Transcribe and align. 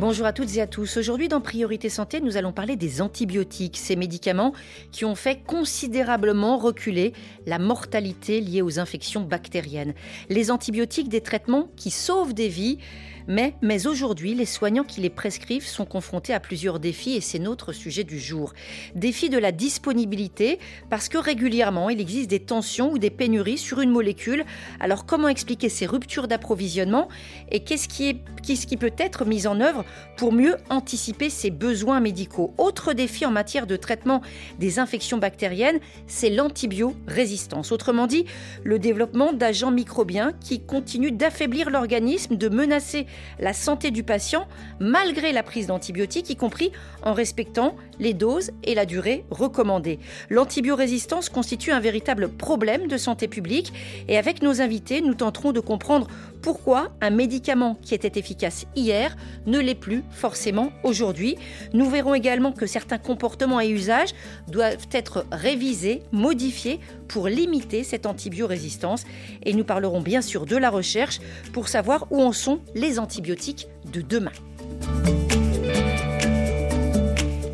Bonjour 0.00 0.24
à 0.24 0.32
toutes 0.32 0.56
et 0.56 0.62
à 0.62 0.66
tous. 0.66 0.96
Aujourd'hui 0.96 1.28
dans 1.28 1.42
Priorité 1.42 1.90
Santé, 1.90 2.22
nous 2.22 2.38
allons 2.38 2.52
parler 2.52 2.74
des 2.74 3.02
antibiotiques, 3.02 3.76
ces 3.76 3.96
médicaments 3.96 4.54
qui 4.92 5.04
ont 5.04 5.14
fait 5.14 5.42
considérablement 5.44 6.56
reculer 6.56 7.12
la 7.44 7.58
mortalité 7.58 8.40
liée 8.40 8.62
aux 8.62 8.78
infections 8.78 9.20
bactériennes. 9.20 9.92
Les 10.30 10.50
antibiotiques, 10.50 11.10
des 11.10 11.20
traitements 11.20 11.68
qui 11.76 11.90
sauvent 11.90 12.32
des 12.32 12.48
vies, 12.48 12.78
mais, 13.26 13.86
aujourd'hui, 13.86 14.34
les 14.34 14.46
soignants 14.46 14.84
qui 14.84 15.00
les 15.00 15.10
prescrivent 15.10 15.66
sont 15.66 15.84
confrontés 15.84 16.32
à 16.32 16.40
plusieurs 16.40 16.80
défis 16.80 17.16
et 17.16 17.20
c'est 17.20 17.38
notre 17.38 17.72
sujet 17.72 18.04
du 18.04 18.18
jour. 18.18 18.52
Défi 18.94 19.28
de 19.28 19.38
la 19.38 19.52
disponibilité, 19.52 20.58
parce 20.88 21.08
que 21.08 21.18
régulièrement, 21.18 21.90
il 21.90 22.00
existe 22.00 22.30
des 22.30 22.40
tensions 22.40 22.92
ou 22.92 22.98
des 22.98 23.10
pénuries 23.10 23.58
sur 23.58 23.80
une 23.80 23.90
molécule. 23.90 24.44
Alors 24.80 25.06
comment 25.06 25.28
expliquer 25.28 25.68
ces 25.68 25.86
ruptures 25.86 26.28
d'approvisionnement 26.28 27.08
et 27.50 27.60
qu'est-ce 27.60 27.88
qui, 27.88 28.20
qui 28.42 28.76
peut 28.76 28.92
être 28.98 29.24
mis 29.24 29.46
en 29.46 29.60
œuvre 29.60 29.84
pour 30.16 30.32
mieux 30.32 30.56
anticiper 30.68 31.30
ces 31.30 31.50
besoins 31.50 32.00
médicaux? 32.00 32.54
Autre 32.58 32.92
défi 32.92 33.26
en 33.26 33.30
matière 33.30 33.66
de 33.66 33.76
traitement 33.76 34.22
des 34.58 34.78
infections 34.78 35.18
bactériennes, 35.18 35.80
c'est 36.06 36.30
l'antibiorésistance. 36.30 37.72
Autrement 37.72 38.06
dit, 38.06 38.24
le 38.64 38.78
développement 38.78 39.32
d'agents 39.32 39.70
microbiens 39.70 40.32
qui 40.40 40.60
continuent 40.60 41.16
d'affaiblir 41.16 41.70
l'organisme, 41.70 42.36
de 42.36 42.48
menacer 42.48 43.06
la 43.38 43.52
santé 43.52 43.90
du 43.90 44.02
patient 44.02 44.46
malgré 44.78 45.32
la 45.32 45.42
prise 45.42 45.66
d'antibiotiques, 45.66 46.30
y 46.30 46.36
compris 46.36 46.72
en 47.02 47.12
respectant 47.12 47.76
les 47.98 48.14
doses 48.14 48.50
et 48.64 48.74
la 48.74 48.86
durée 48.86 49.24
recommandées. 49.30 49.98
L'antibiorésistance 50.28 51.28
constitue 51.28 51.72
un 51.72 51.80
véritable 51.80 52.28
problème 52.28 52.86
de 52.86 52.96
santé 52.96 53.28
publique 53.28 53.72
et 54.08 54.18
avec 54.18 54.42
nos 54.42 54.60
invités, 54.60 55.00
nous 55.00 55.14
tenterons 55.14 55.52
de 55.52 55.60
comprendre 55.60 56.08
pourquoi 56.42 56.90
un 57.00 57.10
médicament 57.10 57.76
qui 57.82 57.94
était 57.94 58.18
efficace 58.18 58.66
hier 58.74 59.16
ne 59.46 59.58
l'est 59.58 59.74
plus 59.74 60.02
forcément 60.10 60.70
aujourd'hui. 60.82 61.36
Nous 61.72 61.88
verrons 61.88 62.14
également 62.14 62.52
que 62.52 62.66
certains 62.66 62.98
comportements 62.98 63.60
et 63.60 63.68
usages 63.68 64.14
doivent 64.48 64.88
être 64.92 65.26
révisés, 65.30 66.02
modifiés 66.12 66.80
pour 67.08 67.28
limiter 67.28 67.84
cette 67.84 68.06
antibiorésistance 68.06 69.04
et 69.42 69.52
nous 69.52 69.64
parlerons 69.64 70.00
bien 70.00 70.22
sûr 70.22 70.46
de 70.46 70.56
la 70.56 70.70
recherche 70.70 71.20
pour 71.52 71.68
savoir 71.68 72.06
où 72.10 72.22
en 72.22 72.32
sont 72.32 72.60
les 72.74 72.98
antibiotiques 72.98 73.66
de 73.92 74.00
demain. 74.00 74.32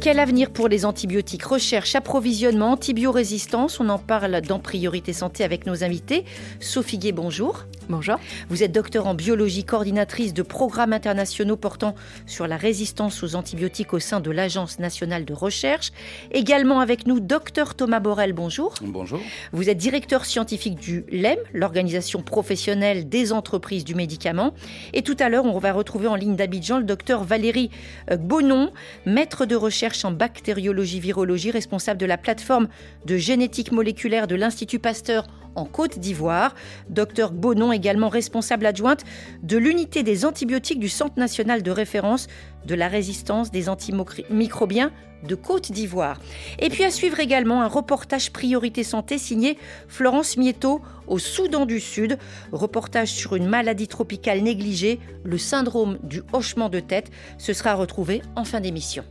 Quel 0.06 0.20
avenir 0.20 0.50
pour 0.50 0.68
les 0.68 0.84
antibiotiques 0.84 1.42
Recherche, 1.42 1.96
approvisionnement, 1.96 2.70
antibiorésistance, 2.70 3.80
on 3.80 3.88
en 3.88 3.98
parle 3.98 4.40
dans 4.40 4.60
Priorité 4.60 5.12
Santé 5.12 5.42
avec 5.42 5.66
nos 5.66 5.82
invités. 5.82 6.24
Sophie 6.60 6.98
Gué, 6.98 7.10
bonjour. 7.10 7.64
Bonjour. 7.88 8.18
Vous 8.48 8.64
êtes 8.64 8.72
docteur 8.72 9.06
en 9.06 9.14
biologie, 9.14 9.62
coordinatrice 9.62 10.34
de 10.34 10.42
programmes 10.42 10.92
internationaux 10.92 11.56
portant 11.56 11.94
sur 12.26 12.48
la 12.48 12.56
résistance 12.56 13.22
aux 13.22 13.36
antibiotiques 13.36 13.92
au 13.92 14.00
sein 14.00 14.18
de 14.18 14.30
l'Agence 14.32 14.80
nationale 14.80 15.24
de 15.24 15.32
recherche. 15.32 15.92
Également 16.32 16.80
avec 16.80 17.06
nous, 17.06 17.20
docteur 17.20 17.76
Thomas 17.76 18.00
Borel, 18.00 18.32
bonjour. 18.32 18.74
Bonjour. 18.82 19.20
Vous 19.52 19.70
êtes 19.70 19.78
directeur 19.78 20.24
scientifique 20.24 20.74
du 20.74 21.04
LEM, 21.12 21.38
l'organisation 21.52 22.22
professionnelle 22.22 23.08
des 23.08 23.32
entreprises 23.32 23.84
du 23.84 23.94
médicament. 23.94 24.52
Et 24.92 25.02
tout 25.02 25.16
à 25.20 25.28
l'heure, 25.28 25.44
on 25.44 25.58
va 25.60 25.72
retrouver 25.72 26.08
en 26.08 26.16
ligne 26.16 26.34
d'Abidjan 26.34 26.78
le 26.78 26.84
docteur 26.84 27.22
Valérie 27.22 27.70
euh, 28.10 28.16
Bonon, 28.16 28.72
maître 29.04 29.46
de 29.46 29.54
recherche 29.54 30.04
en 30.04 30.10
bactériologie 30.10 30.98
virologie, 30.98 31.52
responsable 31.52 32.00
de 32.00 32.06
la 32.06 32.18
plateforme 32.18 32.66
de 33.04 33.16
génétique 33.16 33.70
moléculaire 33.70 34.26
de 34.26 34.34
l'Institut 34.34 34.80
Pasteur 34.80 35.26
en 35.56 35.64
Côte 35.64 35.98
d'Ivoire. 35.98 36.54
Docteur 36.88 37.32
Bonon, 37.32 37.72
également 37.72 38.08
responsable 38.08 38.66
adjointe 38.66 39.04
de 39.42 39.56
l'unité 39.56 40.02
des 40.02 40.24
antibiotiques 40.24 40.78
du 40.78 40.88
Centre 40.88 41.18
national 41.18 41.62
de 41.62 41.70
référence 41.70 42.28
de 42.66 42.74
la 42.74 42.88
résistance 42.88 43.50
des 43.50 43.68
antimicrobiens 43.68 44.92
de 45.26 45.34
Côte 45.34 45.72
d'Ivoire. 45.72 46.20
Et 46.58 46.68
puis 46.68 46.84
à 46.84 46.90
suivre 46.90 47.20
également 47.20 47.62
un 47.62 47.68
reportage 47.68 48.32
Priorité 48.32 48.84
Santé 48.84 49.18
signé 49.18 49.58
Florence 49.88 50.36
Mietto 50.36 50.80
au 51.06 51.18
Soudan 51.18 51.66
du 51.66 51.80
Sud. 51.80 52.18
Reportage 52.52 53.08
sur 53.08 53.34
une 53.36 53.46
maladie 53.46 53.88
tropicale 53.88 54.42
négligée, 54.42 55.00
le 55.24 55.38
syndrome 55.38 55.98
du 56.02 56.22
hochement 56.32 56.68
de 56.68 56.80
tête. 56.80 57.10
Ce 57.38 57.52
sera 57.52 57.74
retrouvé 57.74 58.22
en 58.36 58.44
fin 58.44 58.60
d'émission. 58.60 59.04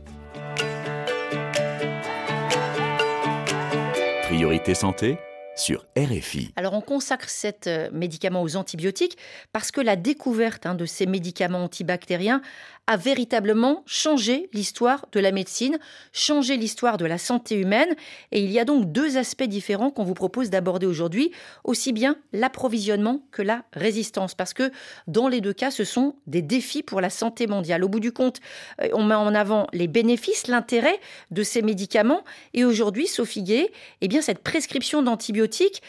Priorité 4.24 4.74
Santé 4.74 5.18
sur 5.56 5.86
RFI. 5.96 6.52
Alors 6.56 6.74
on 6.74 6.80
consacre 6.80 7.28
cet 7.28 7.66
euh, 7.66 7.88
médicament 7.92 8.42
aux 8.42 8.56
antibiotiques 8.56 9.16
parce 9.52 9.70
que 9.70 9.80
la 9.80 9.96
découverte 9.96 10.66
hein, 10.66 10.74
de 10.74 10.84
ces 10.84 11.06
médicaments 11.06 11.64
antibactériens 11.64 12.42
a 12.86 12.96
véritablement 12.96 13.82
changé 13.86 14.48
l'histoire 14.52 15.06
de 15.12 15.18
la 15.18 15.32
médecine, 15.32 15.78
changé 16.12 16.56
l'histoire 16.56 16.96
de 16.98 17.04
la 17.04 17.18
santé 17.18 17.56
humaine. 17.56 17.94
Et 18.30 18.40
il 18.40 18.50
y 18.50 18.60
a 18.60 18.64
donc 18.64 18.92
deux 18.92 19.16
aspects 19.16 19.44
différents 19.44 19.90
qu'on 19.90 20.04
vous 20.04 20.14
propose 20.14 20.50
d'aborder 20.50 20.86
aujourd'hui, 20.86 21.32
aussi 21.64 21.92
bien 21.92 22.16
l'approvisionnement 22.32 23.22
que 23.32 23.42
la 23.42 23.64
résistance, 23.72 24.34
parce 24.34 24.54
que 24.54 24.70
dans 25.08 25.28
les 25.28 25.40
deux 25.40 25.52
cas, 25.52 25.70
ce 25.70 25.84
sont 25.84 26.14
des 26.26 26.42
défis 26.42 26.82
pour 26.82 27.00
la 27.00 27.10
santé 27.10 27.46
mondiale. 27.46 27.84
Au 27.84 27.88
bout 27.88 28.00
du 28.00 28.12
compte, 28.12 28.40
euh, 28.80 28.88
on 28.92 29.04
met 29.04 29.14
en 29.14 29.34
avant 29.34 29.66
les 29.72 29.88
bénéfices, 29.88 30.46
l'intérêt 30.46 31.00
de 31.30 31.42
ces 31.42 31.62
médicaments. 31.62 32.22
Et 32.54 32.64
aujourd'hui, 32.64 33.06
Sophie 33.06 33.42
Gay, 33.42 33.72
eh 34.00 34.08
bien, 34.08 34.22
cette 34.22 34.42
prescription 34.42 35.02
d'antibiotiques 35.02 35.82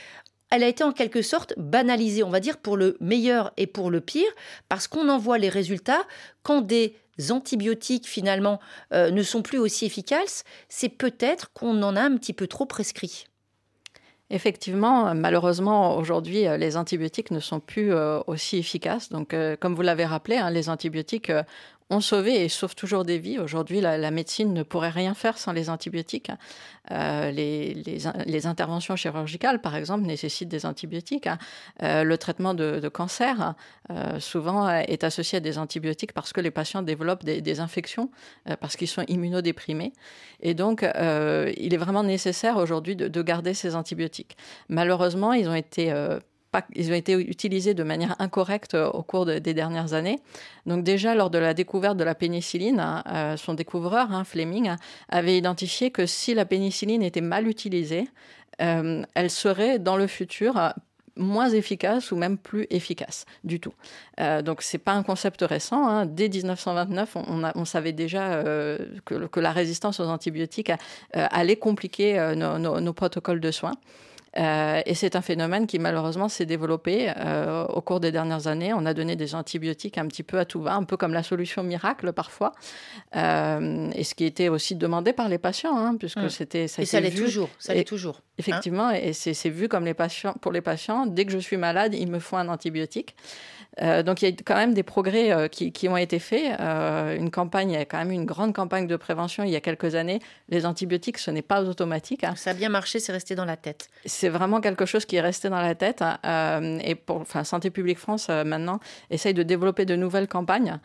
elle 0.49 0.63
a 0.63 0.67
été 0.67 0.83
en 0.83 0.91
quelque 0.91 1.21
sorte 1.21 1.53
banalisée, 1.57 2.23
on 2.23 2.29
va 2.29 2.39
dire, 2.39 2.57
pour 2.57 2.77
le 2.77 2.97
meilleur 2.99 3.51
et 3.57 3.67
pour 3.67 3.91
le 3.91 4.01
pire, 4.01 4.29
parce 4.69 4.87
qu'on 4.87 5.09
en 5.09 5.17
voit 5.17 5.37
les 5.37 5.49
résultats 5.49 6.03
quand 6.43 6.61
des 6.61 6.95
antibiotiques 7.29 8.07
finalement 8.07 8.59
euh, 8.93 9.11
ne 9.11 9.23
sont 9.23 9.41
plus 9.41 9.57
aussi 9.57 9.85
efficaces, 9.85 10.43
c'est 10.69 10.89
peut-être 10.89 11.51
qu'on 11.53 11.81
en 11.83 11.95
a 11.95 12.01
un 12.01 12.15
petit 12.15 12.33
peu 12.33 12.47
trop 12.47 12.65
prescrit. 12.65 13.25
Effectivement, 14.29 15.15
malheureusement, 15.15 15.97
aujourd'hui, 15.97 16.47
euh, 16.47 16.57
les 16.57 16.75
antibiotiques 16.75 17.31
ne 17.31 17.39
sont 17.39 17.61
plus 17.61 17.93
euh, 17.93 18.19
aussi 18.27 18.57
efficaces. 18.57 19.09
Donc, 19.09 19.33
comme 19.59 19.73
vous 19.73 19.81
l'avez 19.81 20.05
rappelé, 20.05 20.37
hein, 20.37 20.49
les 20.49 20.69
antibiotiques 20.69 21.31
ont 21.89 22.01
sauvé 22.01 22.43
et 22.43 22.49
sauvent 22.49 22.75
toujours 22.75 23.05
des 23.05 23.17
vies. 23.17 23.39
Aujourd'hui, 23.39 23.79
la, 23.79 24.11
médecine 24.11 24.53
ne 24.53 24.63
pourrait 24.63 24.89
rien 24.89 25.13
faire 25.13 25.37
sans 25.37 25.53
les 25.53 25.69
antibiotiques. 25.69 26.29
Hein. 26.29 26.37
Euh, 26.91 27.31
les, 27.31 28.45
interventions 28.47 28.95
chirurgicales, 28.95 29.61
par 29.61 29.75
exemple, 29.75 30.05
nécessitent 30.05 30.49
des 30.49 30.65
antibiotiques. 30.65 31.27
Hein. 31.27 31.37
Euh, 31.83 32.03
le 32.03 32.17
traitement 32.17 32.53
de, 32.53 32.87
cancer, 32.89 33.55
euh, 33.89 34.19
souvent, 34.19 34.69
est 34.69 35.03
associé 35.03 35.37
à 35.37 35.39
des 35.39 35.57
antibiotiques 35.57 36.13
parce 36.13 36.33
que 36.33 36.41
les 36.41 36.51
patients 36.51 36.81
développent 36.81 37.23
des, 37.23 37.59
infections, 37.59 38.11
parce 38.59 38.75
qu'ils 38.75 38.87
sont 38.87 39.03
immunodéprimés. 39.07 39.93
Et 40.41 40.53
donc, 40.53 40.81
il 40.83 41.73
est 41.73 41.77
vraiment 41.77 42.03
nécessaire 42.03 42.57
aujourd'hui 42.57 42.95
de, 42.95 43.07
de, 43.07 43.21
garder 43.21 43.53
ces 43.53 43.75
antibiotiques. 43.75 44.37
Malheureusement, 44.69 45.33
ils 45.33 45.49
ont 45.49 45.55
été 45.55 45.91
ils 46.75 46.91
ont 46.91 46.95
été 46.95 47.13
utilisés 47.13 47.73
de 47.73 47.83
manière 47.83 48.15
incorrecte 48.19 48.73
euh, 48.73 48.89
au 48.89 49.03
cours 49.03 49.25
des 49.25 49.53
dernières 49.53 49.93
années. 49.93 50.19
Donc 50.67 50.83
déjà, 50.83 51.15
lors 51.15 51.29
de 51.29 51.37
la 51.37 51.53
découverte 51.53 51.97
de 51.97 52.03
la 52.03 52.13
pénicilline, 52.13 52.79
hein, 52.79 53.03
euh, 53.07 53.37
son 53.37 53.53
découvreur, 53.53 54.11
hein, 54.11 54.25
Fleming, 54.25 54.75
avait 55.09 55.37
identifié 55.37 55.91
que 55.91 56.05
si 56.05 56.33
la 56.33 56.45
pénicilline 56.45 57.01
était 57.01 57.21
mal 57.21 57.47
utilisée, 57.47 58.09
euh, 58.61 59.03
elle 59.13 59.29
serait 59.29 59.79
dans 59.79 59.95
le 59.95 60.07
futur 60.07 60.73
moins 61.15 61.49
efficace 61.49 62.11
ou 62.11 62.15
même 62.15 62.37
plus 62.37 62.67
efficace 62.69 63.25
du 63.43 63.59
tout. 63.59 63.73
Euh, 64.19 64.41
donc 64.41 64.61
c'est 64.61 64.77
pas 64.77 64.91
un 64.91 65.03
concept 65.03 65.41
récent. 65.41 65.87
Hein. 65.87 66.05
Dès 66.05 66.27
1929, 66.29 67.15
on, 67.55 67.65
savait 67.65 67.93
déjà 67.93 68.43
que, 69.05 69.39
la 69.39 69.51
résistance 69.51 69.99
aux 69.99 70.07
antibiotiques 70.07 70.71
allait 71.13 71.55
compliquer 71.55 72.33
nos, 72.35 72.93
protocoles 72.93 73.39
de 73.39 73.51
soins. 73.51 73.73
Euh, 74.37 74.81
et 74.85 74.93
c'est 74.93 75.15
un 75.15 75.21
phénomène 75.21 75.67
qui 75.67 75.79
malheureusement 75.79 76.29
s'est 76.29 76.45
développé 76.45 77.11
euh, 77.17 77.65
au 77.65 77.81
cours 77.81 77.99
des 77.99 78.11
dernières 78.11 78.47
années. 78.47 78.73
On 78.73 78.85
a 78.85 78.93
donné 78.93 79.15
des 79.15 79.35
antibiotiques 79.35 79.97
un 79.97 80.07
petit 80.07 80.23
peu 80.23 80.37
à 80.37 80.45
tout 80.45 80.61
va, 80.61 80.75
un 80.75 80.83
peu 80.83 80.97
comme 80.97 81.13
la 81.13 81.23
solution 81.23 81.63
miracle 81.63 82.13
parfois. 82.13 82.53
Euh, 83.15 83.89
et 83.95 84.03
ce 84.03 84.13
qui 84.13 84.25
était 84.25 84.49
aussi 84.49 84.75
demandé 84.75 85.13
par 85.13 85.27
les 85.29 85.37
patients, 85.37 85.75
hein, 85.75 85.95
puisque 85.97 86.17
hum. 86.17 86.29
c'était 86.29 86.67
ça. 86.67 86.81
Et 86.81 86.85
ça 86.85 86.99
l'est 86.99 87.11
toujours. 87.11 87.49
Ça 87.57 87.73
l'est 87.73 87.83
toujours. 87.83 88.21
Effectivement, 88.37 88.91
et 88.91 89.13
c'est 89.13 89.49
vu 89.49 89.67
comme 89.67 89.85
les 89.85 89.95
patients 89.95 90.35
pour 90.41 90.51
les 90.51 90.61
patients. 90.61 91.07
Dès 91.07 91.25
que 91.25 91.31
je 91.31 91.39
suis 91.39 91.57
malade, 91.57 91.95
il 91.95 92.07
me 92.07 92.19
faut 92.19 92.35
un 92.35 92.49
antibiotique. 92.49 93.15
Donc 93.81 94.21
il 94.21 94.29
y 94.29 94.31
a 94.31 94.35
quand 94.45 94.55
même 94.55 94.73
des 94.73 94.83
progrès 94.83 95.49
qui, 95.49 95.71
qui, 95.71 95.87
ont 95.87 95.97
été 95.97 96.19
faits. 96.19 96.59
une 96.59 97.29
campagne, 97.31 97.71
il 97.71 97.73
y 97.73 97.81
a 97.81 97.85
quand 97.85 97.97
même 97.97 98.11
une 98.11 98.25
grande 98.25 98.53
campagne 98.53 98.87
de 98.87 98.95
prévention 98.95 99.43
il 99.43 99.51
y 99.51 99.55
a 99.55 99.61
quelques 99.61 99.95
années. 99.95 100.19
Les 100.49 100.65
antibiotiques, 100.65 101.17
ce 101.17 101.31
n'est 101.31 101.41
pas 101.41 101.63
automatique. 101.63 102.23
Hein. 102.23 102.33
Ça 102.35 102.51
a 102.51 102.53
bien 102.53 102.69
marché, 102.69 102.99
c'est 102.99 103.11
resté 103.11 103.35
dans 103.35 103.45
la 103.45 103.57
tête. 103.57 103.89
C'est 104.05 104.29
vraiment 104.29 104.61
quelque 104.61 104.85
chose 104.85 105.05
qui 105.05 105.15
est 105.15 105.21
resté 105.21 105.49
dans 105.49 105.61
la 105.61 105.75
tête. 105.75 106.01
Hein. 106.01 106.79
et 106.83 106.95
pour, 106.95 107.17
enfin, 107.17 107.43
Santé 107.43 107.69
publique 107.69 107.99
France 107.99 108.29
maintenant 108.29 108.79
essaye 109.09 109.33
de 109.33 109.43
développer 109.43 109.85
de 109.85 109.95
nouvelles 109.95 110.27
campagnes 110.27 110.79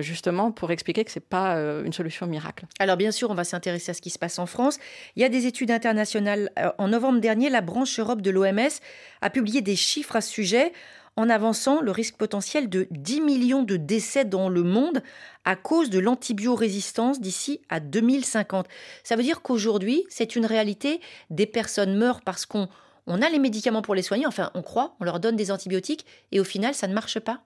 justement 0.00 0.52
pour 0.52 0.70
expliquer 0.70 1.04
que 1.04 1.10
c'est 1.10 1.20
pas 1.20 1.54
une 1.56 1.92
solution 1.92 2.26
miracle. 2.26 2.66
Alors 2.78 2.96
bien 2.96 3.10
sûr, 3.10 3.30
on 3.30 3.34
va 3.34 3.44
s'intéresser 3.44 3.90
à 3.90 3.94
ce 3.94 4.02
qui 4.02 4.10
se 4.10 4.18
passe 4.18 4.38
en 4.38 4.46
France. 4.46 4.78
Il 5.16 5.22
y 5.22 5.24
a 5.24 5.28
des 5.28 5.46
études 5.46 5.70
internationales. 5.70 6.50
En 6.78 6.88
novembre 6.88 7.20
dernier, 7.20 7.50
la 7.50 7.60
branche 7.60 7.98
Europe 7.98 8.22
de 8.22 8.30
l'OMS 8.30 8.80
a 9.20 9.30
publié 9.30 9.60
des 9.60 9.76
chiffres 9.76 10.16
à 10.16 10.20
ce 10.20 10.30
sujet 10.30 10.72
en 11.16 11.30
avançant 11.30 11.80
le 11.80 11.90
risque 11.90 12.16
potentiel 12.16 12.68
de 12.68 12.86
10 12.90 13.20
millions 13.22 13.62
de 13.62 13.76
décès 13.76 14.24
dans 14.24 14.48
le 14.48 14.62
monde 14.62 15.02
à 15.44 15.56
cause 15.56 15.90
de 15.90 15.98
l'antibiorésistance 15.98 17.20
d'ici 17.20 17.60
à 17.68 17.80
2050. 17.80 18.66
Ça 19.02 19.16
veut 19.16 19.22
dire 19.22 19.42
qu'aujourd'hui, 19.42 20.04
c'est 20.08 20.36
une 20.36 20.46
réalité, 20.46 21.00
des 21.30 21.46
personnes 21.46 21.96
meurent 21.96 22.20
parce 22.20 22.46
qu'on 22.46 22.68
on 23.06 23.22
a 23.22 23.28
les 23.28 23.38
médicaments 23.38 23.82
pour 23.82 23.94
les 23.94 24.02
soigner, 24.02 24.26
enfin 24.26 24.50
on 24.54 24.62
croit, 24.62 24.96
on 25.00 25.04
leur 25.04 25.20
donne 25.20 25.36
des 25.36 25.50
antibiotiques 25.50 26.06
et 26.32 26.40
au 26.40 26.44
final 26.44 26.74
ça 26.74 26.88
ne 26.88 26.94
marche 26.94 27.20
pas. 27.20 27.40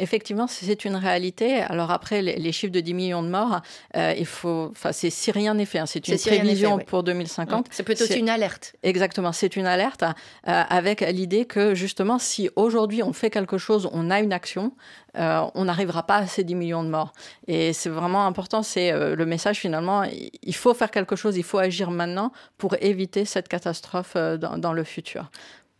Effectivement, 0.00 0.46
c'est 0.46 0.86
une 0.86 0.96
réalité. 0.96 1.60
Alors 1.60 1.90
après, 1.90 2.22
les, 2.22 2.52
chiffres 2.52 2.72
de 2.72 2.80
10 2.80 2.94
millions 2.94 3.22
de 3.22 3.28
morts, 3.28 3.60
euh, 3.96 4.14
il 4.18 4.24
faut, 4.24 4.68
enfin, 4.70 4.92
c'est 4.92 5.10
si 5.10 5.30
rien 5.30 5.52
n'est 5.52 5.66
fait. 5.66 5.78
Hein. 5.78 5.86
C'est 5.86 6.08
une 6.08 6.18
prévision 6.18 6.78
pour 6.78 7.02
2050. 7.02 7.66
C'est 7.70 7.82
plutôt 7.82 8.06
une 8.06 8.30
alerte. 8.30 8.74
Exactement, 8.82 9.32
c'est 9.32 9.56
une 9.56 9.66
alerte 9.66 10.02
euh, 10.02 10.06
avec 10.44 11.02
l'idée 11.02 11.44
que 11.44 11.74
justement, 11.74 12.18
si 12.18 12.48
aujourd'hui 12.56 13.02
on 13.02 13.12
fait 13.12 13.28
quelque 13.28 13.58
chose, 13.58 13.90
on 13.92 14.10
a 14.10 14.20
une 14.20 14.32
action, 14.32 14.72
euh, 15.18 15.44
on 15.54 15.66
n'arrivera 15.66 16.06
pas 16.06 16.16
à 16.16 16.26
ces 16.26 16.44
10 16.44 16.54
millions 16.54 16.82
de 16.82 16.88
morts. 16.88 17.12
Et 17.46 17.74
c'est 17.74 17.90
vraiment 17.90 18.26
important, 18.26 18.62
c'est 18.62 18.92
le 18.92 19.26
message 19.26 19.58
finalement, 19.58 20.04
il 20.42 20.54
faut 20.54 20.72
faire 20.72 20.90
quelque 20.90 21.14
chose, 21.14 21.36
il 21.36 21.44
faut 21.44 21.58
agir 21.58 21.90
maintenant 21.90 22.32
pour 22.56 22.74
éviter 22.80 23.26
cette 23.26 23.48
catastrophe 23.48 24.16
dans 24.16 24.72
le 24.72 24.84
futur 24.84 25.30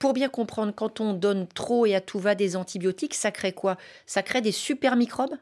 pour 0.01 0.15
bien 0.15 0.31
comprendre, 0.31 0.73
quand 0.75 1.01
on 1.01 1.13
donne 1.13 1.47
trop 1.47 1.87
et 1.87 1.95
à 1.95 2.01
tout 2.01 2.19
va 2.19 2.35
des 2.35 2.57
antibiotiques, 2.57 3.15
ça 3.15 3.31
crée 3.31 3.53
quoi? 3.53 3.77
Ça 4.07 4.23
crée 4.23 4.41
des 4.41 4.51
super 4.51 4.97
microbes? 4.97 5.37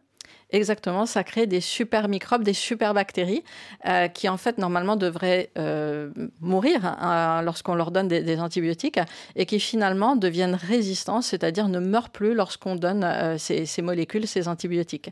Exactement, 0.51 1.05
ça 1.05 1.25
crée 1.25 1.47
des 1.47 1.61
super 1.61 2.09
microbes, 2.09 2.43
des 2.43 2.55
super 2.55 2.95
bactéries 2.95 3.45
euh, 3.87 4.09
qui 4.09 4.31
en 4.31 4.39
fait 4.39 4.57
normalement 4.57 4.97
devraient 4.97 5.51
euh, 5.59 6.09
mourir 6.41 6.87
hein, 6.87 7.43
lorsqu'on 7.43 7.75
leur 7.75 7.91
donne 7.91 8.09
des, 8.09 8.41
antibiotiques 8.41 8.99
et 9.37 9.45
qui 9.45 9.61
finalement 9.61 10.17
deviennent 10.17 10.55
résistants, 10.55 11.21
c'est-à-dire 11.21 11.69
ne 11.69 11.81
meurent 11.81 12.09
plus 12.09 12.33
lorsqu'on 12.33 12.77
donne 12.77 13.05
euh, 13.05 13.37
ces, 13.37 13.83
molécules, 13.83 14.27
ces 14.27 14.49
antibiotiques. 14.49 15.11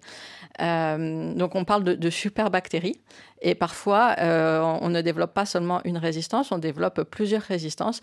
donc 0.59 1.55
on 1.55 1.65
parle 1.67 1.85
de, 1.85 2.11
super 2.11 2.51
bactéries 2.51 2.99
et 3.43 3.55
parfois, 3.55 4.17
on 4.19 4.89
ne 4.89 5.03
développe 5.03 5.35
pas 5.35 5.45
seulement 5.45 5.83
une 5.85 5.99
résistance, 5.99 6.51
on 6.53 6.59
développe 6.59 7.03
plusieurs 7.03 7.43
résistances. 7.43 8.01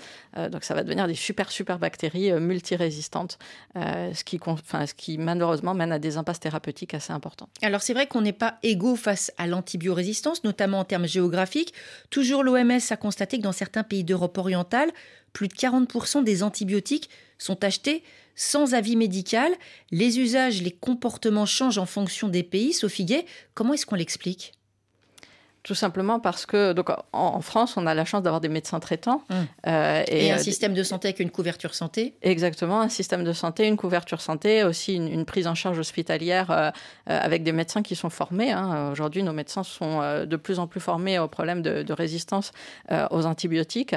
Donc 0.52 0.64
ça 0.64 0.76
va 0.76 0.84
devenir 0.84 1.08
des 1.08 1.16
super, 1.16 1.52
super 1.52 1.80
bactéries 1.80 2.32
multirésistantes, 2.34 3.40
ce 3.76 4.94
qui 4.94 5.18
malheureusement 5.18 5.74
mène 5.74 5.92
à 5.92 5.98
des 5.98 6.18
impasses 6.18 6.40
thérapeutiques 6.40 6.94
assez 6.94 7.12
importantes. 7.12 7.23
Alors 7.62 7.82
c'est 7.82 7.94
vrai 7.94 8.08
qu'on 8.08 8.22
n'est 8.22 8.34
pas 8.34 8.58
égaux 8.64 8.96
face 8.96 9.32
à 9.38 9.48
l'antibiorésistance, 9.48 10.44
notamment 10.44 10.80
en 10.80 10.86
termes 10.86 11.08
géographiques. 11.08 11.74
Toujours 12.10 12.44
l'OMS 12.44 12.80
a 12.90 12.98
constaté 12.98 13.38
que 13.38 13.44
dans 13.44 13.52
certains 13.52 13.84
pays 13.84 14.04
d'Europe 14.04 14.38
orientale, 14.38 14.92
plus 15.34 15.48
de 15.48 15.54
40% 15.54 16.24
des 16.24 16.44
antibiotiques 16.44 17.10
sont 17.38 17.64
achetés 17.64 18.04
sans 18.36 18.74
avis 18.74 18.96
médical. 18.96 19.52
Les 19.92 20.20
usages, 20.20 20.62
les 20.62 20.72
comportements 20.72 21.46
changent 21.46 21.78
en 21.78 21.86
fonction 21.86 22.30
des 22.30 22.44
pays. 22.44 22.74
Sophie 22.74 23.06
Gay, 23.06 23.26
comment 23.54 23.74
est-ce 23.74 23.86
qu'on 23.86 23.96
l'explique? 23.96 24.54
Tout 25.64 25.76
simplement 25.76 26.20
parce 26.20 26.46
que 26.46 26.74
donc 26.74 26.90
en, 27.14 27.42
France, 27.42 27.78
on 27.78 27.88
a 27.88 27.94
la 27.94 28.04
chance 28.04 28.22
d'avoir 28.22 28.42
des 28.42 28.50
médecins 28.50 28.82
traitants 28.82 29.24
mmh. 29.30 29.34
euh, 29.68 30.04
et, 30.08 30.32
un 30.32 30.36
euh, 30.36 30.40
système 30.40 30.74
de 30.74 30.84
santé 30.84 31.08
avec 31.08 31.22
une 31.22 31.32
couverture 31.32 31.74
santé. 31.74 32.16
Exactement, 32.22 32.82
un 32.82 32.90
système 32.90 33.24
de 33.24 33.32
santé, 33.32 33.66
une 33.66 33.78
couverture 33.78 34.20
santé, 34.20 34.64
aussi 34.64 34.96
une, 34.96 35.24
prise 35.24 35.48
en 35.48 35.56
charge 35.56 35.80
hospitalière 35.80 36.52
euh, 36.52 36.70
avec 37.08 37.44
des 37.44 37.54
médecins 37.54 37.82
qui 37.82 37.96
sont 37.96 38.10
formés. 38.10 38.52
Hein. 38.52 38.90
Aujourd'hui, 38.92 39.24
nos 39.24 39.32
médecins 39.32 39.64
sont 39.64 40.26
de 40.26 40.36
plus 40.36 40.60
en 40.60 40.68
plus 40.68 40.82
formés 40.82 41.18
aux 41.18 41.30
problèmes 41.30 41.62
de, 41.62 41.94
résistance 41.94 42.52
aux 43.12 43.26
antibiotiques. 43.26 43.96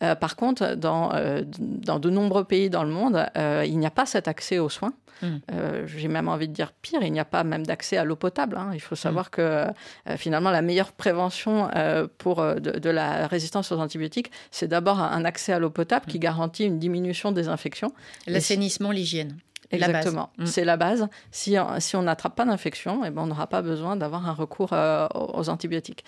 Par 0.00 0.36
contre, 0.36 0.74
dans, 0.74 1.12
dans 1.58 1.98
de 1.98 2.10
nombreux 2.10 2.44
pays 2.44 2.70
dans 2.70 2.84
le 2.84 2.90
monde, 2.90 3.26
il 3.36 3.78
n'y 3.78 3.86
a 3.86 3.90
pas 3.90 4.06
cet 4.06 4.28
accès 4.28 4.58
aux 4.58 4.68
soins. 4.68 4.92
Mm. 5.22 5.26
Euh, 5.52 5.86
j'ai 5.86 6.08
même 6.08 6.28
envie 6.28 6.48
de 6.48 6.52
dire 6.52 6.72
pire, 6.72 7.02
il 7.02 7.12
n'y 7.12 7.20
a 7.20 7.24
pas 7.24 7.44
même 7.44 7.66
d'accès 7.66 7.96
à 7.96 8.04
l'eau 8.04 8.16
potable. 8.16 8.56
Hein. 8.56 8.70
Il 8.74 8.80
faut 8.80 8.94
mm. 8.94 8.98
savoir 8.98 9.30
que 9.30 9.42
euh, 9.42 9.72
finalement, 10.16 10.50
la 10.50 10.62
meilleure 10.62 10.92
prévention 10.92 11.70
euh, 11.74 12.06
pour 12.18 12.36
de, 12.42 12.90
la 12.90 13.26
résistance 13.26 13.72
aux 13.72 13.78
antibiotiques, 13.78 14.30
c'est 14.50 14.68
d'abord 14.68 15.00
un 15.00 15.24
accès 15.24 15.52
à 15.52 15.58
l'eau 15.58 15.70
potable 15.70 16.06
qui 16.06 16.18
mm. 16.18 16.22
garantit 16.22 16.64
une 16.64 16.78
diminution 16.78 17.32
des 17.32 17.48
infections. 17.48 17.92
L'assainissement, 18.26 18.90
l'hygiène. 18.90 19.36
Exactement, 19.70 20.30
mm. 20.38 20.46
c'est 20.46 20.64
la 20.64 20.76
base. 20.76 21.08
Si, 21.30 21.56
si 21.78 21.96
on 21.96 22.02
n'attrape 22.02 22.34
pas 22.34 22.46
d'infection, 22.46 23.04
eh 23.04 23.10
ben, 23.10 23.22
on 23.22 23.26
n'aura 23.26 23.46
pas 23.46 23.60
besoin 23.60 23.96
d'avoir 23.96 24.26
un 24.26 24.32
recours 24.32 24.72
euh, 24.72 25.06
aux 25.14 25.48
antibiotiques. 25.50 26.04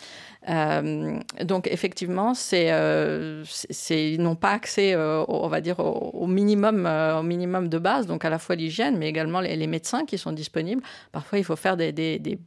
Euh, 0.49 1.19
donc 1.45 1.67
effectivement, 1.67 2.33
c'est, 2.33 2.69
euh, 2.71 3.45
ils 3.91 4.21
n'ont 4.21 4.37
pas 4.37 4.53
accès, 4.53 4.97
on 4.97 5.49
va 5.49 5.61
dire, 5.61 5.79
au, 5.81 6.27
minimum, 6.27 6.87
au 6.87 7.23
minimum 7.23 7.69
de 7.69 7.79
base, 7.79 8.07
donc 8.07 8.25
à 8.25 8.31
la 8.31 8.39
fois 8.39 8.55
l'hygiène, 8.55 8.97
mais 8.97 9.09
également 9.09 9.41
les, 9.41 9.67
médecins 9.67 10.05
qui 10.05 10.19
sont 10.19 10.33
disponibles. 10.33 10.83
Parfois, 11.13 11.39
il 11.39 11.45
faut 11.45 11.55
faire 11.55 11.77
des, 11.77 11.93
des, 11.93 12.39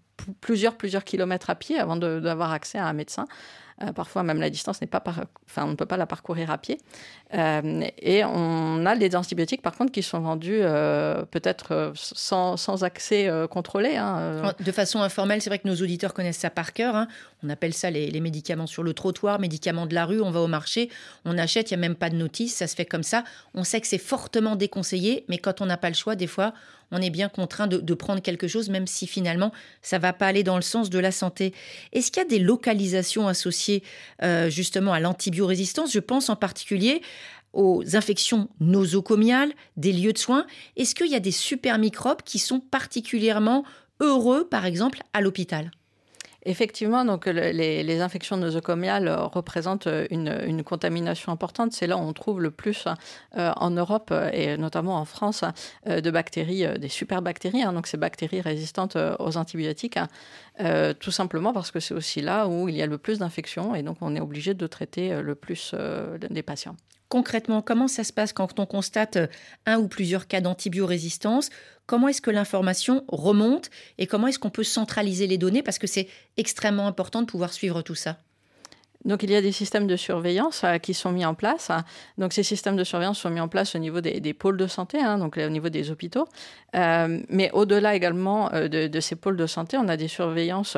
plusieurs, 0.42 0.76
plusieurs 0.76 1.04
kilomètres 1.04 1.50
à 1.50 1.56
pied 1.56 1.80
avant 1.80 1.96
d'avoir 1.96 2.52
accès 2.52 2.78
à 2.78 2.86
un 2.86 2.94
médecin. 2.94 3.28
Euh, 3.82 3.92
parfois, 3.92 4.24
même 4.24 4.40
la 4.40 4.50
distance 4.50 4.82
n'est 4.82 4.88
pas, 4.88 5.04
enfin, 5.06 5.66
on 5.66 5.70
ne 5.70 5.76
peut 5.76 5.86
pas 5.86 5.98
la 5.98 6.06
parcourir 6.06 6.52
à 6.52 6.58
pied. 6.58 6.80
Euh, 7.34 7.82
et 7.98 8.24
on 8.24 8.86
a 8.86 8.96
les 8.96 9.16
antibiotiques, 9.16 9.62
par 9.62 9.76
contre, 9.76 9.92
qui 9.92 10.04
sont 10.04 10.20
vendus 10.20 10.60
euh, 10.62 11.26
peut-être 11.26 11.92
sans, 11.96 12.58
sans, 12.58 12.84
accès 12.84 13.30
contrôlé. 13.50 13.96
Hein, 13.96 14.54
de 14.60 14.72
façon 14.72 15.02
informelle, 15.02 15.42
c'est 15.42 15.50
vrai 15.50 15.60
que 15.60 15.68
nos 15.68 15.76
auditeurs 15.76 16.14
connaissent 16.14 16.38
ça 16.38 16.50
par 16.50 16.74
cœur. 16.74 16.96
Hein. 16.96 17.08
On 17.44 17.50
appelle 17.50 17.74
ça 17.74 17.90
les, 17.90 18.10
les, 18.12 18.20
médicaments 18.20 18.68
sur 18.68 18.84
le 18.84 18.94
trottoir, 18.94 19.40
médicaments 19.40 19.86
de 19.86 19.96
la 19.96 20.06
rue. 20.06 20.22
On 20.22 20.32
va 20.32 20.42
au 20.42 20.48
marché, 20.48 20.90
on 21.26 21.38
achète, 21.38 21.72
il 21.72 21.78
n'y 21.78 21.84
a 21.84 21.88
même 21.88 21.96
pas 21.96 22.10
de 22.10 22.16
notice, 22.16 22.56
ça 22.56 22.68
se 22.68 22.76
fait 22.76 22.86
comme 22.86 23.04
ça. 23.04 23.24
On 23.54 23.64
sait 23.64 23.82
que 23.82 23.88
c'est 23.88 23.98
fortement 23.98 24.56
déconseillé, 24.56 25.26
mais 25.30 25.38
quand 25.38 25.62
on 25.62 25.66
n'a 25.66 25.78
pas 25.78 25.90
le 25.90 25.96
choix, 25.96 26.16
des 26.16 26.28
fois, 26.28 26.54
on 26.92 27.02
est 27.02 27.10
bien 27.10 27.30
contraint 27.30 27.68
de, 27.68 27.94
prendre 27.94 28.22
quelque 28.22 28.48
chose, 28.48 28.70
même 28.70 28.88
si 28.88 29.08
finalement 29.08 29.52
ça 29.82 30.00
va 30.00 30.14
pas 30.14 30.28
aller 30.28 30.44
dans 30.44 30.56
le 30.56 30.62
sens 30.62 30.90
de 30.90 31.00
la 31.00 31.12
santé. 31.12 31.54
Est-ce 31.92 32.12
qu'il 32.12 32.22
y 32.22 32.26
a 32.26 32.30
des 32.30 32.40
localisations 32.40 33.28
associées 33.28 33.84
euh, 34.24 34.50
justement 34.50 34.94
à 34.94 35.00
l'antibiorésistance? 35.00 35.92
Je 35.92 36.00
pense 36.00 36.30
en 36.30 36.36
particulier 36.36 37.02
aux 37.54 37.96
infections 37.96 38.50
nosocomiales, 38.60 39.54
des 39.78 39.94
lieux 39.94 40.14
de 40.14 40.18
soins. 40.18 40.46
Est-ce 40.76 40.96
qu'il 40.96 41.08
y 41.08 41.16
a 41.16 41.20
des 41.20 41.32
super 41.32 41.78
microbes 41.78 42.24
qui 42.24 42.40
sont 42.40 42.60
particulièrement 42.60 43.64
heureux, 44.00 44.48
par 44.50 44.66
exemple, 44.66 45.04
à 45.14 45.22
l'hôpital? 45.22 45.72
Effectivement, 46.46 47.06
donc 47.06 47.26
les, 47.26 48.02
infections 48.02 48.36
nosocomiales 48.36 49.10
représentent 49.10 49.88
une, 50.10 50.64
contamination 50.64 51.32
importante. 51.32 51.72
C'est 51.72 51.88
là 51.88 51.98
où 51.98 52.02
on 52.02 52.12
trouve 52.12 52.42
le 52.42 52.52
plus 52.52 52.86
euh, 53.38 53.52
en 53.56 53.72
Europe 53.72 54.14
et 54.34 54.58
notamment 54.58 54.98
en 54.98 55.06
France 55.06 55.44
euh, 55.88 56.02
de 56.02 56.12
bactéries, 56.12 56.66
euh, 56.66 56.78
des 56.78 56.90
superbactéries, 56.90 57.64
hein, 57.64 57.72
donc 57.72 57.88
ces 57.88 57.98
bactéries 57.98 58.42
résistantes 58.42 58.98
aux 59.20 59.38
antibiotiques, 59.38 59.98
hein. 59.98 60.08
tout 61.00 61.12
simplement 61.12 61.54
parce 61.54 61.72
que 61.72 61.80
c'est 61.80 61.94
aussi 61.94 62.22
là 62.22 62.48
où 62.48 62.68
il 62.68 62.76
y 62.76 62.82
a 62.82 62.88
le 62.88 62.98
plus 62.98 63.20
d'infections 63.20 63.74
et 63.76 63.84
donc 63.84 63.98
on 64.02 64.16
est 64.16 64.22
obligé 64.22 64.54
de 64.54 64.68
traiter 64.68 65.22
le 65.22 65.36
plus 65.36 65.74
des 66.30 66.44
patients. 66.44 66.76
Concrètement, 67.14 67.62
comment 67.62 67.88
ça 67.88 68.04
se 68.04 68.12
passe 68.12 68.34
quand 68.34 68.60
on 68.60 68.66
constate 68.66 69.20
un 69.68 69.78
ou 69.78 69.88
plusieurs 69.88 70.26
cas 70.26 70.42
d'antibiorésistance 70.42 71.52
Comment 71.86 72.08
est-ce 72.08 72.24
que 72.24 72.32
l'information 72.32 73.06
remonte 73.08 73.70
et 74.00 74.08
comment 74.08 74.26
est-ce 74.26 74.40
qu'on 74.40 74.50
peut 74.50 74.64
centraliser 74.64 75.28
les 75.28 75.38
données? 75.38 75.62
Parce 75.62 75.78
que 75.78 75.86
c'est 75.86 76.08
extrêmement 76.38 76.88
important 76.88 77.22
de 77.22 77.28
pouvoir 77.28 77.54
suivre 77.54 77.84
tout 77.84 77.94
ça. 77.94 78.18
Donc 79.06 79.24
il 79.24 79.32
y 79.32 79.36
a 79.36 79.42
des 79.42 79.52
systèmes 79.52 79.88
de 79.88 79.96
surveillance 79.96 80.64
euh, 80.64 80.78
qui 80.78 80.94
sont 80.94 81.12
mis 81.12 81.26
en 81.26 81.34
place. 81.34 81.70
Donc 82.18 82.34
ces 82.34 82.44
systèmes 82.44 82.78
de 82.78 82.84
surveillance 82.84 83.20
sont 83.20 83.30
mis 83.30 83.40
en 83.40 83.48
place 83.48 83.76
au 83.76 83.80
niveau 83.80 84.02
des, 84.02 84.34
pôles 84.34 84.58
de 84.58 84.68
santé, 84.68 85.00
hein, 85.00 85.18
donc 85.18 85.38
au 85.38 85.50
niveau 85.50 85.70
des 85.70 85.92
hôpitaux. 85.92 86.28
Euh, 86.76 87.20
mais 87.30 87.52
au-delà 87.52 87.96
également 87.96 88.52
euh, 88.54 88.68
de, 88.68 89.00
ces 89.00 89.16
pôles 89.16 89.38
de 89.38 89.46
santé, 89.46 89.78
on 89.78 89.88
a 89.88 89.98
des 89.98 90.08
surveillances 90.08 90.78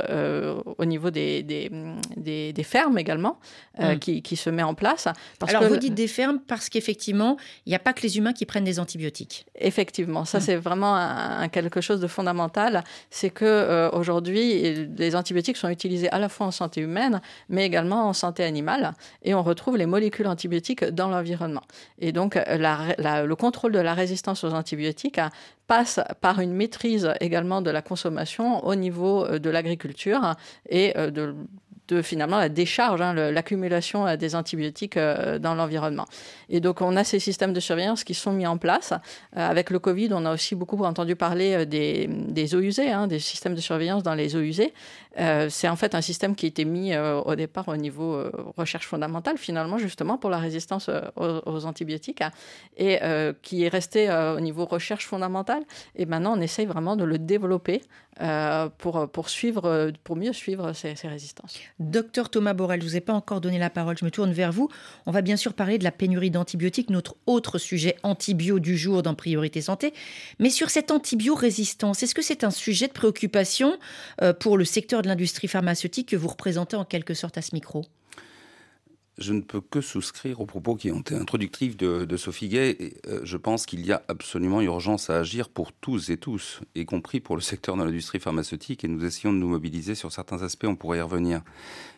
au 0.78 0.86
niveau 0.86 1.12
des, 1.12 1.44
des, 1.44 2.64
fermes 2.64 2.98
également 2.98 3.40
hmm. 3.78 3.98
qui, 4.00 4.22
qui, 4.22 4.36
se 4.36 4.50
met 4.50 4.64
en 4.64 4.74
place. 4.74 5.08
Alors 5.48 5.64
vous 5.66 5.78
dites 5.78 5.94
des 5.94 6.08
fermes 6.08 6.40
parce 6.48 6.70
qu'effectivement, 6.70 7.38
il 7.66 7.70
n'y 7.70 7.76
a 7.76 7.80
pas 7.80 7.94
que 7.94 8.02
les 8.02 8.18
humains 8.18 8.34
qui 8.34 8.46
prennent 8.46 8.64
des 8.64 8.80
antibiotiques. 8.80 9.46
Effectivement, 9.56 10.26
ça 10.26 10.40
hmm. 10.40 10.42
c'est 10.42 10.56
vraiment 10.56 10.96
un, 10.96 11.48
quelque 11.50 11.82
chose 11.82 12.00
de 12.00 12.08
fondamental. 12.08 12.84
C'est 13.10 13.30
que 13.30 13.90
aujourd'hui, 13.94 14.88
les 14.98 15.16
antibiotiques 15.16 15.58
sont 15.58 15.70
utilisés 15.70 16.10
à 16.10 16.20
la 16.20 16.30
fois 16.30 16.48
en 16.48 16.52
santé 16.52 16.82
humaine, 16.82 17.22
mais 17.50 17.66
également 17.66 18.08
en 18.08 18.14
santé 18.16 18.44
animale 18.44 18.94
et 19.22 19.36
on 19.36 19.44
retrouve 19.44 19.78
les 19.78 19.86
molécules 19.86 20.28
antibiotiques 20.28 20.84
dans 20.84 21.10
l'environnement. 21.10 21.62
Et 22.00 22.12
donc, 22.12 22.36
le 22.36 23.34
contrôle 23.36 23.72
de 23.72 23.80
la 23.80 23.94
résistance 23.94 24.44
aux 24.44 24.54
antibiotiques 24.54 25.22
passe 25.68 26.00
par 26.22 26.40
une 26.40 26.54
maîtrise 26.54 27.12
également 27.20 27.62
de 27.62 27.70
la 27.70 27.82
consommation 27.82 28.64
au 28.66 28.76
niveau 28.76 29.28
de 29.28 29.50
l'agriculture 29.50 30.36
et 30.70 30.94
de 30.94 31.36
de 31.88 32.02
finalement 32.02 32.38
la 32.38 32.50
décharge, 32.50 33.02
hein, 33.02 33.14
l'accumulation 33.14 34.08
euh, 34.08 34.16
des 34.16 34.36
antibiotiques 34.36 34.98
euh, 34.98 35.40
dans 35.40 35.56
l'environnement. 35.56 36.06
Et 36.50 36.60
donc 36.60 36.82
on 36.82 36.96
a 36.96 37.04
ces 37.04 37.20
systèmes 37.20 37.54
de 37.54 37.60
surveillance 37.60 38.04
qui 38.04 38.14
sont 38.14 38.34
mis 38.34 38.48
en 38.48 38.58
place. 38.58 38.94
Euh, 39.38 39.50
avec 39.50 39.70
le 39.70 39.80
Covid, 39.80 40.10
on 40.12 40.26
a 40.26 40.34
aussi 40.34 40.56
beaucoup 40.56 40.84
entendu 40.84 41.16
parler 41.16 41.66
des, 41.66 42.56
eaux 42.56 42.60
usées, 42.60 42.92
hein, 42.92 43.08
des 43.08 43.20
systèmes 43.20 43.56
de 43.56 43.62
surveillance 43.62 44.04
dans 44.04 44.16
les 44.16 44.36
eaux 44.36 44.42
usées. 44.42 44.74
C'est 45.48 45.70
en 45.70 45.78
fait 45.78 45.96
un 45.96 46.02
système 46.02 46.36
qui 46.36 46.46
a 46.46 46.50
été 46.50 46.66
mis 46.66 46.94
au 46.98 47.36
départ 47.36 47.70
au 47.70 47.78
niveau 47.78 48.22
recherche 48.58 48.86
fondamentale, 48.86 49.38
finalement, 49.38 49.78
justement 49.78 50.18
pour 50.18 50.30
la 50.30 50.40
résistance 50.40 50.90
aux, 51.16 51.66
antibiotiques, 51.66 52.22
et 52.76 53.00
qui 53.42 53.64
est 53.64 53.70
resté 53.70 54.10
au 54.12 54.42
niveau 54.42 54.66
recherche 54.66 55.06
fondamentale. 55.06 55.64
Et 55.96 56.06
maintenant, 56.06 56.38
on 56.38 56.42
essaye 56.42 56.66
vraiment 56.66 56.98
de 56.98 57.06
le 57.06 57.18
développer 57.18 57.82
pour, 58.78 59.10
pour, 59.10 59.28
pour 60.04 60.16
mieux 60.18 60.34
suivre 60.34 60.74
ces 60.74 61.08
résistances. 61.08 61.62
Docteur 61.80 62.30
Thomas 62.30 62.54
Borel, 62.54 62.80
je 62.80 62.86
ne 62.86 62.90
vous 62.90 62.96
ai 62.96 63.02
pas 63.02 63.12
encore 63.12 63.42
donné 63.42 63.60
la 63.60 63.70
parole, 63.70 63.98
je 63.98 64.06
me 64.06 64.12
tourne 64.12 64.32
vers 64.32 64.54
vous. 64.54 64.70
On 65.06 65.12
va 65.12 65.22
bien 65.22 65.36
sûr 65.36 65.54
parler 65.54 65.78
de 65.78 65.84
la 65.84 65.92
pénurie 65.92 66.32
d'antibiotiques, 66.32 66.90
notre 66.90 67.18
autre 67.26 67.58
sujet 67.58 67.98
antibio 68.02 68.60
du 68.60 68.78
jour 68.78 69.04
dans 69.04 69.14
Priorité 69.14 69.60
Santé. 69.60 69.94
Mais 70.40 70.50
sur 70.50 70.70
cette 70.70 70.90
antibio-résistance, 70.90 72.02
est-ce 72.02 72.16
que 72.16 72.22
c'est 72.22 72.46
un 72.46 72.52
sujet 72.52 72.88
de 72.88 72.94
préoccupation 72.94 73.78
euh, 74.22 74.32
pour 74.32 74.58
le 74.58 74.64
secteur 74.64 75.02
de 75.02 75.10
l'industrie 75.10 75.50
pharmaceutique 75.50 76.08
que 76.08 76.16
vous 76.16 76.30
représentez 76.30 76.78
en 76.78 76.86
quelque 76.86 77.14
sorte 77.14 77.38
à 77.38 77.42
ce 77.42 77.54
micro? 77.54 77.84
Je 79.18 79.34
ne 79.34 79.42
peux 79.42 79.62
que 79.62 79.82
souscrire 79.82 80.42
aux 80.42 80.46
propos 80.46 80.76
qui 80.76 80.92
ont 80.92 81.00
été 81.00 81.16
introductifs 81.16 81.78
de, 81.78 82.18
Sophie 82.18 82.50
Gay. 82.50 82.94
Euh, 83.08 83.22
je 83.24 83.38
pense 83.38 83.66
qu'il 83.66 83.86
y 83.86 83.92
a 83.92 84.04
absolument 84.08 84.62
urgence 84.62 85.10
à 85.10 85.18
agir 85.18 85.50
pour 85.50 85.72
tous 85.74 86.10
et 86.10 86.18
tous, 86.18 86.62
y 86.76 86.86
compris 86.86 87.20
pour 87.20 87.36
le 87.36 87.42
secteur 87.42 87.78
de 87.78 87.84
l'industrie 87.84 88.20
pharmaceutique, 88.20 88.84
et 88.84 88.88
nous 88.88 89.04
essayons 89.06 89.34
de 89.34 89.38
nous 89.38 89.48
mobiliser 89.48 89.96
sur 89.96 90.12
certains 90.12 90.42
aspects, 90.44 90.66
on 90.66 90.76
pourrait 90.76 90.98
y 91.00 91.02
revenir. 91.02 91.42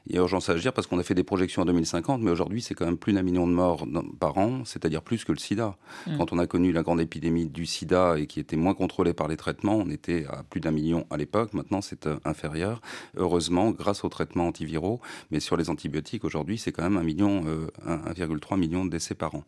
Il 0.10 0.16
y 0.16 0.18
a 0.18 0.22
urgence 0.22 0.50
à 0.50 0.54
agir 0.54 0.72
parce 0.72 0.88
qu'on 0.88 1.00
a 1.00 1.04
fait 1.04 1.16
des 1.16 1.24
projections 1.24 1.64
en 1.64 1.66
2050, 1.66 2.22
mais 2.22 2.32
aujourd'hui 2.32 2.62
c'est 2.62 2.74
quand 2.74 2.86
même 2.86 2.98
plus 2.98 3.12
d'un 3.12 3.24
million 3.24 3.46
de 3.46 3.52
morts 3.52 3.86
par 4.20 4.38
an, 4.38 4.64
c'est-à-dire 4.64 5.02
plus 5.02 5.26
que 5.26 5.34
le 5.34 5.38
sida. 5.38 5.76
Mm. 6.06 6.18
Quand 6.18 6.32
on 6.32 6.40
a 6.40 6.48
connu 6.48 6.72
la 6.72 6.82
grande 6.82 7.02
épidémie 7.02 7.48
du 7.48 7.66
sida 7.66 8.18
et 8.18 8.26
qui 8.26 8.40
était 8.40 8.56
moins 8.56 8.74
contrôlée 8.74 9.14
par 9.14 9.28
les 9.28 9.36
traitements, 9.36 9.76
on 9.76 9.90
était 9.90 10.26
à 10.30 10.44
plus 10.44 10.62
d'un 10.62 10.72
million 10.72 11.06
à 11.10 11.18
l'époque, 11.18 11.54
maintenant 11.54 11.82
c'est 11.82 12.08
euh, 12.08 12.20
inférieur, 12.24 12.82
heureusement 13.18 13.72
grâce 13.72 14.06
aux 14.06 14.10
traitements 14.10 14.48
antiviraux, 14.48 15.02
mais 15.30 15.42
sur 15.42 15.58
les 15.58 15.70
antibiotiques 15.70 16.24
aujourd'hui 16.24 16.58
c'est 16.58 16.72
quand 16.72 16.84
même 16.84 16.98
un 16.98 17.04
million, 17.08 17.44
1,3 17.86 18.54
euh, 18.54 18.58
million 18.58 18.86
de 18.86 18.90
décès 18.90 19.16
par 19.16 19.34
an. 19.36 19.44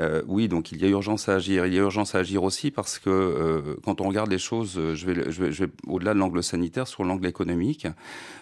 Euh, 0.00 0.22
oui, 0.26 0.48
donc 0.48 0.72
il 0.72 0.80
y 0.80 0.84
a 0.84 0.88
urgence 0.88 1.28
à 1.28 1.34
agir. 1.34 1.66
Il 1.66 1.74
y 1.74 1.78
a 1.78 1.82
urgence 1.82 2.14
à 2.14 2.18
agir 2.18 2.42
aussi 2.42 2.70
parce 2.70 2.98
que 2.98 3.76
quand 3.84 4.00
on 4.00 4.08
regarde 4.08 4.30
les 4.30 4.38
choses, 4.38 4.80
je 4.94 5.06
vais, 5.06 5.70
au-delà 5.86 6.14
de 6.14 6.18
l'angle 6.18 6.42
sanitaire, 6.42 6.86
sur 6.86 7.04
l'angle 7.04 7.26
économique, 7.26 7.86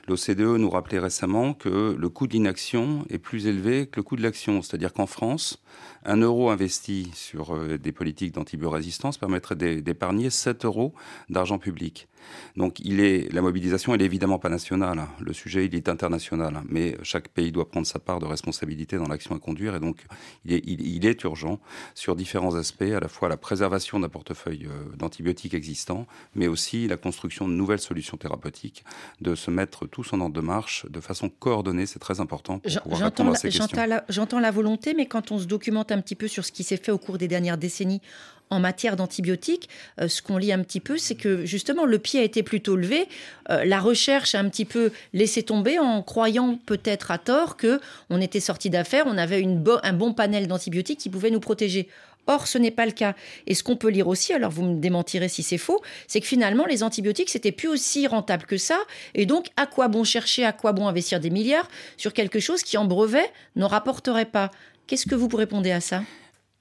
l'OCDE 0.09 0.59
nous 0.59 0.71
rappelait 0.71 0.99
récemment 0.99 1.55
que 1.55 1.97
le 1.99 2.09
coût 2.09 2.27
d'inaction 2.27 3.05
est 3.11 3.19
plus 3.19 3.47
élevé 3.47 3.87
que 3.87 3.99
le 3.99 4.03
coût 4.03 4.17
de 4.17 4.23
l'action. 4.23 4.63
C'est-à-dire 4.63 4.93
qu'en 4.93 5.07
France, 5.07 5.63
un 6.05 6.17
euro 6.17 6.51
investi 6.51 7.11
sur 7.15 7.55
euh, 7.55 7.79
des 7.79 7.93
politiques 7.93 8.33
d'antibiorésistance 8.33 9.19
permettrait 9.19 9.57
d'épargner 9.57 10.31
7 10.31 10.65
euros 10.65 10.95
d'argent 11.29 11.59
public. 11.59 12.09
Donc 12.57 12.81
il 12.81 13.01
est, 13.01 13.33
la 13.33 13.43
mobilisation, 13.43 13.95
elle 13.95 14.03
est 14.03 14.07
évidemment 14.07 14.39
pas 14.39 14.49
nationale. 14.49 15.07
Le 15.21 15.33
sujet, 15.33 15.67
il 15.67 15.75
est 15.75 15.89
international. 15.89 16.63
Mais 16.69 16.97
chaque 17.03 17.29
pays 17.29 17.53
doit 17.53 17.69
prendre 17.69 17.87
sa 17.87 17.99
part 17.99 18.19
de 18.19 18.27
responsabilité 18.27 18.97
dans 18.97 19.09
l'action 19.09 19.35
à 19.35 19.39
conduire. 19.39 19.75
Et 19.75 19.81
donc, 19.81 20.05
il 20.45 20.53
est, 20.53 20.63
il, 20.67 21.07
est, 21.07 21.23
urgent 21.25 21.61
sur 21.95 22.17
différents 22.17 22.55
aspects, 22.55 22.83
à 22.83 23.01
la 23.01 23.09
fois 23.09 23.29
la 23.29 23.37
préservation 23.37 24.01
d'un 24.01 24.09
portefeuille 24.09 24.67
euh, 24.67 24.97
d'antibiotiques 24.97 25.55
existants, 25.55 26.07
mais 26.35 26.47
aussi 26.47 26.89
la 26.89 26.97
construction 26.97 27.49
de 27.49 27.53
nouvelles 27.53 27.81
solutions 27.81 28.17
thérapeutiques, 28.17 28.85
de 29.21 29.35
se 29.35 29.51
mettre 29.51 29.87
tous 29.87 30.13
en 30.13 30.21
ordre 30.21 30.35
de 30.35 30.41
marche 30.41 30.87
de 30.89 31.01
façon 31.01 31.29
coordonnée. 31.29 31.87
C'est 31.87 31.99
très 31.99 32.21
important 32.21 32.59
pour 32.59 32.83
pouvoir 32.83 33.01
répondre 33.01 33.33
à 33.33 33.35
ces 33.35 33.51
questions. 33.51 33.67
J'entends 34.09 34.41
la 34.41 34.51
volonté, 34.51 34.95
mais 34.95 35.07
quand 35.07 35.31
on 35.33 35.39
se 35.39 35.47
documente 35.61 35.93
un 35.93 36.01
petit 36.01 36.15
peu 36.15 36.27
sur 36.27 36.47
ce 36.47 36.53
qui 36.53 36.65
s'est 36.65 36.79
fait 36.79 36.91
au 36.91 36.97
cours 36.97 37.19
des 37.19 37.29
dernières 37.29 37.59
décennies 37.59 38.01
en 38.49 38.61
matière 38.61 38.97
d'antibiotiques, 38.97 39.69
euh, 40.01 40.09
ce 40.09 40.23
qu'on 40.23 40.39
lit 40.39 40.53
un 40.53 40.63
petit 40.63 40.81
peu, 40.81 40.97
c'est 40.97 41.15
que 41.15 41.45
justement 41.45 41.85
le 41.85 41.99
pied 41.99 42.19
a 42.19 42.23
été 42.23 42.43
plutôt 42.43 42.77
levé, 42.77 43.07
euh, 43.51 43.65
la 43.65 43.79
recherche 43.79 44.35
a 44.35 44.41
un 44.41 44.49
petit 44.49 44.65
peu 44.65 44.91
laissé 45.13 45.43
tomber 45.43 45.79
en 45.79 46.03
croyant 46.03 46.59
peut-être 46.67 47.11
à 47.11 47.19
tort 47.19 47.59
que 47.59 47.79
on 48.09 48.21
était 48.23 48.41
sorti 48.41 48.71
d'affaires, 48.71 49.05
on 49.07 49.19
avait 49.19 49.45
un 49.45 49.93
bon 49.93 50.15
panel 50.15 50.49
d'antibiotiques 50.49 50.99
qui 50.99 51.11
pouvait 51.11 51.31
nous 51.31 51.41
protéger. 51.41 51.89
Or, 52.27 52.47
ce 52.47 52.59
n'est 52.59 52.71
pas 52.71 52.87
le 52.87 52.93
cas. 52.93 53.15
Et 53.47 53.55
ce 53.55 53.63
qu'on 53.63 53.77
peut 53.77 53.89
lire 53.89 54.07
aussi, 54.07 54.33
alors 54.33 54.51
vous 54.51 54.63
me 54.63 54.81
démentirez 54.81 55.29
si 55.29 55.43
c'est 55.43 55.59
faux, 55.59 55.81
c'est 56.07 56.21
que 56.21 56.27
finalement, 56.27 56.67
les 56.67 56.83
antibiotiques, 56.83 57.31
c'était 57.31 57.51
plus 57.51 57.69
aussi 57.69 58.07
rentable 58.07 58.45
que 58.45 58.57
ça. 58.57 58.79
Et 59.15 59.27
donc, 59.27 59.49
à 59.57 59.67
quoi 59.67 59.89
bon 59.89 60.05
chercher, 60.05 60.45
à 60.45 60.53
quoi 60.53 60.73
bon 60.73 60.87
investir 60.87 61.19
des 61.19 61.31
milliards 61.31 61.69
sur 61.97 62.13
quelque 62.13 62.39
chose 62.39 62.63
qui, 62.63 62.77
en 62.77 62.85
brevet, 62.85 63.29
ne 63.57 63.65
rapporterait 63.65 64.27
pas? 64.27 64.51
Qu'est-ce 64.91 65.07
que 65.07 65.15
vous 65.15 65.29
répondez 65.29 65.71
à 65.71 65.81
ça? 65.81 66.03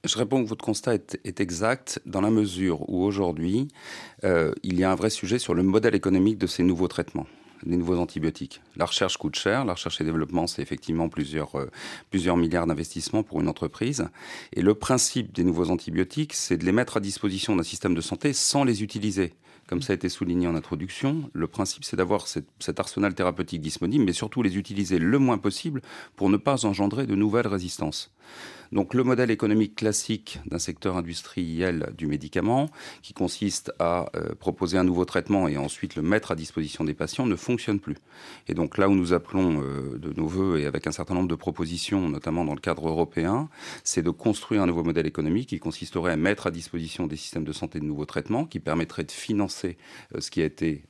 Je 0.03 0.15
réponds 0.15 0.43
que 0.43 0.47
votre 0.47 0.63
constat 0.63 0.93
est, 0.93 1.39
exact 1.39 1.99
dans 2.05 2.21
la 2.21 2.29
mesure 2.29 2.87
où 2.87 3.03
aujourd'hui, 3.03 3.69
euh, 4.23 4.53
il 4.61 4.79
y 4.79 4.83
a 4.83 4.91
un 4.91 4.93
vrai 4.93 5.09
sujet 5.09 5.39
sur 5.39 5.55
le 5.55 5.63
modèle 5.63 5.95
économique 5.95 6.37
de 6.37 6.45
ces 6.45 6.61
nouveaux 6.61 6.87
traitements 6.87 7.25
les 7.65 7.75
nouveaux 7.75 7.97
antibiotiques. 7.97 8.61
La 8.77 8.85
recherche 8.85 9.17
coûte 9.17 9.35
cher. 9.35 9.65
La 9.65 9.73
recherche 9.73 9.99
et 9.99 10.05
développement, 10.05 10.47
c'est 10.47 10.61
effectivement 10.61 11.09
plusieurs, 11.09 11.55
euh, 11.55 11.69
plusieurs 12.09 12.37
milliards 12.37 12.67
d'investissements 12.67 13.23
pour 13.23 13.41
une 13.41 13.49
entreprise. 13.49 14.07
Et 14.53 14.61
le 14.61 14.75
principe 14.75 15.33
des 15.33 15.43
nouveaux 15.43 15.69
antibiotiques, 15.71 16.33
c'est 16.33 16.55
de 16.55 16.63
les 16.63 16.71
mettre 16.71 16.97
à 16.97 16.99
disposition 17.01 17.55
d'un 17.57 17.63
système 17.63 17.95
de 17.95 18.01
santé 18.01 18.31
sans 18.31 18.63
les 18.63 18.81
utiliser. 18.81 19.33
Comme 19.69 19.83
ça 19.83 19.93
a 19.93 19.95
été 19.95 20.09
souligné 20.09 20.47
en 20.47 20.55
introduction, 20.55 21.29
le 21.31 21.45
principe, 21.45 21.83
c'est 21.83 21.95
d'avoir 21.95 22.25
cet 22.27 22.79
arsenal 22.79 23.13
thérapeutique 23.13 23.61
disponible, 23.61 24.03
mais 24.03 24.13
surtout 24.13 24.41
les 24.41 24.57
utiliser 24.57 24.97
le 24.97 25.19
moins 25.19 25.37
possible 25.37 25.83
pour 26.15 26.31
ne 26.31 26.37
pas 26.37 26.65
engendrer 26.65 27.05
de 27.05 27.13
nouvelles 27.13 27.45
résistances. 27.45 28.11
Donc 28.71 28.93
le 28.93 29.03
modèle 29.03 29.31
économique 29.31 29.75
classique 29.75 30.39
d'un 30.45 30.59
secteur 30.59 30.97
industriel 30.97 31.93
du 31.97 32.07
médicament, 32.07 32.69
qui 33.01 33.13
consiste 33.13 33.71
à 33.79 34.09
euh, 34.15 34.35
proposer 34.35 34.77
un 34.77 34.83
nouveau 34.83 35.05
traitement 35.05 35.47
et 35.47 35.57
ensuite 35.57 35.95
le 35.95 36.01
mettre 36.01 36.31
à 36.31 36.35
disposition 36.35 36.83
des 36.83 36.93
patients, 36.93 37.25
ne 37.25 37.35
fonctionne 37.35 37.79
plus. 37.79 37.97
Et 38.47 38.53
donc 38.53 38.77
là 38.77 38.87
où 38.87 38.93
nous 38.93 39.13
appelons 39.13 39.61
euh, 39.61 39.97
de 39.97 40.13
nos 40.13 40.27
voeux 40.27 40.59
et 40.59 40.65
avec 40.65 40.85
un 40.85 40.91
certain 40.91 41.15
nombre 41.15 41.27
de 41.27 41.35
propositions, 41.35 42.09
notamment 42.09 42.45
dans 42.45 42.53
le 42.53 42.59
cadre 42.59 42.87
européen, 42.87 43.49
c'est 43.83 44.03
de 44.03 44.11
construire 44.11 44.61
un 44.61 44.67
nouveau 44.67 44.83
modèle 44.83 45.07
économique 45.07 45.49
qui 45.49 45.59
consisterait 45.59 46.11
à 46.11 46.17
mettre 46.17 46.47
à 46.47 46.51
disposition 46.51 47.07
des 47.07 47.15
systèmes 47.15 47.45
de 47.45 47.53
santé 47.53 47.79
de 47.79 47.85
nouveaux 47.85 48.05
traitements, 48.05 48.45
qui 48.45 48.59
permettraient 48.59 49.03
de 49.03 49.11
financer 49.11 49.77
euh, 50.15 50.21
ce 50.21 50.29
qui 50.29 50.41
a 50.41 50.45
été 50.45 50.83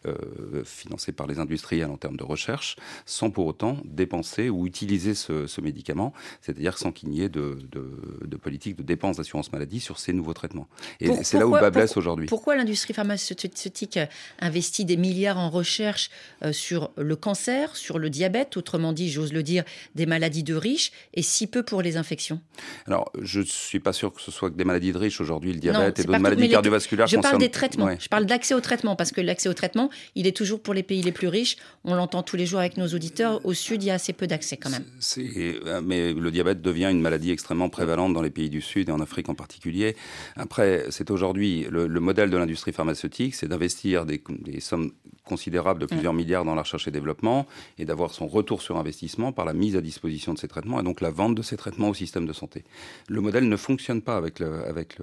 financé 0.66 1.12
par 1.12 1.28
les 1.28 1.40
industriels 1.40 1.90
en 1.90 1.98
termes 1.98 2.18
de 2.18 2.24
recherche, 2.24 2.76
sans 3.06 3.30
pour 3.30 3.46
autant 3.46 3.78
dépenser 3.86 4.50
ou 4.50 4.66
utiliser 4.66 5.14
ce, 5.14 5.48
ce 5.48 5.62
médicament, 5.62 6.14
c'est-à-dire 6.42 6.78
sans 6.78 6.92
qu'il 6.92 7.10
n'y 7.10 7.22
ait 7.22 7.30
de, 7.30 7.58
de, 7.72 8.38
politique 8.38 8.78
de 8.78 8.84
dépenses 8.84 9.18
d'assurance 9.18 9.52
maladie 9.52 9.80
sur 9.80 10.00
ces 10.00 10.14
nouveaux 10.14 10.34
traitements. 10.34 10.68
Et 11.00 11.12
c'est 11.24 11.38
là 11.38 11.48
où 11.48 11.54
le 11.54 11.62
bas 11.62 11.70
blesse 11.70 11.98
aujourd'hui. 11.98 12.28
Pourquoi 12.28 12.56
l'industrie 12.56 12.94
pharmaceutique 12.94 14.00
investit 14.40 14.86
des 14.86 14.98
milliards 14.98 15.38
en 15.38 15.50
recherche 15.50 16.10
euh, 16.44 16.54
sur 16.54 16.92
le 16.98 17.16
cancer, 17.16 17.76
sur 17.76 18.00
le 18.00 18.10
diabète, 18.10 18.58
autrement 18.58 18.94
dit, 18.94 19.10
j'ose 19.10 19.34
le 19.34 19.44
dire, 19.44 19.64
des 19.96 20.06
maladies 20.06 20.44
de 20.44 20.56
riches, 20.56 20.92
et 21.14 21.22
si 21.22 21.48
peu 21.48 21.64
pour 21.64 21.82
les 21.82 21.98
infections 21.98 22.42
Alors, 22.86 23.12
je 23.22 23.42
ne 23.42 23.46
suis 23.46 23.80
pas 23.80 23.94
sûr 23.94 24.14
que 24.14 24.22
ce 24.22 24.32
soit 24.32 24.50
que 24.50 24.56
des 24.56 24.64
maladies 24.64 24.92
de 24.92 24.98
riches. 24.98 25.22
Aujourd'hui, 25.22 25.54
le 25.54 25.60
diabète 25.60 26.00
et 26.00 26.04
d'autres 26.04 26.20
maladies 26.20 26.50
cardiovasculaires. 26.50 27.08
Je 27.08 27.18
parle 27.18 27.40
des 27.40 27.50
traitements. 27.50 27.90
Je 28.00 28.08
parle 28.08 28.26
d'accès 28.26 28.54
au 28.54 28.62
traitement, 28.62 28.96
parce 28.96 29.12
que 29.12 29.22
l'accès 29.22 29.50
au 29.50 29.54
traitement, 29.54 29.90
il 30.16 30.28
est 30.28 30.36
toujours 30.36 30.62
pour 30.62 30.74
les 30.74 30.84
pays 30.84 31.02
les 31.02 31.12
plus 31.12 31.28
riches. 31.28 31.58
On 31.84 31.96
l'entend 31.96 32.24
tous 32.24 32.36
les 32.36 32.46
jours 32.46 32.60
avec 32.60 32.78
nos 32.78 32.88
auditeurs. 32.88 33.46
Au 33.46 33.54
Sud, 33.54 33.84
il 33.84 33.88
y 33.88 33.92
a 33.92 33.96
assez 33.96 34.14
peu 34.14 34.28
d'accès 34.28 34.58
quand 34.58 34.70
même. 34.70 34.86
Euh, 35.18 35.82
mais 35.84 36.14
le 36.14 36.32
diabète 36.32 36.62
devient 36.62 36.90
une 36.92 37.02
maladie 37.02 37.32
extrêmement 37.32 37.59
prévalente 37.68 38.14
dans 38.14 38.22
les 38.22 38.30
pays 38.30 38.50
du 38.50 38.62
Sud 38.62 38.88
et 38.88 38.92
en 38.94 39.02
Afrique 39.02 39.28
en 39.28 39.36
particulier. 39.36 39.98
Après, 40.38 40.86
c'est 40.90 41.12
aujourd'hui 41.12 41.66
le, 41.70 41.88
modèle 42.00 42.30
de 42.30 42.38
l'industrie 42.38 42.72
pharmaceutique, 42.72 43.36
c'est 43.36 43.48
d'investir 43.48 44.06
des, 44.06 44.22
sommes 44.62 44.92
considérables 45.30 45.80
de 45.80 45.86
plusieurs 45.86 46.14
mm. 46.14 46.18
milliards 46.18 46.46
dans 46.46 46.56
la 46.56 46.64
recherche 46.64 46.88
et 46.88 46.92
développement 46.92 47.46
et 47.78 47.86
d'avoir 47.86 48.12
son 48.12 48.28
retour 48.28 48.62
sur 48.62 48.78
investissement 48.78 49.32
par 49.32 49.46
la 49.46 49.54
mise 49.54 49.76
à 49.78 49.82
disposition 49.82 50.34
de 50.34 50.40
ces 50.40 50.48
traitements 50.48 50.80
et 50.82 50.84
donc 50.84 51.00
la 51.00 51.12
vente 51.12 51.36
de 51.36 51.42
ces 51.42 51.56
traitements 51.56 51.90
au 51.90 51.94
système 51.94 52.26
de 52.26 52.34
santé. 52.34 52.64
Le 53.08 53.22
modèle 53.22 53.48
ne 53.48 53.56
fonctionne 53.56 54.02
pas 54.02 54.18
avec, 54.18 54.40
le, 54.40 54.66
avec 54.66 54.98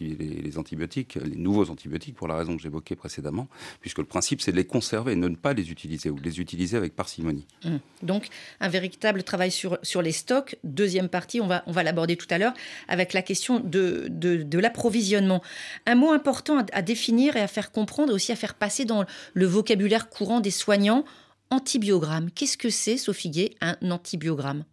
les, 0.00 0.56
antibiotiques, 0.56 1.18
les 1.22 1.36
nouveaux 1.36 1.68
antibiotiques, 1.70 2.14
pour 2.14 2.28
la 2.28 2.36
raison 2.36 2.56
que 2.56 2.62
j'évoquais 2.62 2.96
précédemment, 2.96 3.48
puisque 3.80 3.98
le 3.98 4.04
principe, 4.04 4.40
c'est 4.40 4.52
de 4.52 4.56
les 4.56 4.64
conserver, 4.64 5.16
ne 5.16 5.28
pas 5.34 5.52
les 5.52 5.70
utiliser 5.70 6.10
ou 6.10 6.18
de 6.18 6.24
les 6.24 6.40
utiliser 6.40 6.76
avec 6.76 6.94
parcimonie. 6.94 7.46
Mm. 7.64 7.76
Donc, 8.02 8.28
un 8.60 8.68
véritable 8.68 9.22
travail 9.22 9.50
sur, 9.50 9.78
sur 9.82 10.00
les 10.02 10.12
stocks. 10.12 10.56
Deuxième 10.62 11.08
partie, 11.08 11.40
on 11.40 11.46
va, 11.46 11.62
on 11.66 11.72
va 11.72 11.82
l'aborder 11.82 12.16
tout 12.16 12.26
à 12.30 12.38
l'heure, 12.38 12.54
avec 12.88 13.12
la 13.12 13.22
question 13.22 13.60
de, 13.60 14.06
de, 14.08 14.58
l'approvisionnement. 14.58 15.42
Un 15.86 15.96
mot 15.96 16.12
important 16.12 16.64
à, 16.72 16.82
définir 16.82 17.36
et 17.36 17.40
à 17.40 17.48
faire 17.48 17.72
comprendre, 17.72 18.14
aussi 18.14 18.32
à 18.32 18.36
faire 18.36 18.54
passer 18.54 18.84
dans 18.84 19.04
le 19.34 19.46
vocabulaire 19.46 19.63
courant 20.10 20.40
des 20.40 20.50
soignants, 20.50 21.04
antibiogramme. 21.50 22.30
Qu'est-ce 22.30 22.56
que 22.56 22.70
c'est, 22.70 22.96
Sophie 22.96 23.30
Gay, 23.30 23.54
un 23.60 23.76
antibiogramme? 23.90 24.64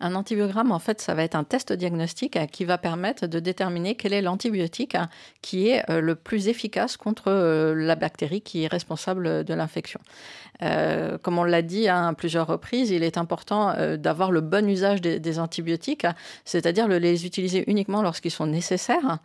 Un 0.00 0.14
antibiogramme, 0.14 0.72
en 0.72 0.78
fait, 0.78 1.00
ça 1.00 1.14
va 1.14 1.22
être 1.22 1.34
un 1.34 1.44
test 1.44 1.72
diagnostique 1.72 2.36
euh, 2.36 2.46
qui 2.46 2.64
va 2.64 2.78
permettre 2.78 3.26
de 3.26 3.38
déterminer 3.38 3.94
quel 3.94 4.12
est 4.12 4.22
l'antibiotique 4.22 4.94
hein, 4.94 5.08
qui 5.42 5.68
est 5.68 5.88
euh, 5.90 6.00
le 6.00 6.14
plus 6.14 6.48
efficace 6.48 6.96
contre 6.96 7.24
euh, 7.28 7.74
la 7.74 7.96
bactérie 7.96 8.40
qui 8.40 8.64
est 8.64 8.66
responsable 8.66 9.44
de 9.44 9.54
l'infection. 9.54 10.00
comme 11.22 11.38
on 11.38 11.44
l'a 11.44 11.62
dit 11.62 11.88
hein, 11.88 12.08
à 12.08 12.14
plusieurs 12.14 12.46
reprises, 12.46 12.90
il 12.90 13.02
est 13.02 13.18
important 13.18 13.74
d'avoir 13.96 14.30
le 14.30 14.40
bon 14.40 14.68
usage 14.68 15.00
des, 15.00 15.38
antibiotiques, 15.38 16.04
hein, 16.04 16.14
c'est-à-dire 16.44 16.86
les 16.88 17.26
utiliser 17.26 17.64
uniquement 17.66 18.02
lorsqu'ils 18.02 18.30
sont 18.30 18.46
nécessaires. 18.46 19.18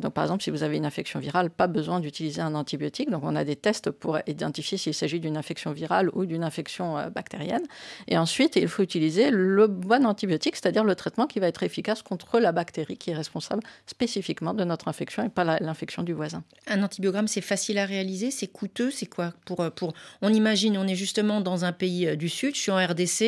donc, 0.00 0.12
par 0.12 0.24
exemple, 0.24 0.42
si 0.42 0.50
vous 0.50 0.62
avez 0.62 0.76
une 0.76 0.86
infection 0.86 1.20
virale, 1.20 1.50
pas 1.50 1.66
besoin 1.66 2.00
d'utiliser 2.00 2.40
un 2.40 2.54
antibiotique. 2.54 3.10
Donc, 3.10 3.22
on 3.24 3.36
a 3.36 3.44
des 3.44 3.56
tests 3.56 3.90
pour 3.90 4.18
identifier 4.26 4.78
s'il 4.78 4.94
s'agit 4.94 5.20
d'une 5.20 5.36
infection 5.36 5.72
virale 5.72 6.10
ou 6.14 6.26
d'une 6.26 6.44
infection 6.44 6.96
bactérienne. 7.14 7.66
Et 8.06 8.16
ensuite, 8.16 8.56
il 8.56 8.68
faut 8.68 8.82
utiliser 8.82 9.30
le 9.30 9.66
bon 9.66 10.06
antibiotique 10.06 10.17
antibiotique, 10.18 10.56
c'est-à-dire 10.56 10.82
le 10.82 10.96
traitement 10.96 11.28
qui 11.28 11.38
va 11.38 11.46
être 11.46 11.62
efficace 11.62 12.02
contre 12.02 12.40
la 12.40 12.50
bactérie 12.50 12.96
qui 12.96 13.10
est 13.10 13.14
responsable 13.14 13.62
spécifiquement 13.86 14.52
de 14.52 14.64
notre 14.64 14.88
infection 14.88 15.24
et 15.24 15.28
pas 15.28 15.44
l'infection 15.60 16.02
du 16.02 16.12
voisin. 16.12 16.42
Un 16.66 16.82
antibiogramme, 16.82 17.28
c'est 17.28 17.40
facile 17.40 17.78
à 17.78 17.86
réaliser, 17.86 18.32
c'est 18.32 18.48
coûteux, 18.48 18.90
c'est 18.90 19.06
quoi 19.06 19.32
pour, 19.44 19.60
euh, 19.60 19.70
pour... 19.70 19.94
On 20.20 20.32
imagine, 20.32 20.76
on 20.76 20.88
est 20.88 20.96
justement 20.96 21.40
dans 21.40 21.64
un 21.64 21.72
pays 21.72 22.08
euh, 22.08 22.16
du 22.16 22.28
Sud, 22.28 22.56
je 22.56 22.60
suis 22.60 22.72
en 22.72 22.84
RDC, 22.84 23.22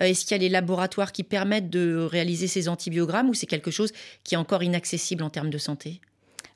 euh, 0.00 0.04
est-ce 0.04 0.24
qu'il 0.24 0.32
y 0.32 0.34
a 0.34 0.38
les 0.38 0.48
laboratoires 0.48 1.10
qui 1.10 1.24
permettent 1.24 1.70
de 1.70 1.96
réaliser 1.96 2.46
ces 2.46 2.68
antibiogrammes 2.68 3.28
ou 3.28 3.34
c'est 3.34 3.46
quelque 3.46 3.72
chose 3.72 3.92
qui 4.22 4.34
est 4.34 4.38
encore 4.38 4.62
inaccessible 4.62 5.24
en 5.24 5.30
termes 5.30 5.50
de 5.50 5.58
santé? 5.58 6.00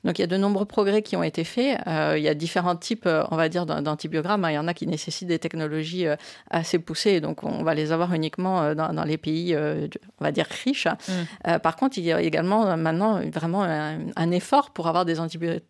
Donc 0.03 0.19
il 0.19 0.21
y 0.21 0.25
a 0.25 0.27
de 0.27 0.37
nombreux 0.37 0.65
progrès 0.65 1.01
qui 1.01 1.15
ont 1.15 1.23
été 1.23 1.43
faits. 1.43 1.79
Euh, 1.87 2.15
il 2.17 2.23
y 2.23 2.27
a 2.27 2.33
différents 2.33 2.75
types, 2.75 3.05
euh, 3.05 3.23
on 3.31 3.37
va 3.37 3.47
dire, 3.49 3.65
d'antibiogrammes. 3.65 4.45
Il 4.49 4.53
y 4.53 4.57
en 4.57 4.67
a 4.67 4.73
qui 4.73 4.85
nécessitent 4.85 5.29
des 5.29 5.39
technologies 5.39 6.07
euh, 6.07 6.15
assez 6.49 6.79
poussées, 6.79 7.21
donc 7.21 7.43
on 7.43 7.63
va 7.63 7.73
les 7.73 7.91
avoir 7.91 8.13
uniquement 8.13 8.75
dans, 8.75 9.03
les 9.03 9.17
pays, 9.17 9.55
on 9.55 10.23
va 10.23 10.31
dire, 10.31 10.45
riches. 10.63 10.87
Mm. 10.87 11.59
par 11.59 11.75
contre, 11.75 11.97
il 11.97 12.03
y 12.03 12.11
a 12.11 12.21
également 12.21 12.75
maintenant 12.77 13.21
vraiment 13.31 13.63
un, 13.63 14.31
effort 14.31 14.71
pour 14.71 14.87
avoir 14.87 15.05
des, 15.05 15.15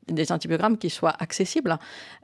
des, 0.07 0.31
antibiogrammes 0.31 0.77
qui 0.77 0.89
soient 0.89 1.15
accessibles, 1.19 1.77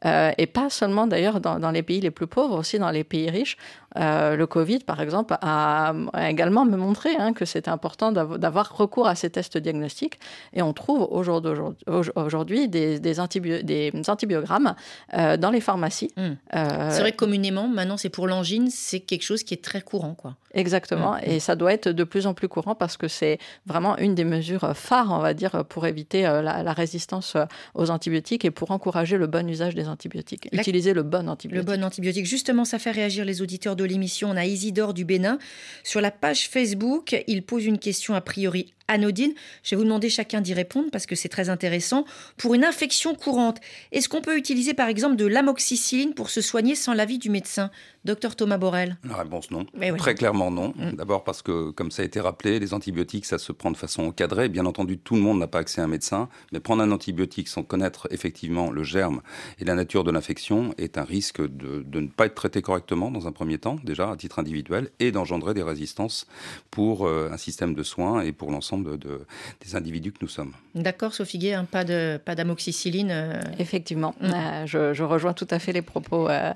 et 0.04 0.48
pas 0.48 0.70
seulement 0.70 1.08
d'ailleurs 1.08 1.40
dans, 1.40 1.60
dans, 1.60 1.72
les 1.72 1.84
pays 1.84 2.02
les 2.02 2.12
plus 2.12 2.28
pauvres, 2.28 2.58
aussi 2.58 2.80
dans 2.80 2.92
les 2.92 3.04
pays 3.04 3.30
riches. 3.30 3.58
Euh, 3.98 4.36
le 4.36 4.48
Covid, 4.48 4.80
par 4.80 5.02
exemple, 5.02 5.36
a, 5.42 5.94
également 6.28 6.66
me 6.66 6.78
montré 6.78 7.10
hein, 7.18 7.34
que 7.34 7.46
c'était 7.46 7.70
important 7.70 8.12
d'avoir 8.12 8.78
recours 8.78 9.08
à 9.08 9.16
ces 9.16 9.30
tests 9.30 9.58
diagnostiques. 9.58 10.20
Et 10.54 10.62
on 10.62 10.74
trouve 10.74 11.08
aujourd'hui 11.12 12.68
des, 12.68 13.00
des, 13.00 13.20
antibiogrammes 13.20 14.76
euh, 15.14 15.38
dans 15.38 15.52
les 15.52 15.62
pharmacies. 15.62 16.12
Hmm. 16.18 16.34
Euh, 16.56 16.90
c'est 16.92 17.02
vrai 17.02 17.12
que 17.12 17.18
communément, 17.18 17.68
maintenant, 17.68 17.98
c'est 17.98 18.10
pour 18.10 18.28
l'angine, 18.28 18.70
c'est 18.70 19.00
quelque 19.00 19.24
chose 19.24 19.44
qui 19.44 19.54
est 19.54 19.64
très 19.64 19.82
courant. 19.82 20.14
Quoi. 20.14 20.36
Exactement. 20.54 21.18
Et 21.18 21.40
ça 21.40 21.56
doit 21.56 21.74
être 21.74 21.90
de 21.90 22.04
plus 22.04 22.28
en 22.28 22.34
plus 22.34 22.48
courant 22.48 22.76
parce 22.76 22.98
que 22.98 23.08
c'est 23.08 23.38
vraiment 23.66 23.98
une 23.98 24.16
des 24.16 24.24
mesures 24.24 24.76
phares, 24.76 25.12
on 25.12 25.20
va 25.20 25.34
dire, 25.34 25.66
pour 25.66 25.86
éviter 25.86 26.24
la, 26.24 26.74
résistance 26.74 27.36
aux 27.74 27.90
antibiotiques 27.90 28.46
et 28.46 28.52
pour 28.52 28.72
encourager 28.72 29.18
le 29.18 29.28
bon 29.28 29.48
usage 29.50 29.76
des 29.76 29.88
antibiotiques. 29.88 30.50
Utiliser 30.52 30.94
le 30.94 31.04
bon 31.04 31.28
antibiotique. 31.30 31.68
Le 31.68 31.76
bon 31.76 31.84
antibiotique. 31.84 32.26
Justement, 32.26 32.66
ça 32.66 32.80
fait 32.80 32.92
réagir 32.92 33.26
les 33.26 33.42
auditeurs 33.42 33.76
de 33.76 33.84
l'émission, 33.84 34.30
on 34.32 34.38
a 34.38 34.46
Isidore 34.46 34.94
du 34.94 35.06
Bénin. 35.06 35.38
Sur 35.84 36.02
la 36.02 36.12
page 36.12 36.50
Facebook, 36.50 37.24
il 37.28 37.44
pose 37.44 37.66
une 37.66 37.80
question 37.80 38.14
a 38.14 38.22
priori 38.22 38.74
anodine. 38.90 39.34
Je 39.64 39.72
vais 39.72 39.78
vous 39.78 39.86
demander 39.86 40.10
chacun 40.10 40.42
d'y 40.42 40.54
répondre 40.54 40.90
parce 40.92 41.06
que 41.06 41.16
c'est 41.16 41.30
très 41.30 41.50
intéressant. 41.50 42.06
Pour 42.38 42.54
une 42.54 42.66
infection 42.66 43.16
courante, 43.16 43.60
est-ce 43.92 44.10
qu'on 44.10 44.22
peut 44.22 44.38
utiliser 44.38 44.74
par 44.74 44.90
exemple 44.90 45.16
de 45.16 45.26
l'amoxicilline 45.26 46.14
pour 46.14 46.30
se 46.30 46.42
soigner 46.42 46.76
sans 46.76 46.94
l'avis 46.94 47.20
du 47.20 47.30
médecin? 47.30 47.72
Docteur 48.06 48.36
Thomas 48.36 48.58
Borel 48.58 48.98
La 49.04 49.18
réponse 49.18 49.52
non. 49.52 49.66
Très 49.98 50.16
clairement 50.16 50.52
non. 50.52 50.74
Mm. 50.76 50.94
D'abord 50.94 51.24
parce 51.24 51.42
que, 51.42 51.72
comme 51.72 51.92
ça 51.92 52.02
a 52.02 52.06
été 52.06 52.20
rappelé, 52.20 52.60
les 52.60 52.74
antibiotiques, 52.74 53.26
ça 53.26 53.38
se 53.38 53.52
prend 53.52 53.72
de 53.72 53.78
façon 53.78 54.04
encadrée. 54.04 54.48
Bien 54.50 54.66
entendu, 54.66 54.98
tout 54.98 55.16
le 55.16 55.22
monde 55.22 55.40
n'a 55.40 55.48
pas 55.48 55.60
accès 55.60 55.82
à 55.82 55.84
un 55.84 55.88
médecin, 55.88 56.30
mais 56.52 56.60
prendre 56.60 56.82
un 56.82 56.92
antibiotique 56.92 57.48
sans 57.48 57.64
connaître 57.64 58.08
effectivement 58.12 58.72
le 58.72 58.84
germe 58.84 59.22
et 59.60 59.66
la 59.66 59.76
nature 59.76 60.04
de 60.04 60.12
l'infection 60.12 60.74
est 60.78 60.98
un 60.98 61.04
risque 61.04 61.42
de, 61.42 61.84
de, 61.86 62.00
ne 62.00 62.08
pas 62.08 62.26
être 62.26 62.36
traité 62.36 62.62
correctement 62.62 63.12
dans 63.12 63.28
un 63.28 63.32
premier 63.32 63.58
temps, 63.58 63.78
déjà 63.84 64.12
à 64.12 64.16
titre 64.16 64.40
individuel, 64.40 64.90
et 65.00 65.12
d'engendrer 65.12 65.54
des 65.54 65.64
résistances 65.64 66.26
pour 66.72 67.08
euh, 67.08 67.30
un 67.32 67.38
système 67.38 67.74
de 67.74 67.84
soins 67.84 68.22
et 68.22 68.32
pour 68.32 68.52
l'ensemble 68.52 68.79
de, 68.80 69.26
des 69.62 69.76
individus 69.76 70.12
que 70.12 70.20
nous 70.22 70.28
sommes. 70.28 70.54
D'accord, 70.76 71.14
Sophie 71.14 71.38
Gué, 71.38 71.54
hein, 71.54 71.66
pas 71.70 71.84
de 71.84 72.20
pas 72.24 72.36
d'amoxicilline. 72.36 73.10
Euh. 73.12 73.42
Effectivement, 73.58 74.16
mm. 74.22 74.32
euh, 74.34 74.94
je, 74.94 75.04
rejoins 75.04 75.34
tout 75.34 75.48
à 75.50 75.60
fait 75.60 75.72
les 75.72 75.82
propos 75.82 76.30
euh, 76.30 76.54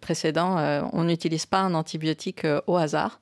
précédents. 0.00 0.56
on 0.92 1.04
n'utilise 1.04 1.46
pas 1.46 1.60
un 1.60 1.74
antibiotique 1.74 2.46
au 2.66 2.76
hasard, 2.76 3.20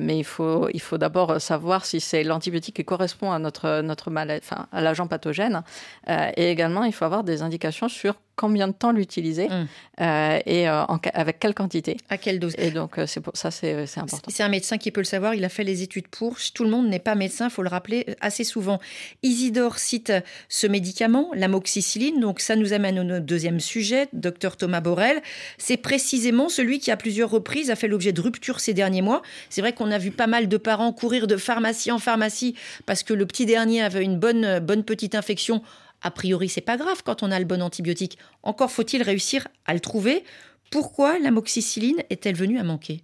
mais 0.00 0.18
il 0.18 0.24
faut 0.24 0.68
il 0.72 0.80
faut 0.80 0.98
d'abord 0.98 1.40
savoir 1.40 1.84
si 1.84 2.00
c'est 2.00 2.24
l'antibiotique 2.24 2.76
qui 2.76 2.84
correspond 2.84 3.32
à 3.32 3.38
notre 3.38 3.80
notre 3.82 4.10
maladie, 4.10 4.44
enfin 4.44 4.66
à 4.72 4.80
l'agent 4.80 5.06
pathogène, 5.06 5.62
et 6.08 6.50
également 6.50 6.84
il 6.84 6.92
faut 6.92 7.04
avoir 7.04 7.24
des 7.24 7.42
indications 7.42 7.88
sur 7.88 8.14
combien 8.36 8.68
de 8.68 8.72
temps 8.72 8.92
l'utiliser 8.92 9.48
mm. 9.48 9.66
euh, 10.02 10.38
et 10.44 10.68
euh, 10.68 10.84
avec 11.14 11.38
quelle 11.38 11.54
quantité. 11.54 11.96
À 12.10 12.18
quelle 12.18 12.38
dose. 12.38 12.54
Et 12.58 12.70
donc, 12.70 12.98
euh, 12.98 13.06
c'est 13.06 13.20
pour 13.20 13.36
ça, 13.36 13.50
c'est 13.50 13.74
important. 13.96 14.30
C'est 14.30 14.42
un 14.42 14.48
médecin 14.48 14.76
qui 14.76 14.90
peut 14.90 15.00
le 15.00 15.06
savoir. 15.06 15.34
Il 15.34 15.44
a 15.44 15.48
fait 15.48 15.64
les 15.64 15.82
études 15.82 16.08
pour. 16.08 16.36
Tout 16.54 16.64
le 16.64 16.70
monde 16.70 16.88
n'est 16.88 16.98
pas 16.98 17.14
médecin, 17.14 17.46
il 17.46 17.50
faut 17.50 17.62
le 17.62 17.68
rappeler 17.68 18.06
assez 18.20 18.44
souvent. 18.44 18.78
Isidore 19.22 19.78
cite 19.78 20.12
ce 20.48 20.66
médicament, 20.66 21.30
l'amoxicilline. 21.34 22.20
Donc, 22.20 22.40
ça 22.40 22.56
nous 22.56 22.74
amène 22.74 22.98
au 22.98 23.04
notre 23.04 23.24
deuxième 23.24 23.58
sujet, 23.58 24.08
docteur 24.12 24.56
Thomas 24.56 24.80
Borel. 24.80 25.22
C'est 25.56 25.78
précisément 25.78 26.48
celui 26.48 26.78
qui, 26.78 26.90
à 26.90 26.96
plusieurs 26.96 27.30
reprises, 27.30 27.70
a 27.70 27.76
fait 27.76 27.88
l'objet 27.88 28.12
de 28.12 28.20
ruptures 28.20 28.60
ces 28.60 28.74
derniers 28.74 29.02
mois. 29.02 29.22
C'est 29.48 29.62
vrai 29.62 29.72
qu'on 29.72 29.90
a 29.90 29.98
vu 29.98 30.10
pas 30.10 30.26
mal 30.26 30.48
de 30.48 30.56
parents 30.58 30.92
courir 30.92 31.26
de 31.26 31.36
pharmacie 31.36 31.90
en 31.90 31.98
pharmacie 31.98 32.54
parce 32.84 33.02
que 33.02 33.14
le 33.14 33.26
petit 33.26 33.46
dernier 33.46 33.82
avait 33.82 34.04
une 34.04 34.18
bonne, 34.18 34.58
bonne 34.58 34.84
petite 34.84 35.14
infection 35.14 35.62
a 36.02 36.10
priori, 36.10 36.48
c'est 36.48 36.60
pas 36.60 36.76
grave 36.76 37.02
quand 37.04 37.22
on 37.22 37.30
a 37.30 37.38
le 37.38 37.44
bon 37.44 37.62
antibiotique. 37.62 38.18
Encore 38.42 38.70
faut-il 38.70 39.02
réussir 39.02 39.48
à 39.64 39.74
le 39.74 39.80
trouver. 39.80 40.24
Pourquoi 40.70 41.18
l'amoxicilline 41.18 42.02
est-elle 42.10 42.36
venue 42.36 42.58
à 42.58 42.64
manquer? 42.64 43.02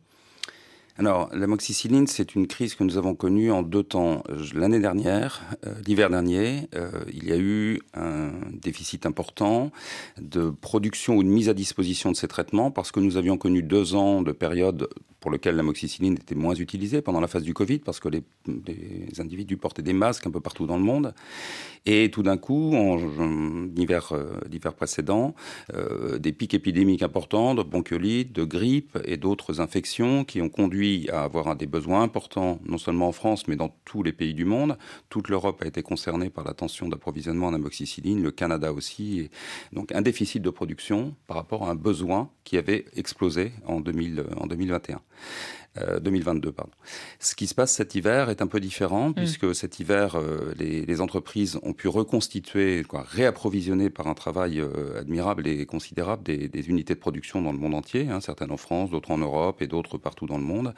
Alors, 0.98 1.30
l'amoxicilline, 1.32 2.06
c'est 2.06 2.34
une 2.34 2.46
crise 2.46 2.74
que 2.74 2.84
nous 2.84 2.98
avons 2.98 3.14
connue 3.14 3.50
en 3.50 3.62
deux 3.62 3.82
temps. 3.82 4.22
L'année 4.54 4.78
dernière, 4.78 5.40
euh, 5.66 5.74
l'hiver 5.86 6.10
dernier, 6.10 6.68
euh, 6.74 6.90
il 7.10 7.24
y 7.24 7.32
a 7.32 7.38
eu 7.38 7.80
un 7.94 8.30
déficit 8.52 9.06
important 9.06 9.72
de 10.20 10.50
production 10.50 11.16
ou 11.16 11.22
de 11.22 11.28
mise 11.28 11.48
à 11.48 11.54
disposition 11.54 12.10
de 12.10 12.16
ces 12.16 12.28
traitements 12.28 12.70
parce 12.70 12.92
que 12.92 13.00
nous 13.00 13.16
avions 13.16 13.38
connu 13.38 13.62
deux 13.62 13.94
ans 13.94 14.20
de 14.20 14.32
période 14.32 14.88
pour 15.22 15.30
lequel 15.30 15.54
l'amoxicilline 15.54 16.14
était 16.14 16.34
moins 16.34 16.54
utilisée 16.54 17.00
pendant 17.00 17.20
la 17.20 17.28
phase 17.28 17.44
du 17.44 17.54
Covid, 17.54 17.78
parce 17.78 18.00
que 18.00 18.08
les, 18.08 18.24
individus 19.18 19.56
portaient 19.56 19.82
des 19.82 19.92
masques 19.92 20.26
un 20.26 20.32
peu 20.32 20.40
partout 20.40 20.66
dans 20.66 20.76
le 20.76 20.82
monde. 20.82 21.14
Et 21.86 22.10
tout 22.10 22.24
d'un 22.24 22.36
coup, 22.36 22.74
en, 22.74 22.96
l'hiver, 23.74 24.12
euh, 24.12 24.70
précédent, 24.76 25.34
euh, 25.74 26.18
des 26.18 26.32
pics 26.32 26.54
épidémiques 26.54 27.02
importants 27.02 27.54
de 27.54 27.62
bronchiolite, 27.62 28.32
de 28.32 28.44
grippe 28.44 28.98
et 29.04 29.16
d'autres 29.16 29.60
infections 29.60 30.24
qui 30.24 30.40
ont 30.40 30.48
conduit 30.48 31.08
à 31.10 31.22
avoir 31.22 31.54
des 31.54 31.66
besoins 31.66 32.02
importants, 32.02 32.58
non 32.64 32.78
seulement 32.78 33.08
en 33.08 33.12
France, 33.12 33.46
mais 33.46 33.54
dans 33.56 33.72
tous 33.84 34.02
les 34.02 34.12
pays 34.12 34.34
du 34.34 34.44
monde. 34.44 34.76
Toute 35.08 35.28
l'Europe 35.28 35.62
a 35.62 35.66
été 35.66 35.82
concernée 35.82 36.30
par 36.30 36.44
la 36.44 36.54
tension 36.54 36.88
d'approvisionnement 36.88 37.46
en 37.46 37.54
amoxicilline, 37.54 38.22
le 38.22 38.32
Canada 38.32 38.72
aussi. 38.72 39.30
Donc 39.72 39.92
un 39.92 40.02
déficit 40.02 40.42
de 40.42 40.50
production 40.50 41.14
par 41.28 41.36
rapport 41.36 41.68
à 41.68 41.70
un 41.70 41.76
besoin 41.76 42.28
qui 42.42 42.58
avait 42.58 42.86
explosé 42.96 43.52
en, 43.66 43.80
2000, 43.80 44.24
en 44.36 44.46
2021. 44.46 45.00
2022, 45.76 46.48
euh, 46.48 46.52
pardon. 46.52 46.72
Ce 47.18 47.34
qui 47.34 47.46
se 47.46 47.54
passe 47.54 47.72
cet 47.72 47.94
hiver 47.94 48.28
est 48.28 48.42
un 48.42 48.46
peu 48.46 48.60
différent, 48.60 49.10
mm. 49.10 49.14
puisque 49.14 49.54
cet 49.54 49.80
hiver, 49.80 50.16
euh, 50.16 50.52
les, 50.58 51.00
entreprises 51.00 51.58
ont 51.62 51.72
pu 51.72 51.88
reconstituer, 51.88 52.84
quoi, 52.84 53.04
réapprovisionner 53.08 53.88
par 53.88 54.06
un 54.06 54.14
travail 54.14 54.60
euh, 54.60 55.00
admirable 55.00 55.46
et 55.46 55.64
considérable 55.64 56.22
des, 56.22 56.68
unités 56.68 56.94
de 56.94 57.00
production 57.00 57.40
dans 57.40 57.52
le 57.52 57.58
monde 57.58 57.74
entier, 57.74 58.08
hein, 58.08 58.20
certaines 58.20 58.50
en 58.50 58.56
France, 58.56 58.90
d'autres 58.90 59.10
en 59.10 59.18
Europe 59.18 59.62
et 59.62 59.66
d'autres 59.66 59.98
partout 59.98 60.26
dans 60.26 60.38
le 60.38 60.44
monde, 60.44 60.74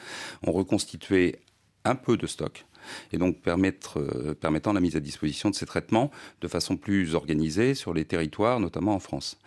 ont 0.46 0.52
reconstitué 0.52 1.40
un 1.84 1.96
peu 1.96 2.16
de 2.16 2.26
stock 2.26 2.64
et 3.12 3.18
donc 3.18 3.40
permettre, 3.40 4.00
permettant 4.40 4.72
la 4.72 4.80
mise 4.80 4.94
à 4.96 5.00
disposition 5.00 5.50
de 5.50 5.54
ces 5.54 5.66
traitements 5.66 6.10
de 6.40 6.48
façon 6.48 6.76
plus 6.76 7.14
organisée 7.14 7.74
sur 7.74 7.92
les 7.92 8.04
territoires, 8.04 8.60
notamment 8.60 8.94
en 8.94 8.98
France. 8.98 9.38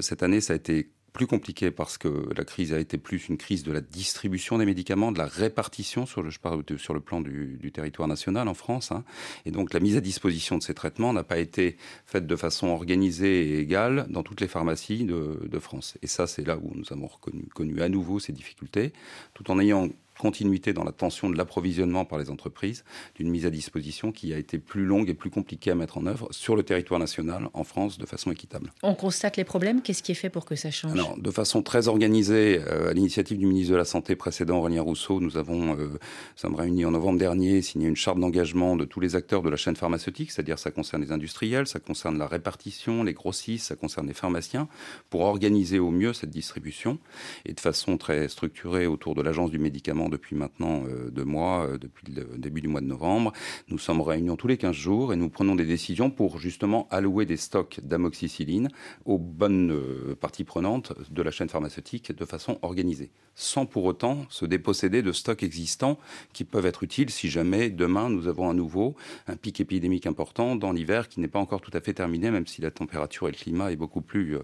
cette 0.00 0.22
année, 0.22 0.40
ça 0.40 0.54
a 0.54 0.56
été 0.56 0.90
plus 1.12 1.26
compliqué 1.26 1.70
parce 1.70 1.98
que 1.98 2.28
la 2.36 2.44
crise 2.44 2.72
a 2.72 2.78
été 2.78 2.98
plus 2.98 3.28
une 3.28 3.36
crise 3.36 3.62
de 3.62 3.72
la 3.72 3.80
distribution 3.80 4.58
des 4.58 4.66
médicaments, 4.66 5.12
de 5.12 5.18
la 5.18 5.26
répartition 5.26 6.06
sur 6.06 6.22
le, 6.22 7.00
plan 7.00 7.20
du, 7.20 7.72
territoire 7.72 8.08
national 8.08 8.48
en 8.48 8.54
France. 8.54 8.92
Hein. 8.92 9.04
Et 9.44 9.50
donc 9.50 9.72
la 9.72 9.80
mise 9.80 9.96
à 9.96 10.00
disposition 10.00 10.58
de 10.58 10.62
ces 10.62 10.74
traitements 10.74 11.12
n'a 11.12 11.24
pas 11.24 11.38
été 11.38 11.76
faite 12.06 12.26
de 12.26 12.36
façon 12.36 12.68
organisée 12.68 13.50
et 13.50 13.58
égale 13.60 14.06
dans 14.08 14.22
toutes 14.22 14.40
les 14.40 14.48
pharmacies 14.48 15.04
de, 15.04 15.58
France. 15.60 15.98
Et 16.00 16.06
ça, 16.06 16.26
c'est 16.26 16.46
là 16.46 16.56
où 16.56 16.72
nous 16.74 16.86
avons 16.90 17.10
connu 17.52 17.82
à 17.82 17.88
nouveau 17.90 18.18
ces 18.18 18.32
difficultés, 18.32 18.94
tout 19.34 19.50
en 19.50 19.58
ayant 19.58 19.90
continuité 20.20 20.72
dans 20.72 20.84
la 20.84 20.92
tension 20.92 21.30
de 21.30 21.36
l'approvisionnement 21.36 22.04
par 22.04 22.18
les 22.18 22.30
entreprises, 22.30 22.84
d'une 23.14 23.30
mise 23.30 23.46
à 23.46 23.50
disposition 23.50 24.12
qui 24.12 24.34
a 24.34 24.38
été 24.38 24.58
plus 24.58 24.84
longue 24.84 25.08
et 25.08 25.14
plus 25.14 25.30
compliquée 25.30 25.70
à 25.70 25.74
mettre 25.74 25.96
en 25.96 26.06
œuvre 26.06 26.28
sur 26.30 26.56
le 26.56 26.62
territoire 26.62 27.00
national, 27.00 27.48
en 27.54 27.64
France, 27.64 27.96
de 27.98 28.06
façon 28.06 28.30
équitable. 28.30 28.70
On 28.82 28.94
constate 28.94 29.38
les 29.38 29.44
problèmes. 29.44 29.80
Qu'est-ce 29.80 30.02
qui 30.02 30.12
est 30.12 30.16
fait 30.16 30.28
pour 30.28 30.44
que 30.44 30.56
ça 30.56 30.70
change? 30.70 30.92
Alors, 30.92 31.16
de 31.18 31.30
façon 31.30 31.62
très 31.62 31.88
organisée, 31.88 32.60
euh, 32.66 32.90
à 32.90 32.92
l'initiative 32.92 33.38
du 33.38 33.46
ministre 33.46 33.72
de 33.72 33.78
la 33.78 33.86
Santé 33.86 34.14
précédent, 34.14 34.58
Aurélien 34.58 34.82
Rousseau, 34.82 35.20
nous 35.20 35.38
avons, 35.38 35.74
euh, 35.78 35.98
sommes 36.36 36.54
réunis 36.54 36.84
en 36.84 36.90
novembre 36.90 37.18
dernier, 37.18 37.62
signé 37.62 37.88
une 37.88 37.96
charte 37.96 38.18
d'engagement 38.18 38.76
de 38.76 38.84
tous 38.84 39.00
les 39.00 39.16
acteurs 39.16 39.40
de 39.40 39.48
la 39.48 39.56
chaîne 39.56 39.76
pharmaceutique, 39.76 40.30
c'est-à-dire 40.30 40.58
ça 40.58 40.70
concerne 40.70 41.02
les 41.02 41.12
industriels, 41.12 41.66
ça 41.66 41.80
concerne 41.80 42.18
la 42.18 42.26
répartition, 42.26 43.02
les 43.02 43.14
grossistes, 43.14 43.68
ça 43.68 43.76
concerne 43.76 44.06
les 44.06 44.12
pharmaciens, 44.12 44.68
pour 45.08 45.22
organiser 45.22 45.78
au 45.78 45.90
mieux 45.90 46.12
cette 46.12 46.30
distribution 46.30 46.98
et 47.46 47.54
de 47.54 47.60
façon 47.60 47.96
très 47.96 48.28
structurée 48.28 48.86
autour 48.86 49.14
de 49.14 49.22
l'agence 49.22 49.50
du 49.50 49.58
médicament 49.58 50.09
depuis 50.10 50.36
maintenant 50.36 50.84
euh, 50.86 51.10
deux 51.10 51.24
mois, 51.24 51.66
euh, 51.66 51.78
depuis 51.78 52.12
le 52.12 52.36
début 52.36 52.60
du 52.60 52.68
mois 52.68 52.80
de 52.80 52.86
novembre. 52.86 53.32
Nous 53.68 53.78
sommes 53.78 54.00
réunis 54.00 54.36
tous 54.36 54.48
les 54.48 54.58
15 54.58 54.74
jours 54.74 55.12
et 55.12 55.16
nous 55.16 55.30
prenons 55.30 55.54
des 55.54 55.64
décisions 55.64 56.10
pour 56.10 56.38
justement 56.38 56.86
allouer 56.90 57.24
des 57.24 57.36
stocks 57.36 57.80
d'amoxicilline 57.82 58.68
aux 59.06 59.18
bonnes 59.18 59.72
euh, 59.72 60.14
parties 60.20 60.44
prenantes 60.44 60.92
de 61.10 61.22
la 61.22 61.30
chaîne 61.30 61.48
pharmaceutique 61.48 62.14
de 62.14 62.24
façon 62.24 62.58
organisée, 62.62 63.10
sans 63.34 63.66
pour 63.66 63.84
autant 63.84 64.26
se 64.28 64.44
déposséder 64.44 65.02
de 65.02 65.12
stocks 65.12 65.42
existants 65.42 65.98
qui 66.32 66.44
peuvent 66.44 66.66
être 66.66 66.82
utiles 66.82 67.10
si 67.10 67.30
jamais 67.30 67.70
demain 67.70 68.10
nous 68.10 68.28
avons 68.28 68.50
à 68.50 68.54
nouveau 68.54 68.94
un 69.26 69.36
pic 69.36 69.60
épidémique 69.60 70.06
important 70.06 70.56
dans 70.56 70.72
l'hiver 70.72 71.08
qui 71.08 71.20
n'est 71.20 71.28
pas 71.28 71.38
encore 71.38 71.60
tout 71.60 71.70
à 71.74 71.80
fait 71.80 71.94
terminé, 71.94 72.30
même 72.30 72.46
si 72.46 72.60
la 72.60 72.70
température 72.70 73.28
et 73.28 73.30
le 73.30 73.36
climat 73.36 73.72
est 73.72 73.76
beaucoup 73.76 74.00
plus 74.00 74.36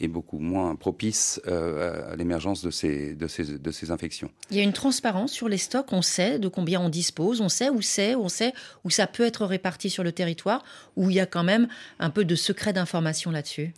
est 0.00 0.08
beaucoup 0.08 0.38
moins 0.38 0.74
propice 0.74 1.40
à 1.46 2.16
l'émergence 2.16 2.62
de 2.62 2.70
ces, 2.70 3.90
infections. 3.90 4.30
Il 4.50 4.56
y 4.56 4.60
a 4.60 4.62
une 4.62 4.72
transparence 4.86 5.32
sur 5.32 5.48
les 5.48 5.58
stocks, 5.58 5.92
on 5.92 6.00
sait 6.00 6.38
de 6.38 6.46
combien 6.46 6.80
on 6.80 6.88
dispose, 6.88 7.40
on 7.40 7.48
sait 7.48 7.70
où 7.70 7.82
c'est, 7.82 8.14
on 8.14 8.28
sait 8.28 8.52
où 8.84 8.90
ça 8.90 9.08
peut 9.08 9.24
être 9.24 9.44
réparti 9.44 9.90
sur 9.90 10.04
le 10.04 10.12
territoire, 10.12 10.62
où 10.94 11.10
il 11.10 11.16
y 11.16 11.20
a 11.20 11.26
quand 11.26 11.42
même 11.42 11.66
un 11.98 12.08
peu 12.08 12.24
de 12.24 12.36
secret 12.36 12.72
d'information 12.72 13.32
là-dessus 13.32 13.74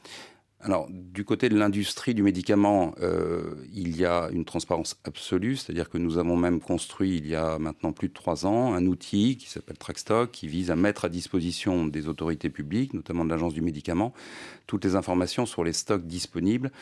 alors, 0.61 0.89
du 0.91 1.25
côté 1.25 1.49
de 1.49 1.57
l'industrie 1.57 2.15
du 2.15 2.23
médicament, 2.25 2.93
euh, 3.01 3.55
il 3.73 3.97
y 3.97 4.05
a 4.05 4.29
une 4.33 4.45
transparence 4.45 4.97
absolue, 5.05 5.55
c'est-à-dire 5.55 5.89
que 5.89 5.99
nous 5.99 6.19
avons 6.19 6.37
même 6.37 6.61
construit, 6.61 7.17
il 7.17 7.29
y 7.29 7.37
a 7.37 7.61
maintenant 7.61 7.93
plus 7.93 8.09
de 8.09 8.13
trois 8.13 8.45
ans, 8.45 8.75
un 8.75 8.85
outil 8.87 9.37
qui 9.37 9.49
s'appelle 9.49 9.79
Trackstock, 9.79 10.33
qui 10.33 10.49
vise 10.49 10.73
à 10.73 10.77
mettre 10.77 11.05
à 11.05 11.09
disposition 11.11 11.87
des 11.87 12.09
autorités 12.09 12.51
publiques, 12.51 12.93
notamment 12.93 13.25
de 13.25 13.31
l'Agence 13.31 13.55
du 13.55 13.63
médicament, 13.63 14.13
toutes 14.67 14.85
les 14.85 14.97
informations 14.97 15.47
sur 15.47 15.63
les 15.63 15.73
stocks 15.73 16.07
disponibles 16.07 16.73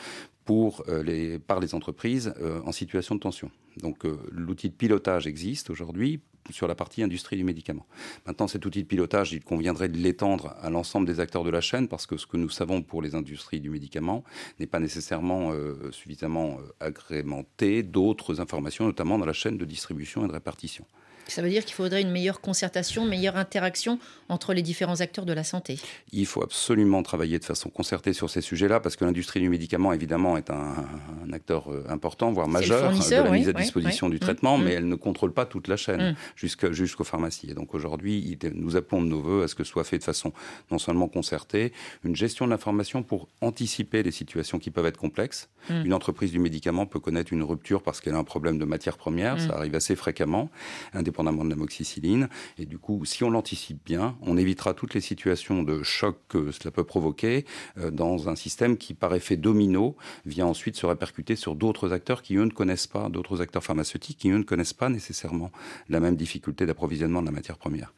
euh, 0.49 1.39
par 1.45 1.59
les 1.59 1.75
entreprises 1.75 2.33
euh, 2.41 2.61
en 2.65 2.71
situation 2.71 3.13
de 3.13 3.19
tension. 3.19 3.51
Donc 3.81 4.05
l'outil 4.31 4.69
de 4.69 4.73
pilotage 4.73 5.27
existe 5.27 5.69
aujourd'hui 5.69 6.19
sur 6.51 6.67
la 6.67 6.75
partie 6.75 7.03
industrie 7.03 7.37
du 7.37 7.43
médicament. 7.43 7.85
Maintenant, 8.25 8.47
cet 8.47 8.65
outil 8.65 8.83
de 8.83 8.87
pilotage, 8.87 9.33
il 9.33 9.43
conviendrait 9.43 9.89
de 9.89 9.97
l'étendre 9.97 10.55
à 10.61 10.69
l'ensemble 10.69 11.07
des 11.07 11.19
acteurs 11.19 11.43
de 11.43 11.49
la 11.49 11.61
chaîne 11.61 11.87
parce 11.87 12.05
que 12.05 12.17
ce 12.17 12.25
que 12.25 12.37
nous 12.37 12.49
savons 12.49 12.81
pour 12.81 13.01
les 13.01 13.15
industries 13.15 13.59
du 13.59 13.69
médicament 13.69 14.23
n'est 14.59 14.67
pas 14.67 14.79
nécessairement 14.79 15.51
suffisamment 15.91 16.57
agrémenté 16.79 17.83
d'autres 17.83 18.41
informations, 18.41 18.85
notamment 18.85 19.17
dans 19.17 19.25
la 19.25 19.33
chaîne 19.33 19.57
de 19.57 19.65
distribution 19.65 20.25
et 20.25 20.27
de 20.27 20.33
répartition. 20.33 20.85
Ça 21.27 21.41
veut 21.41 21.49
dire 21.49 21.65
qu'il 21.65 21.75
faudrait 21.75 22.01
une 22.01 22.11
meilleure 22.11 22.41
concertation, 22.41 23.03
une 23.03 23.09
meilleure 23.09 23.35
interaction 23.35 23.99
entre 24.29 24.53
les 24.53 24.61
différents 24.61 25.01
acteurs 25.01 25.25
de 25.25 25.33
la 25.33 25.43
santé. 25.43 25.79
Il 26.11 26.25
faut 26.25 26.43
absolument 26.43 27.03
travailler 27.03 27.37
de 27.39 27.43
façon 27.43 27.69
concertée 27.69 28.13
sur 28.13 28.29
ces 28.29 28.41
sujets-là, 28.41 28.79
parce 28.79 28.95
que 28.95 29.05
l'industrie 29.05 29.39
du 29.39 29.49
médicament, 29.49 29.93
évidemment, 29.93 30.37
est 30.37 30.49
un, 30.49 30.87
acteur 31.33 31.71
euh, 31.71 31.83
important, 31.89 32.31
voire 32.31 32.47
majeur 32.47 32.91
de 32.91 33.15
la 33.15 33.29
mise 33.29 33.49
à 33.49 33.53
disposition 33.53 34.09
du 34.09 34.15
mmh, 34.15 34.19
traitement, 34.19 34.57
mmh. 34.57 34.63
mais 34.63 34.71
elle 34.73 34.87
ne 34.87 34.95
contrôle 34.95 35.33
pas 35.33 35.45
toute 35.45 35.67
la 35.67 35.75
chaîne 35.75 36.11
mmh. 36.11 36.15
Jusqu'aux 36.37 37.03
pharmacies. 37.03 37.49
Et 37.49 37.53
donc 37.53 37.73
aujourd'hui, 37.73 38.37
nous 38.53 38.75
appelons 38.75 39.01
de 39.01 39.07
nos 39.07 39.21
voeux 39.21 39.43
à 39.43 39.47
ce 39.47 39.55
que 39.55 39.63
soit 39.63 39.83
fait 39.83 39.97
de 39.97 40.03
façon 40.03 40.33
non 40.71 40.77
seulement 40.77 41.07
concertée, 41.07 41.73
une 42.03 42.15
gestion 42.15 42.45
de 42.45 42.51
l'information 42.51 43.03
pour 43.03 43.27
anticiper 43.41 44.03
les 44.03 44.11
situations 44.11 44.59
qui 44.59 44.69
peuvent 44.69 44.85
être 44.85 44.97
complexes. 44.97 45.49
Une 45.69 45.93
entreprise 45.93 46.31
du 46.31 46.39
médicament 46.39 46.85
peut 46.85 46.99
connaître 46.99 47.33
une 47.33 47.43
rupture 47.43 47.81
parce 47.81 47.99
qu'elle 47.99 48.13
a 48.13 48.17
un 48.17 48.23
problème 48.23 48.57
de 48.57 48.63
matière 48.63 48.97
première, 48.97 49.41
ça 49.41 49.57
arrive 49.57 49.75
assez 49.75 49.95
fréquemment 49.95 50.49
indépendamment 50.93 51.43
de 51.43 51.49
l'amoxicilline. 51.49 52.29
Et 52.57 52.65
du 52.65 52.77
coup, 52.77 53.03
si 53.03 53.23
on 53.23 53.29
l'anticipe 53.29 53.79
bien, 53.85 54.15
on 54.21 54.37
évitera 54.37 54.73
toutes 54.73 54.93
les 54.93 55.01
situations 55.01 55.63
de 55.63 55.83
choc 55.83 56.17
que 56.29 56.51
cela 56.51 56.71
peut 56.71 56.83
provoquer 56.83 57.45
euh, 57.77 57.91
dans 57.91 58.29
un 58.29 58.35
système 58.35 58.77
qui, 58.77 58.93
par 58.93 59.13
effet 59.13 59.35
domino, 59.35 59.95
vient 60.25 60.45
ensuite 60.45 60.75
se 60.75 60.85
répercuter 60.85 61.35
sur 61.35 61.55
d'autres 61.55 61.91
acteurs 61.91 62.21
qui, 62.21 62.35
eux, 62.35 62.45
ne 62.45 62.51
connaissent 62.51 62.87
pas, 62.87 63.09
d'autres 63.09 63.41
acteurs 63.41 63.63
pharmaceutiques 63.63 64.19
qui, 64.19 64.29
eux, 64.29 64.37
ne 64.37 64.43
connaissent 64.43 64.73
pas 64.73 64.89
nécessairement 64.89 65.51
la 65.89 65.99
même 65.99 66.15
difficulté 66.15 66.26
d'approvisionnement 66.65 67.21
de 67.21 67.27
la 67.27 67.31
matière 67.31 67.57
première. 67.57 67.93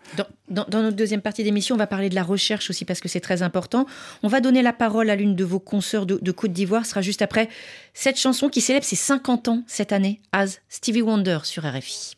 Dans, 0.50 0.66
notre 0.70 0.96
deuxième 0.96 1.22
partie 1.22 1.44
d'émission, 1.44 1.76
on 1.76 1.78
va 1.78 1.88
parler 1.88 2.10
de 2.10 2.16
la 2.16 2.24
recherche 2.24 2.70
aussi 2.70 2.86
parce 2.86 3.00
que 3.00 3.08
c'est 3.08 3.20
très 3.20 3.42
important. 3.42 3.86
On 4.24 4.28
va 4.28 4.42
donner 4.42 4.62
la 4.62 4.74
parole 4.74 5.10
à 5.10 5.16
l'une 5.16 5.36
de 5.36 5.44
vos 5.44 5.60
consoeurs 5.60 6.06
de, 6.06 6.20
de 6.22 6.32
Côte 6.32 6.52
d'Ivoire. 6.52 6.86
Ce 6.86 6.92
sera 6.92 7.02
juste 7.02 7.22
après 7.22 7.50
cette 7.94 8.18
chanson 8.18 8.50
qui 8.50 8.62
célèbre 8.62 8.86
ses 8.86 8.96
50 8.96 9.48
ans 9.48 9.64
cette 9.68 9.92
année, 9.92 10.22
As 10.32 10.60
Stevie 10.70 11.02
Wonder 11.02 11.40
sur 11.44 11.64
RFI. 11.64 12.16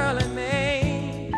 Bloom 0.00 0.18
in 0.18 0.34
May. 0.34 1.30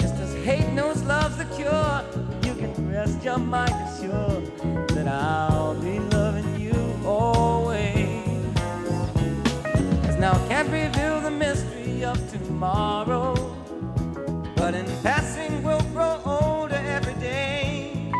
Just 0.00 0.16
as 0.16 0.34
hate 0.44 0.68
knows 0.72 1.02
love's 1.02 1.36
the 1.38 1.46
cure, 1.56 2.04
you 2.44 2.54
can 2.60 2.72
rest 2.90 3.24
your 3.24 3.38
mind 3.38 3.74
assured 3.88 4.44
that 4.88 5.08
I'll 5.08 5.74
be 5.80 5.98
loving 6.16 6.60
you 6.60 6.76
always. 7.04 8.56
As 10.08 10.16
now 10.18 10.32
I 10.32 10.48
can't 10.48 10.70
reveal 10.70 11.20
the 11.20 11.30
mystery 11.30 12.04
of 12.04 12.18
tomorrow, 12.30 13.34
but 14.56 14.74
in 14.74 14.86
passing 15.02 15.62
we'll 15.62 15.86
grow 15.94 16.20
older 16.24 16.82
every 16.98 17.14
day. 17.14 18.10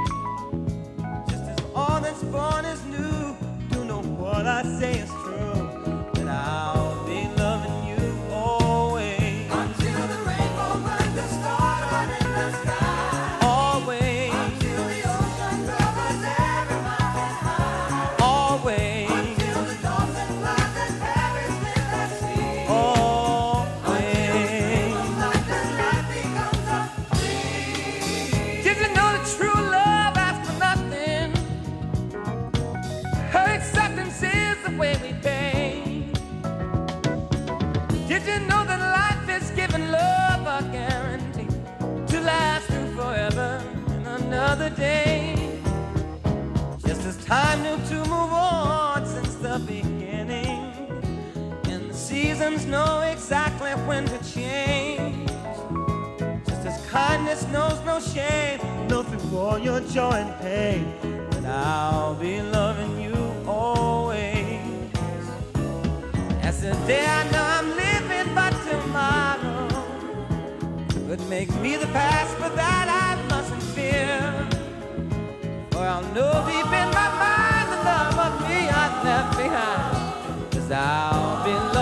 Just 1.29 1.44
as 1.53 1.59
all 1.75 2.01
that's 2.01 2.25
born 2.25 2.64
is 2.64 2.83
new, 2.87 3.37
do 3.70 3.85
know 3.85 4.03
what 4.22 4.46
I 4.46 4.62
say 4.81 5.01
is 5.01 5.11
true, 5.11 5.21
seasons 52.42 52.66
know 52.66 53.00
exactly 53.02 53.70
when 53.87 54.05
to 54.05 54.18
change. 54.35 55.28
Just 56.46 56.66
as 56.66 56.87
kindness 56.87 57.46
knows 57.48 57.78
no 57.85 58.00
shame, 58.00 58.59
nothing 58.88 59.18
for 59.31 59.59
your 59.59 59.81
joy 59.81 60.16
and 60.24 60.35
pain. 60.40 60.92
But 61.31 61.44
I'll 61.44 62.14
be 62.14 62.42
loving 62.42 63.00
you 63.00 63.16
always. 63.46 64.61
As 66.42 66.62
the 66.62 66.72
day 66.87 67.07
I 67.07 67.22
know 67.31 67.44
I'm 67.59 67.68
living, 67.85 68.35
but 68.35 68.52
tomorrow 68.68 69.68
could 71.07 71.28
make 71.28 71.50
me 71.61 71.76
the 71.76 71.90
past, 71.98 72.37
but 72.40 72.57
that 72.57 72.87
I 73.07 73.11
mustn't 73.28 73.62
fear. 73.74 74.18
For 75.70 75.85
I'll 75.92 76.02
know 76.14 76.35
deep 76.48 76.72
in 76.83 76.88
my 77.00 77.09
mind 77.24 77.66
the 77.72 77.81
love 77.90 78.18
of 78.26 78.33
me 78.48 78.68
I 78.68 78.87
left 79.05 79.37
behind. 79.37 80.52
Cause 80.52 80.70
I'll 80.70 81.44
be 81.44 81.52
loving 81.52 81.82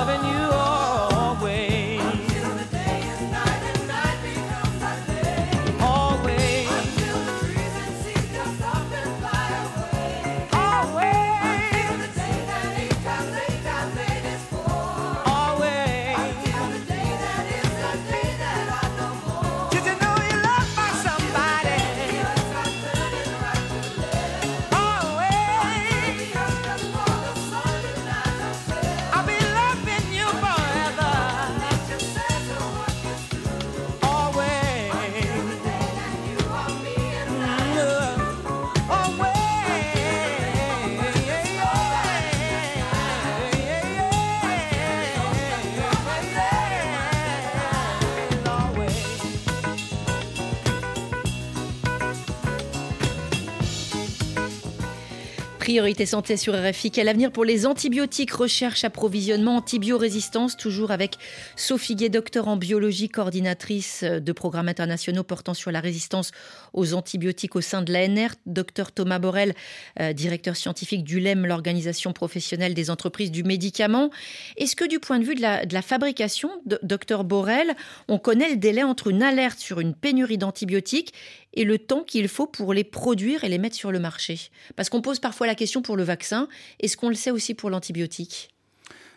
Priorité 55.70 56.04
santé 56.04 56.36
sur 56.36 56.52
RFI. 56.52 56.90
Quel 56.90 57.08
avenir 57.08 57.30
pour 57.30 57.44
les 57.44 57.64
antibiotiques? 57.64 58.32
Recherche, 58.32 58.82
approvisionnement, 58.82 59.58
antibiorésistance. 59.58 60.56
Toujours 60.56 60.90
avec 60.90 61.14
Sophie 61.54 61.94
Gué, 61.94 62.08
docteur 62.08 62.48
en 62.48 62.56
biologie, 62.56 63.08
coordinatrice 63.08 64.02
de 64.02 64.32
programmes 64.32 64.66
internationaux 64.66 65.22
portant 65.22 65.54
sur 65.54 65.70
la 65.70 65.78
résistance 65.78 66.32
aux 66.72 66.92
antibiotiques 66.92 67.54
au 67.54 67.60
sein 67.60 67.82
de 67.82 67.92
l'ANR. 67.92 68.30
Docteur 68.46 68.90
Thomas 68.90 69.20
Borel, 69.20 69.54
euh, 70.00 70.12
directeur 70.12 70.56
scientifique 70.56 71.04
du 71.04 71.20
LEM, 71.20 71.46
l'organisation 71.46 72.12
professionnelle 72.12 72.74
des 72.74 72.90
entreprises 72.90 73.30
du 73.30 73.44
médicament. 73.44 74.10
Est-ce 74.56 74.74
que 74.74 74.88
du 74.88 74.98
point 74.98 75.20
de 75.20 75.24
vue 75.24 75.36
de 75.36 75.42
la, 75.42 75.66
de 75.66 75.72
la 75.72 75.82
fabrication, 75.82 76.50
docteur 76.82 77.22
Borel, 77.22 77.76
on 78.08 78.18
connaît 78.18 78.50
le 78.50 78.56
délai 78.56 78.82
entre 78.82 79.06
une 79.06 79.22
alerte 79.22 79.60
sur 79.60 79.78
une 79.78 79.94
pénurie 79.94 80.36
d'antibiotiques 80.36 81.14
et 81.54 81.64
le 81.64 81.78
temps 81.78 82.04
qu'il 82.04 82.28
faut 82.28 82.46
pour 82.46 82.72
les 82.74 82.84
produire 82.84 83.44
et 83.44 83.48
les 83.48 83.58
mettre 83.58 83.76
sur 83.76 83.92
le 83.92 83.98
marché 83.98 84.50
Parce 84.76 84.88
qu'on 84.88 85.02
pose 85.02 85.18
parfois 85.18 85.46
la 85.46 85.54
question 85.54 85.82
pour 85.82 85.96
le 85.96 86.02
vaccin, 86.02 86.48
est-ce 86.78 86.96
qu'on 86.96 87.08
le 87.08 87.14
sait 87.14 87.30
aussi 87.30 87.54
pour 87.54 87.70
l'antibiotique? 87.70 88.50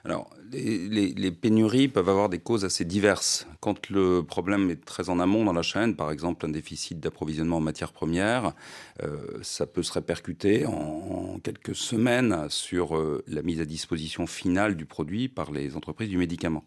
Alors, 0.06 0.30
les, 0.52 1.32
pénuries 1.32 1.88
peuvent 1.88 2.10
avoir 2.10 2.28
des 2.28 2.39
causes 2.39 2.65
assez 2.65 2.84
diverses. 2.84 3.48
Quand 3.62 3.89
le 3.89 4.22
problème 4.22 4.69
est 4.69 4.84
très 4.84 5.10
en 5.10 5.17
amont 5.17 5.46
dans 5.46 5.54
la 5.54 5.62
chaîne, 5.62 5.96
par 5.96 6.12
exemple 6.12 6.46
un 6.46 6.50
déficit 6.50 7.00
d'approvisionnement 7.00 7.58
en 7.58 7.62
matières 7.62 7.93
premières, 7.93 8.54
euh, 9.02 9.17
ça 9.41 9.65
peut 9.65 9.82
se 9.82 9.93
répercuter 9.93 10.65
en, 10.65 11.39
quelques 11.41 11.76
semaines 11.76 12.48
sur 12.50 12.98
euh, 12.98 13.24
la 13.28 13.43
mise 13.43 13.62
à 13.62 13.65
disposition 13.65 14.28
finale 14.28 14.76
du 14.76 14.86
produit 14.86 15.30
par 15.30 15.52
les 15.52 15.78
entreprises 15.78 16.10
du 16.10 16.17
médicament. 16.17 16.65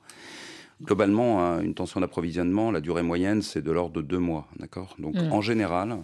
Globalement, 0.83 1.43
hein, 1.43 1.62
une 1.62 1.75
tension 1.75 2.01
d'approvisionnement, 2.01 2.71
la 2.71 2.83
durée 2.83 3.03
moyenne, 3.03 3.41
c'est 3.41 3.62
de 3.62 3.71
l'ordre 3.71 3.95
de 3.95 4.03
deux 4.03 4.19
mois. 4.19 4.47
D'accord? 4.59 4.95
Donc, 4.99 5.15
mm. 5.15 5.33
en 5.33 5.41
général, 5.41 5.97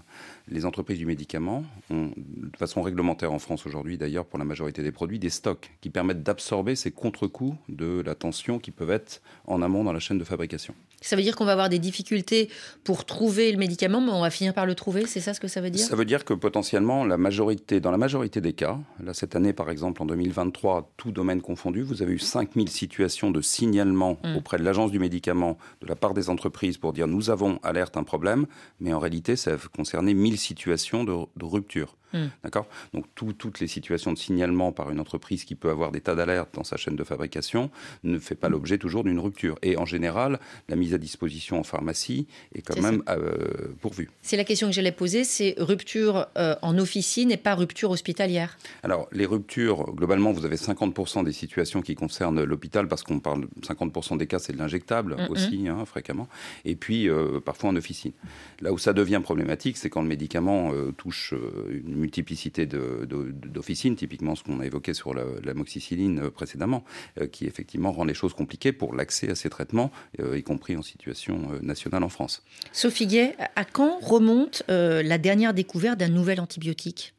les 0.48 0.64
entreprises 0.64 0.98
du 0.98 1.04
médicament 1.04 1.64
ont, 1.90 2.11
de 2.16 2.56
façon 2.56 2.80
réglementaire 2.80 3.32
en 3.32 3.38
France 3.38 3.66
aujourd'hui, 3.66 3.98
d'ailleurs, 3.98 4.24
pour 4.24 4.38
la 4.38 4.46
majorité 4.46 4.82
des 4.82 4.92
produits, 4.92 5.18
des 5.18 5.28
stocks 5.28 5.70
qui 5.82 5.90
permettent 5.90 6.22
d'absorber 6.22 6.74
ces 6.74 6.90
contre-coups 6.90 7.56
de 7.68 8.00
la 8.00 8.14
tension 8.14 8.58
qui 8.58 8.70
peuvent 8.70 8.90
être 8.90 9.20
en 9.46 9.61
amont 9.61 9.85
dans 9.85 9.92
la 9.92 10.00
chaîne 10.00 10.18
de 10.18 10.24
fabrication. 10.24 10.74
Ça 11.02 11.16
veut 11.16 11.22
dire 11.22 11.36
qu'on 11.36 11.44
va 11.44 11.52
avoir 11.52 11.68
des 11.68 11.78
difficultés 11.78 12.48
pour 12.84 13.04
trouver 13.04 13.52
le 13.52 13.58
médicament, 13.58 14.00
mais 14.00 14.12
on 14.12 14.20
va 14.20 14.30
finir 14.30 14.54
par 14.54 14.66
le 14.66 14.74
trouver, 14.74 15.06
c'est 15.06 15.20
ça 15.20 15.34
ce 15.34 15.40
que 15.40 15.48
ça 15.48 15.60
veut 15.60 15.70
dire? 15.70 15.84
Ça 15.84 15.96
veut 15.96 16.04
dire 16.04 16.24
que 16.24 16.34
potentiellement, 16.34 17.04
la 17.04 17.16
majorité, 17.16 17.80
dans 17.80 17.90
la 17.90 17.98
majorité 17.98 18.40
des 18.40 18.52
cas, 18.52 18.78
là 19.02 19.14
cette 19.14 19.36
année 19.36 19.52
par 19.52 19.70
exemple, 19.70 20.02
en 20.02 20.06
2023, 20.06 20.92
tout 20.96 21.12
domaine 21.12 21.42
confondu, 21.42 21.82
vous 21.82 22.02
avez 22.02 22.12
eu 22.12 22.18
5000 22.18 22.68
situations 22.68 23.30
de 23.30 23.40
signalement 23.40 24.18
mm. 24.24 24.36
auprès 24.36 24.58
de 24.58 24.62
l'agence 24.62 24.90
du 24.90 24.98
médicament 24.98 25.58
de 25.80 25.86
la 25.86 25.96
part 25.96 26.14
des 26.14 26.30
entreprises 26.30 26.78
pour 26.78 26.92
dire 26.92 27.06
nous 27.06 27.30
avons 27.30 27.58
alerte 27.62 27.96
un 27.96 28.04
problème, 28.04 28.46
mais 28.80 28.92
en 28.92 28.98
réalité 28.98 29.36
ça 29.36 29.52
concernait 29.76 30.14
1000 30.14 30.38
situations 30.38 31.04
de 31.04 31.44
rupture. 31.44 31.96
Hmm. 32.12 32.27
D'accord? 32.44 32.66
Donc 32.94 33.07
toutes 33.14 33.61
les 33.61 33.66
situations 33.66 34.12
de 34.12 34.18
signalement 34.18 34.72
par 34.72 34.90
une 34.90 35.01
entreprise 35.01 35.44
qui 35.44 35.55
peut 35.55 35.70
avoir 35.70 35.92
des 35.92 36.01
tas 36.01 36.14
d'alertes 36.14 36.55
dans 36.55 36.64
sa 36.64 36.77
chaîne 36.77 36.96
de 36.96 37.05
fabrication 37.05 37.70
ne 38.05 38.18
fait 38.18 38.35
pas 38.35 38.48
l'objet 38.48 38.79
toujours 38.79 39.05
d'une 39.05 39.18
rupture. 39.18 39.59
Et 39.62 39.77
en 39.77 39.87
général, 39.87 40.38
la 40.68 40.77
mise 40.77 40.94
à 40.94 40.98
disposition 40.98 41.59
en 41.59 41.62
pharmacie 41.62 42.27
est 42.55 42.62
quand 42.62 42.81
même 42.81 43.03
euh, 43.09 43.75
pourvue. 43.81 44.11
C'est 44.22 44.37
la 44.37 44.44
question 44.44 44.68
que 44.68 44.75
j'allais 44.75 44.92
poser, 44.92 45.25
c'est 45.25 45.55
rupture 45.59 46.27
euh, 46.37 46.55
en 46.62 46.79
officine 46.79 47.31
et 47.31 47.37
pas 47.37 47.55
rupture 47.55 47.90
hospitalière 47.90 48.59
Alors 48.83 49.09
les 49.12 49.27
ruptures, 49.27 49.92
globalement, 49.94 50.33
vous 50.33 50.44
avez 50.44 50.57
50% 50.57 51.25
des 51.25 51.33
situations 51.33 51.83
qui 51.83 51.94
concernent 51.94 52.42
l'hôpital 52.42 52.88
parce 52.88 53.03
qu'on 53.03 53.20
parle 53.20 53.46
50% 53.62 54.18
des 54.18 54.27
cas, 54.27 54.38
c'est 54.38 54.53
de 54.53 54.59
l'injectable 54.59 55.16
aussi, 55.29 55.68
hein, 55.68 55.85
fréquemment, 55.85 56.29
et 56.64 56.77
puis 56.77 57.09
euh, 57.09 57.40
parfois 57.40 57.70
en 57.70 57.77
officine. 57.77 58.12
Là 58.61 58.72
où 58.72 58.79
ça 58.79 58.92
devient 58.92 59.20
problématique, 59.22 59.77
c'est 59.77 59.90
quand 59.90 60.03
le 60.03 60.09
médicament 60.09 60.72
touche 60.96 61.35
une 61.70 61.96
multiplicité 62.02 62.66
d'officines, 62.66 63.96
typiquement 63.96 64.34
ce 64.34 64.42
qu'on 64.42 64.60
a 64.60 64.66
évoqué 64.66 64.92
sur 64.92 65.14
la, 65.14 65.54
moxicilline 65.54 66.18
euh, 66.18 66.30
précédemment, 66.30 66.84
euh, 67.20 67.26
qui 67.26 67.46
effectivement 67.46 67.92
rend 67.92 68.04
les 68.04 68.14
choses 68.14 68.34
compliquées 68.34 68.72
pour 68.72 68.94
l'accès 68.94 69.30
à 69.30 69.34
ces 69.34 69.48
traitements, 69.48 69.90
euh, 70.20 70.36
y 70.36 70.42
compris 70.42 70.76
en 70.76 70.82
situation 70.82 71.34
nationale 71.62 72.02
en 72.02 72.08
France. 72.08 72.42
Sophie 72.72 73.06
Guet, 73.06 73.36
à 73.56 73.64
quand 73.64 73.98
remonte 74.00 74.62
la 74.68 75.18
dernière 75.18 75.54
découverte 75.54 75.98
d'un 75.98 76.08
nouvel 76.08 76.40
antibiotique? 76.40 77.14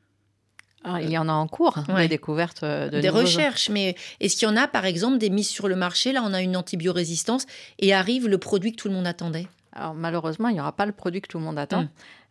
Ah, 0.84 1.02
il 1.02 1.10
y 1.10 1.18
en 1.18 1.30
a 1.30 1.32
en 1.32 1.48
cours, 1.48 1.80
des 1.98 2.10
découvertes 2.10 2.66
de 2.66 3.00
Des 3.00 3.10
recherches, 3.10 3.70
mais 3.70 3.96
est-ce 4.20 4.36
qu'il 4.36 4.48
y 4.48 4.52
en 4.52 4.58
a 4.58 4.68
par 4.68 4.86
exemple 4.86 5.18
des 5.18 5.30
mises 5.30 5.48
sur 5.48 5.70
le 5.70 5.78
marché? 5.78 6.12
Là, 6.12 6.24
on 6.26 6.34
a 6.34 6.42
une 6.42 6.58
antibiorésistance 6.58 7.46
et 7.80 7.94
arrive 7.94 8.28
le 8.28 8.38
produit 8.38 8.72
que 8.74 8.78
tout 8.78 8.90
le 8.90 8.94
monde 8.94 9.08
attendait. 9.08 9.48
Alors 9.76 9.94
malheureusement, 9.94 10.50
il 10.50 10.54
n'y 10.54 10.60
aura 10.60 10.76
pas 10.76 10.86
le 10.86 10.92
produit 10.92 11.22
que 11.22 11.28
tout 11.28 11.40
le 11.40 11.44
monde 11.44 11.58
attend. 11.58 11.82
Hum. 11.82 11.90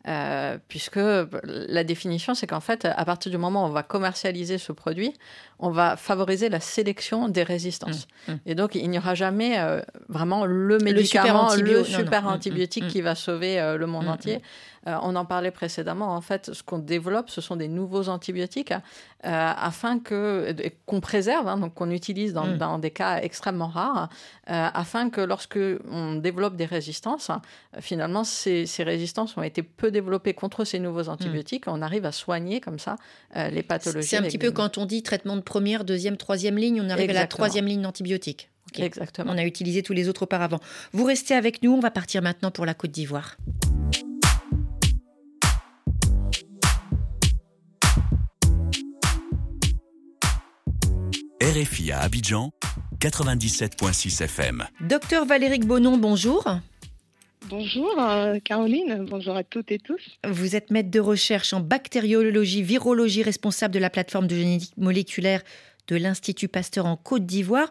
Euh, 0.08 0.58
puisque 0.66 0.98
la 1.42 1.84
définition, 1.84 2.34
c'est 2.34 2.48
qu'en 2.48 2.60
fait, 2.60 2.84
à 2.84 3.04
partir 3.04 3.30
du 3.30 3.38
moment 3.38 3.62
où 3.62 3.68
on 3.68 3.72
va 3.72 3.84
commercialiser 3.84 4.58
ce 4.58 4.72
produit, 4.72 5.14
on 5.60 5.70
va 5.70 5.96
favoriser 5.96 6.48
la 6.48 6.58
sélection 6.58 7.28
des 7.28 7.44
résistances. 7.44 8.08
Mmh, 8.26 8.32
mmh. 8.32 8.38
Et 8.46 8.54
donc, 8.56 8.74
il 8.74 8.90
n'y 8.90 8.98
aura 8.98 9.14
jamais 9.14 9.60
euh, 9.60 9.80
vraiment 10.08 10.44
le 10.44 10.78
médicament, 10.78 11.54
le 11.54 11.84
super, 11.84 12.26
antibiotique 12.26 12.84
mmh, 12.84 12.88
qui 12.88 13.00
va 13.00 13.14
sauver 13.14 13.60
euh, 13.60 13.76
le 13.76 13.86
monde 13.86 14.08
entier. 14.08 14.42
Euh, 14.86 14.96
on 15.02 15.14
en 15.16 15.24
parlait 15.24 15.50
précédemment. 15.50 16.14
En 16.14 16.20
fait, 16.20 16.52
ce 16.52 16.62
qu'on 16.62 16.78
développe, 16.78 17.30
ce 17.30 17.40
sont 17.40 17.56
des 17.56 17.68
nouveaux 17.68 18.08
antibiotiques 18.08 18.72
afin 19.24 20.00
que 20.00 20.52
qu'on 20.84 21.00
préserve, 21.00 21.46
hein, 21.46 21.56
donc 21.56 21.74
qu'on 21.74 21.92
utilise 21.92 22.32
dans, 22.32 22.78
des 22.80 22.90
cas 22.90 23.20
extrêmement 23.20 23.68
rares, 23.68 24.08
afin 24.46 25.10
que 25.10 25.20
lorsque 25.20 25.60
on 25.88 26.16
développe 26.16 26.56
des 26.56 26.64
résistances, 26.64 27.30
finalement, 27.78 28.24
ces, 28.24 28.66
ces, 28.66 28.82
résistances 28.82 29.36
ont 29.36 29.44
été 29.44 29.62
peu 29.62 29.92
développées 29.92 30.34
contre 30.34 30.64
ces 30.64 30.80
nouveaux 30.80 31.08
antibiotiques. 31.08 31.68
On 31.68 31.82
arrive 31.82 32.04
à 32.04 32.10
soigner 32.10 32.60
comme 32.60 32.80
ça 32.80 32.96
les 33.36 33.62
pathologies. 33.62 34.08
C'est 34.08 34.16
un 34.16 34.22
petit 34.22 34.38
peu 34.38 34.50
quand 34.50 34.76
on 34.76 34.86
dit 34.86 35.04
traitement 35.04 35.36
de 35.36 35.42
première, 35.42 35.84
deuxième, 35.84 36.16
troisième 36.16 36.56
ligne, 36.56 36.80
on 36.80 36.90
arrive 36.90 37.10
à 37.10 37.14
la 37.14 37.28
troisième 37.28 37.66
ligne 37.66 37.82
d'antibiotiques. 37.82 38.50
Exactement. 38.80 39.32
On 39.32 39.38
a 39.38 39.44
utilisé 39.44 39.82
tous 39.82 39.92
les 39.92 40.08
autres 40.08 40.22
auparavant. 40.22 40.60
Vous 40.92 41.04
restez 41.04 41.34
avec 41.34 41.62
nous, 41.62 41.72
on 41.72 41.80
va 41.80 41.90
partir 41.90 42.22
maintenant 42.22 42.50
pour 42.50 42.66
la 42.66 42.74
Côte 42.74 42.90
d'Ivoire. 42.90 43.36
RFI 51.42 51.90
à 51.90 51.98
Abidjan, 52.02 52.52
97.6 53.00 54.22
FM. 54.22 54.64
Docteur 54.81 55.24
Valéric 55.24 55.66
Bonon, 55.66 55.98
bonjour. 55.98 56.46
Bonjour 57.48 58.00
euh, 58.00 58.38
Caroline, 58.38 59.05
bonjour 59.11 59.35
à 59.35 59.42
toutes 59.42 59.72
et 59.72 59.81
tous. 59.81 60.00
Vous 60.24 60.55
êtes 60.55 60.70
maître 60.70 60.92
de 60.92 61.00
recherche 61.00 61.52
en 61.52 61.59
bactériologie, 61.59 62.62
virologie, 62.62 63.24
responsable 63.24 63.74
de 63.74 63.81
la 63.81 63.90
plateforme 63.90 64.28
de 64.28 64.37
génétique 64.37 64.76
moléculaire 64.76 65.42
de 65.88 65.96
l'Institut 65.96 66.46
Pasteur 66.46 66.87
en 66.87 66.96
Côte 66.96 67.26
d'Ivoire. 67.26 67.70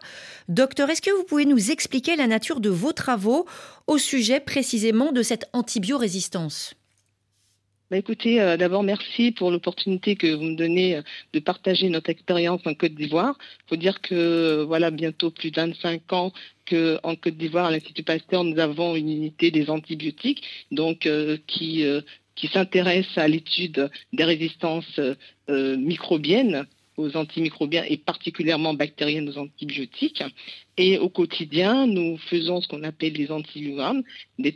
Docteur, 0.50 0.90
est-ce 0.90 1.00
que 1.00 1.16
vous 1.16 1.24
pouvez 1.24 1.46
nous 1.46 1.70
expliquer 1.70 2.14
la 2.14 2.26
nature 2.26 2.60
de 2.60 2.68
vos 2.68 2.92
travaux 2.92 3.46
au 3.86 3.96
sujet 3.96 4.40
précisément 4.40 5.12
de 5.12 5.22
cette 5.22 5.48
antibiorésistance? 5.54 6.74
Bah, 7.92 7.98
écoutez, 7.98 8.40
euh, 8.40 8.56
d'abord 8.56 8.82
merci 8.84 9.32
pour 9.32 9.50
l'opportunité 9.50 10.16
que 10.16 10.32
vous 10.32 10.44
me 10.44 10.56
donnez 10.56 10.96
euh, 10.96 11.02
de 11.34 11.40
partager 11.40 11.90
notre 11.90 12.08
expérience 12.08 12.62
en 12.64 12.72
Côte 12.72 12.94
d'Ivoire. 12.94 13.36
Il 13.66 13.68
faut 13.68 13.76
dire 13.76 14.00
que 14.00 14.64
voilà 14.66 14.90
bientôt 14.90 15.30
plus 15.30 15.50
de 15.50 15.56
25 15.56 16.10
ans 16.14 16.32
qu'en 16.66 17.16
Côte 17.16 17.36
d'Ivoire, 17.36 17.66
à 17.66 17.70
l'Institut 17.70 18.02
Pasteur, 18.02 18.44
nous 18.44 18.58
avons 18.58 18.96
une 18.96 19.10
unité 19.10 19.50
des 19.50 19.68
antibiotiques, 19.68 20.42
donc 20.70 21.04
euh, 21.04 21.36
qui 21.46 21.84
qui 22.34 22.48
s'intéresse 22.48 23.18
à 23.18 23.28
l'étude 23.28 23.90
des 24.14 24.24
résistances 24.24 24.98
microbiennes 25.50 26.66
aux 26.96 27.16
antimicrobiens 27.16 27.84
et 27.88 27.96
particulièrement 27.96 28.74
bactériennes 28.74 29.28
aux 29.28 29.38
antibiotiques. 29.38 30.22
Et 30.76 30.98
au 30.98 31.08
quotidien, 31.08 31.86
nous 31.86 32.18
faisons 32.18 32.60
ce 32.60 32.68
qu'on 32.68 32.82
appelle 32.82 33.14
les 33.14 33.30
antibiogrammes, 33.30 34.02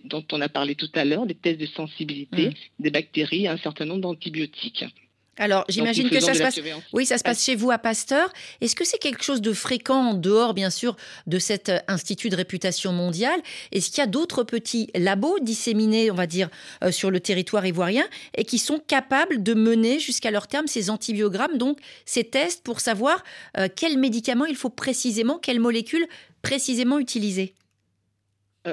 dont 0.05 0.25
on 0.33 0.41
a 0.41 0.49
parlé 0.49 0.75
tout 0.75 0.91
à 0.95 1.05
l'heure, 1.05 1.27
des 1.27 1.35
tests 1.35 1.61
de 1.61 1.67
sensibilité 1.67 2.49
mmh. 2.49 2.53
des 2.81 2.91
bactéries 2.91 3.47
à 3.47 3.53
un 3.53 3.59
certain 3.59 3.85
nombre 3.85 4.03
d'antibiotiques. 4.03 4.85
Alors, 5.39 5.65
j'imagine 5.69 6.09
que 6.09 6.21
ça 6.21 6.35
se 6.35 6.39
passe. 6.41 6.61
Oui, 6.93 7.05
ça 7.07 7.19
se 7.19 7.23
passe 7.23 7.45
chez 7.45 7.57
vous 7.57 7.71
à 7.71 7.79
Pasteur. 7.79 8.33
Est-ce 8.61 8.75
que 8.75 8.85
c'est 8.85 8.99
quelque 8.99 9.23
chose 9.23 9.41
de 9.43 9.53
fréquent 9.53 10.11
en 10.11 10.15
dehors, 10.15 10.55
bien 10.55 10.71
sûr, 10.71 10.97
de 11.27 11.39
cet 11.39 11.69
euh, 11.69 11.79
institut 11.89 12.31
de 12.31 12.37
réputation 12.37 12.93
mondiale? 12.93 13.41
Est-ce 13.73 13.91
qu'il 13.91 13.99
y 13.99 14.03
a 14.03 14.07
d'autres 14.07 14.45
petits 14.45 14.91
labos 14.95 15.39
disséminés, 15.41 16.11
on 16.11 16.15
va 16.15 16.27
dire, 16.27 16.49
euh, 16.83 16.91
sur 16.91 17.11
le 17.11 17.21
territoire 17.21 17.67
ivoirien 17.67 18.07
et 18.35 18.45
qui 18.45 18.59
sont 18.59 18.79
capables 18.79 19.43
de 19.43 19.55
mener 19.55 19.99
jusqu'à 19.99 20.31
leur 20.31 20.47
terme 20.47 20.67
ces 20.67 20.89
antibiogrammes, 20.89 21.59
donc 21.59 21.79
ces 22.07 22.25
tests 22.25 22.63
pour 22.63 22.81
savoir 22.81 23.23
euh, 23.59 23.69
quels 23.75 23.99
médicaments 23.99 24.47
il 24.47 24.57
faut 24.57 24.71
précisément, 24.71 25.39
quelles 25.39 25.61
molécules 25.61 26.07
précisément 26.43 26.99
utiliser? 26.99 27.56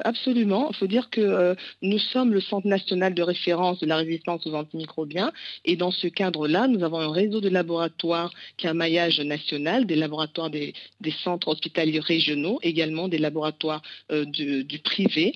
Absolument. 0.03 0.69
Il 0.71 0.75
faut 0.75 0.87
dire 0.87 1.09
que 1.09 1.21
euh, 1.21 1.55
nous 1.81 1.99
sommes 1.99 2.33
le 2.33 2.41
Centre 2.41 2.67
national 2.67 3.13
de 3.13 3.21
référence 3.23 3.79
de 3.79 3.85
la 3.85 3.97
résistance 3.97 4.45
aux 4.47 4.53
antimicrobiens. 4.53 5.31
Et 5.65 5.75
dans 5.75 5.91
ce 5.91 6.07
cadre-là, 6.07 6.67
nous 6.67 6.83
avons 6.83 6.99
un 6.99 7.11
réseau 7.11 7.41
de 7.41 7.49
laboratoires 7.49 8.31
qui 8.57 8.67
a 8.67 8.71
un 8.71 8.73
maillage 8.73 9.19
national, 9.19 9.85
des 9.85 9.95
laboratoires 9.95 10.49
des, 10.49 10.73
centres 11.23 11.47
hospitaliers 11.47 11.99
régionaux, 11.99 12.59
également 12.63 13.07
des 13.07 13.17
laboratoires 13.17 13.81
euh, 14.11 14.25
du, 14.25 14.79
privé 14.83 15.35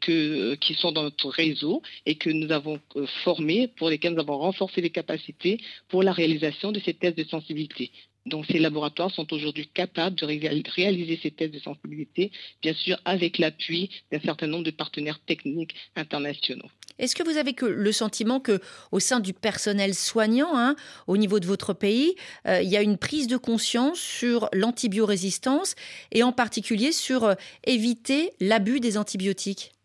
qui 0.00 0.74
sont 0.74 0.92
dans 0.92 1.02
notre 1.02 1.28
réseau 1.28 1.82
et 2.06 2.14
que 2.16 2.30
nous 2.30 2.50
avons 2.52 2.80
formés, 3.24 3.68
pour 3.76 3.90
lesquels 3.90 4.14
nous 4.14 4.20
avons 4.20 4.38
renforcé 4.38 4.80
les 4.80 4.90
capacités 4.90 5.60
pour 5.88 6.02
la 6.02 6.12
réalisation 6.12 6.72
de 6.72 6.80
ces 6.80 6.94
tests 6.94 7.18
de 7.18 7.24
sensibilité. 7.24 7.90
Donc 8.26 8.44
ces 8.50 8.58
laboratoires 8.58 9.10
sont 9.12 9.32
aujourd'hui 9.32 9.68
capables 9.72 10.16
de 10.16 10.26
réaliser 10.26 11.18
ces 11.22 11.30
tests 11.30 11.54
de 11.54 11.60
sensibilité, 11.60 12.32
bien 12.60 12.74
sûr 12.74 12.98
avec 13.04 13.38
l'appui 13.38 13.90
d'un 14.10 14.20
certain 14.20 14.48
nombre 14.48 14.64
de 14.64 14.72
partenaires 14.72 15.20
techniques 15.26 15.74
internationaux. 15.94 16.68
Est-ce 16.98 17.14
que 17.14 17.22
vous 17.22 17.36
avez 17.36 17.54
le 17.60 17.92
sentiment 17.92 18.40
que, 18.40 18.60
au 18.90 19.00
sein 19.00 19.20
du 19.20 19.34
personnel 19.34 19.94
soignant, 19.94 20.56
hein, 20.56 20.76
au 21.06 21.16
niveau 21.18 21.40
de 21.40 21.46
votre 21.46 21.74
pays, 21.74 22.16
euh, 22.46 22.62
il 22.62 22.70
y 22.70 22.76
a 22.76 22.82
une 22.82 22.96
prise 22.96 23.26
de 23.26 23.36
conscience 23.36 24.00
sur 24.00 24.48
l'antibiorésistance 24.52 25.74
et 26.10 26.22
en 26.22 26.32
particulier 26.32 26.92
sur 26.92 27.24
euh, 27.24 27.34
éviter 27.64 28.32
l'abus 28.40 28.80
des 28.80 28.96
antibiotiques? 28.96 29.75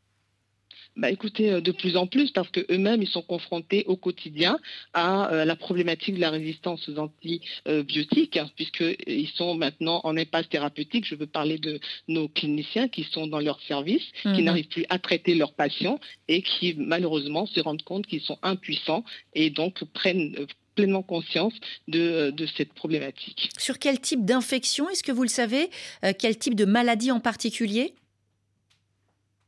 Bah, 0.98 1.10
écoutez, 1.10 1.52
euh, 1.52 1.62
de 1.62 1.72
plus 1.72 1.96
en 1.96 2.06
plus, 2.06 2.32
parce 2.32 2.50
qu'eux-mêmes, 2.50 3.02
ils 3.02 3.08
sont 3.08 3.22
confrontés 3.22 3.86
au 3.88 3.96
quotidien 3.96 4.60
à 4.94 5.32
euh, 5.32 5.46
la 5.46 5.56
problématique 5.56 6.16
de 6.16 6.20
la 6.20 6.30
résistance 6.30 6.88
aux 6.90 6.98
antibiotiques, 6.98 8.38
hein, 8.38 8.50
puisqu'ils 8.56 9.30
sont 9.36 9.56
maintenant 9.56 10.02
en 10.04 10.18
impasse 10.18 10.50
thérapeutique. 10.50 11.06
Je 11.08 11.16
veux 11.16 11.28
parler 11.28 11.58
de 11.60 11.80
nos 12.10 12.28
cliniciens 12.28 12.90
qui 12.90 13.04
sont 13.06 13.28
dans 13.28 13.40
leur 13.40 13.62
service, 13.62 14.04
qui 14.22 14.30
mhm. 14.30 14.42
n'arrivent 14.42 14.68
plus 14.68 14.86
à 14.90 15.00
traiter 15.00 15.34
leurs 15.34 15.54
patients 15.54 16.00
et 16.28 16.42
qui, 16.42 16.76
malheureusement, 16.78 17.46
se 17.46 17.62
rendent 17.62 17.84
compte 17.84 18.06
qu'ils 18.06 18.22
sont 18.22 18.38
impuissants 18.44 19.06
et 19.34 19.50
donc 19.50 19.84
prennent 19.94 20.36
euh, 20.40 20.46
pleinement 20.76 21.04
conscience 21.04 21.54
de, 21.88 22.34
cette 22.58 22.74
problématique. 22.74 23.50
Sur 23.58 23.78
quel 23.78 24.00
type 24.00 24.24
d'infection, 24.26 24.90
est-ce 24.90 25.04
que 25.04 25.12
vous 25.12 25.24
le 25.24 25.30
savez 25.30 25.70
Quel 26.18 26.38
type 26.38 26.56
de 26.56 26.64
maladie 26.64 27.12
en 27.12 27.20
particulier? 27.20 27.94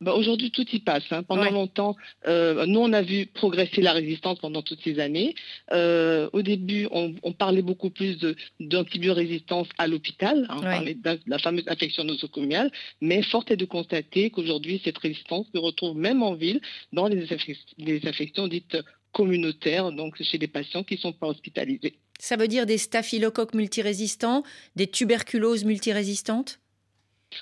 Bah, 0.04 0.14
aujourd'hui, 0.14 0.52
tout 0.52 0.66
y 0.72 0.80
passe. 0.80 1.04
Hein. 1.12 1.24
Pendant 1.24 1.50
longtemps, 1.50 1.96
euh, 2.28 2.66
nous, 2.66 2.80
on 2.80 2.94
a 2.94 3.02
vu 3.02 3.26
progresser 3.26 3.82
la 3.82 3.94
résistance 3.94 4.40
pendant 4.40 4.62
toutes 4.62 4.82
ces 4.84 5.00
années. 5.00 5.34
Euh, 5.72 6.30
au 6.34 6.42
début, 6.42 6.88
on, 6.92 7.14
parlait 7.34 7.62
beaucoup 7.62 7.90
plus 7.90 8.18
d'antibiorésistance 8.60 9.68
à 9.78 9.88
l'hôpital. 9.88 10.46
Hein. 10.50 10.84
De 10.84 11.20
la 11.26 11.40
fameuse 11.40 11.64
infection 11.68 12.04
nosocomiale. 12.04 12.72
Mais 13.02 13.24
fort 13.24 13.46
est 13.50 13.58
de 13.58 13.66
constater 13.66 14.30
qu'aujourd'hui, 14.30 14.82
cette 14.84 14.98
résistance 14.98 15.48
se 15.54 15.60
retrouve 15.60 15.98
même 15.98 16.22
en 16.22 16.36
ville 16.36 16.62
dans 16.92 17.08
les, 17.08 17.26
les 17.78 18.08
infections 18.08 18.48
dites 18.48 18.78
communautaires, 19.14 19.92
donc 19.92 20.22
chez 20.22 20.38
des 20.38 20.48
patients 20.48 20.84
qui 20.84 20.96
ne 20.96 21.00
sont 21.00 21.14
pas 21.14 21.28
hospitalisés. 21.28 21.94
Ça 22.20 22.36
veut 22.36 22.48
dire 22.48 22.66
des 22.66 22.78
staphylocoques 22.78 23.54
multirésistants, 23.54 24.44
des 24.76 24.88
tuberculoses 24.88 25.64
multirésistantes? 25.66 26.60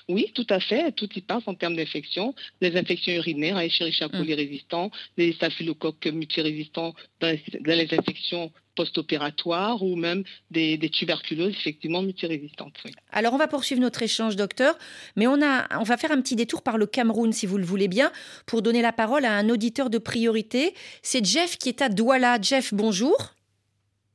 Oui, 0.08 0.30
tout 0.34 0.46
à 0.50 0.60
fait. 0.60 0.92
Tout 0.92 1.08
y 1.14 1.20
passe 1.20 1.42
en 1.46 1.54
termes 1.54 1.76
d'infections. 1.76 2.34
Les 2.60 2.76
infections 2.76 3.12
urinaires, 3.12 3.58
Escherichia 3.58 4.08
coli 4.08 4.32
mm. 4.32 4.36
résistants, 4.36 4.90
les 5.16 5.32
staphylocoques 5.32 6.06
multirésistants 6.06 6.94
dans 7.20 7.38
les, 7.66 7.88
infections 7.92 8.52
post-opératoires 8.74 9.82
ou 9.82 9.96
même 9.96 10.24
des, 10.50 10.78
tuberculoses 10.90 11.52
effectivement 11.52 12.02
multirésistantes. 12.02 12.74
Alors 13.10 13.34
on 13.34 13.38
va 13.38 13.48
poursuivre 13.48 13.80
notre 13.80 14.02
échange, 14.02 14.36
docteur, 14.36 14.78
mais 15.16 15.26
on, 15.26 15.42
a, 15.42 15.78
on 15.78 15.84
va 15.84 15.96
faire 15.96 16.12
un 16.12 16.20
petit 16.20 16.36
détour 16.36 16.62
par 16.62 16.78
le 16.78 16.86
Cameroun, 16.86 17.32
si 17.32 17.46
vous 17.46 17.58
le 17.58 17.64
voulez 17.64 17.88
bien, 17.88 18.10
pour 18.46 18.62
donner 18.62 18.82
la 18.82 18.92
parole 18.92 19.24
à 19.24 19.34
un 19.34 19.48
auditeur 19.50 19.90
de 19.90 19.98
priorité. 19.98 20.74
C'est 21.02 21.24
Jeff 21.24 21.58
qui 21.58 21.68
est 21.68 21.82
à 21.82 21.88
Douala. 21.88 22.40
Jeff, 22.40 22.72
bonjour. 22.72 23.34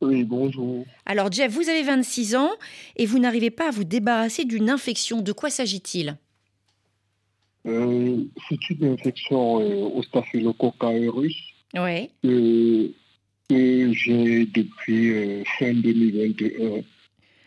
Oui, 0.02 0.24
bonjour. 0.24 0.86
Alors 1.06 1.32
Jeff, 1.32 1.52
vous 1.52 1.70
avez 1.70 1.84
26 1.84 2.36
ans 2.36 2.52
et 2.96 3.06
vous 3.06 3.20
n'arrivez 3.20 3.50
pas 3.50 3.70
à 3.70 3.72
vous 3.72 3.84
débarrasser 3.84 4.46
d'une 4.46 4.70
infection. 4.70 5.22
De 5.22 5.32
quoi 5.32 5.50
s'agit-il? 5.50 6.18
Euh, 7.66 8.24
C'est 8.48 8.70
une 8.70 8.94
infection 8.94 9.60
euh, 9.60 9.90
au 9.90 10.04
staphylocoque 10.04 10.84
aureus 10.84 11.34
ouais. 11.74 12.12
que, 12.24 12.92
j'ai 13.50 14.46
depuis 14.46 15.12
euh, 15.12 15.44
fin 15.58 15.74
2021. 15.74 16.84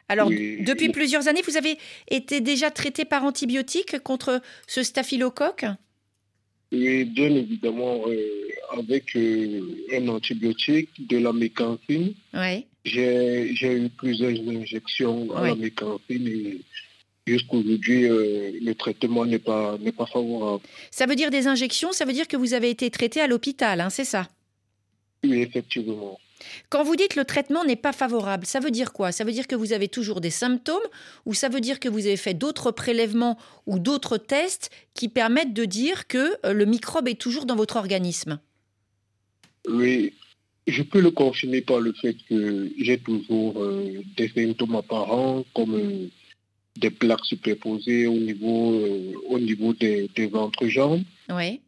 Alors, 0.09 0.29
depuis 0.29 0.89
plusieurs 0.89 1.29
années, 1.29 1.43
vous 1.47 1.57
avez 1.57 1.79
été 2.11 2.41
déjà 2.41 2.73
traité 2.73 3.05
par 3.05 3.23
antibiotiques 3.23 4.01
contre 4.01 4.43
ce 4.67 4.83
staphylocoque? 4.83 5.67
Oui, 6.73 7.05
bien 7.05 7.35
évidemment 7.35 8.05
avec 8.79 9.17
euh, 9.17 9.61
un 9.93 10.09
antibiotique, 10.09 10.91
de 11.09 11.19
la 11.19 11.33
mécancine. 11.33 12.15
J'ai 12.85 13.53
eu 13.63 13.89
plusieurs 13.89 14.31
injections 14.49 15.37
à 15.37 15.49
la 15.49 15.55
mécancine 15.57 16.29
et 16.29 16.61
jusqu'aujourd'hui, 17.27 18.07
euh, 18.07 18.53
le 18.61 18.73
traitement 18.75 19.25
n'est 19.25 19.39
pas, 19.39 19.77
pas 19.97 20.07
favorable. 20.07 20.63
Ça 20.91 21.07
veut 21.07 21.17
dire 21.17 21.31
des 21.31 21.47
injections, 21.47 21.93
ça 21.93 22.05
veut 22.05 22.13
dire 22.13 22.29
que 22.29 22.37
vous 22.37 22.55
avez 22.55 22.71
été 22.71 22.91
traité 22.91 23.21
à 23.21 23.27
l'hôpital, 23.27 23.81
hein, 23.81 23.91
c'est 23.91 24.05
ça? 24.05 24.29
Oui, 25.25 25.43
effectivement. 25.43 26.19
Quand 26.69 26.83
vous 26.83 26.97
dites 26.97 27.17
le 27.17 27.25
traitement 27.25 27.65
n'est 27.65 27.77
pas 27.77 27.93
favorable, 27.93 28.47
ça 28.47 28.61
veut 28.61 28.71
dire 28.71 28.93
quoi? 28.93 29.13
Ça 29.13 29.25
veut 29.25 29.33
dire 29.33 29.47
que 29.47 29.55
vous 29.55 29.73
avez 29.73 29.89
toujours 29.89 30.21
des 30.21 30.31
symptômes 30.31 30.79
ou 31.27 31.35
ça 31.35 31.49
veut 31.49 31.61
dire 31.61 31.81
que 31.81 31.89
vous 31.89 32.07
avez 32.07 32.17
fait 32.17 32.35
d'autres 32.35 32.71
prélèvements 32.71 33.39
ou 33.67 33.79
d'autres 33.79 34.17
tests 34.17 34.71
qui 34.95 35.09
permettent 35.09 35.55
de 35.55 35.65
dire 35.65 36.07
que 36.07 36.37
euh, 36.47 36.53
le 36.53 36.65
microbe 36.65 37.09
est 37.09 37.21
toujours 37.21 37.47
dans 37.47 37.57
votre 37.57 37.77
organisme? 37.77 38.39
Oui, 39.69 40.15
je 40.67 40.83
peux 40.83 41.01
le 41.01 41.11
confirmer 41.11 41.61
par 41.61 41.81
le 41.81 41.93
fait 41.93 42.17
que 42.29 42.71
j'ai 42.79 42.99
toujours 42.99 43.63
euh, 43.63 44.03
des 44.17 44.29
symptômes 44.29 44.77
apparents 44.77 45.45
comme 45.55 45.75
euh, 45.75 46.07
des 46.79 46.91
plaques 46.91 47.25
superposées 47.25 48.07
au 48.07 48.19
niveau, 48.19 48.73
euh, 48.75 49.13
au 49.29 49.39
niveau 49.39 49.73
des, 49.75 50.09
des 50.15 50.33
entrejambes 50.35 51.03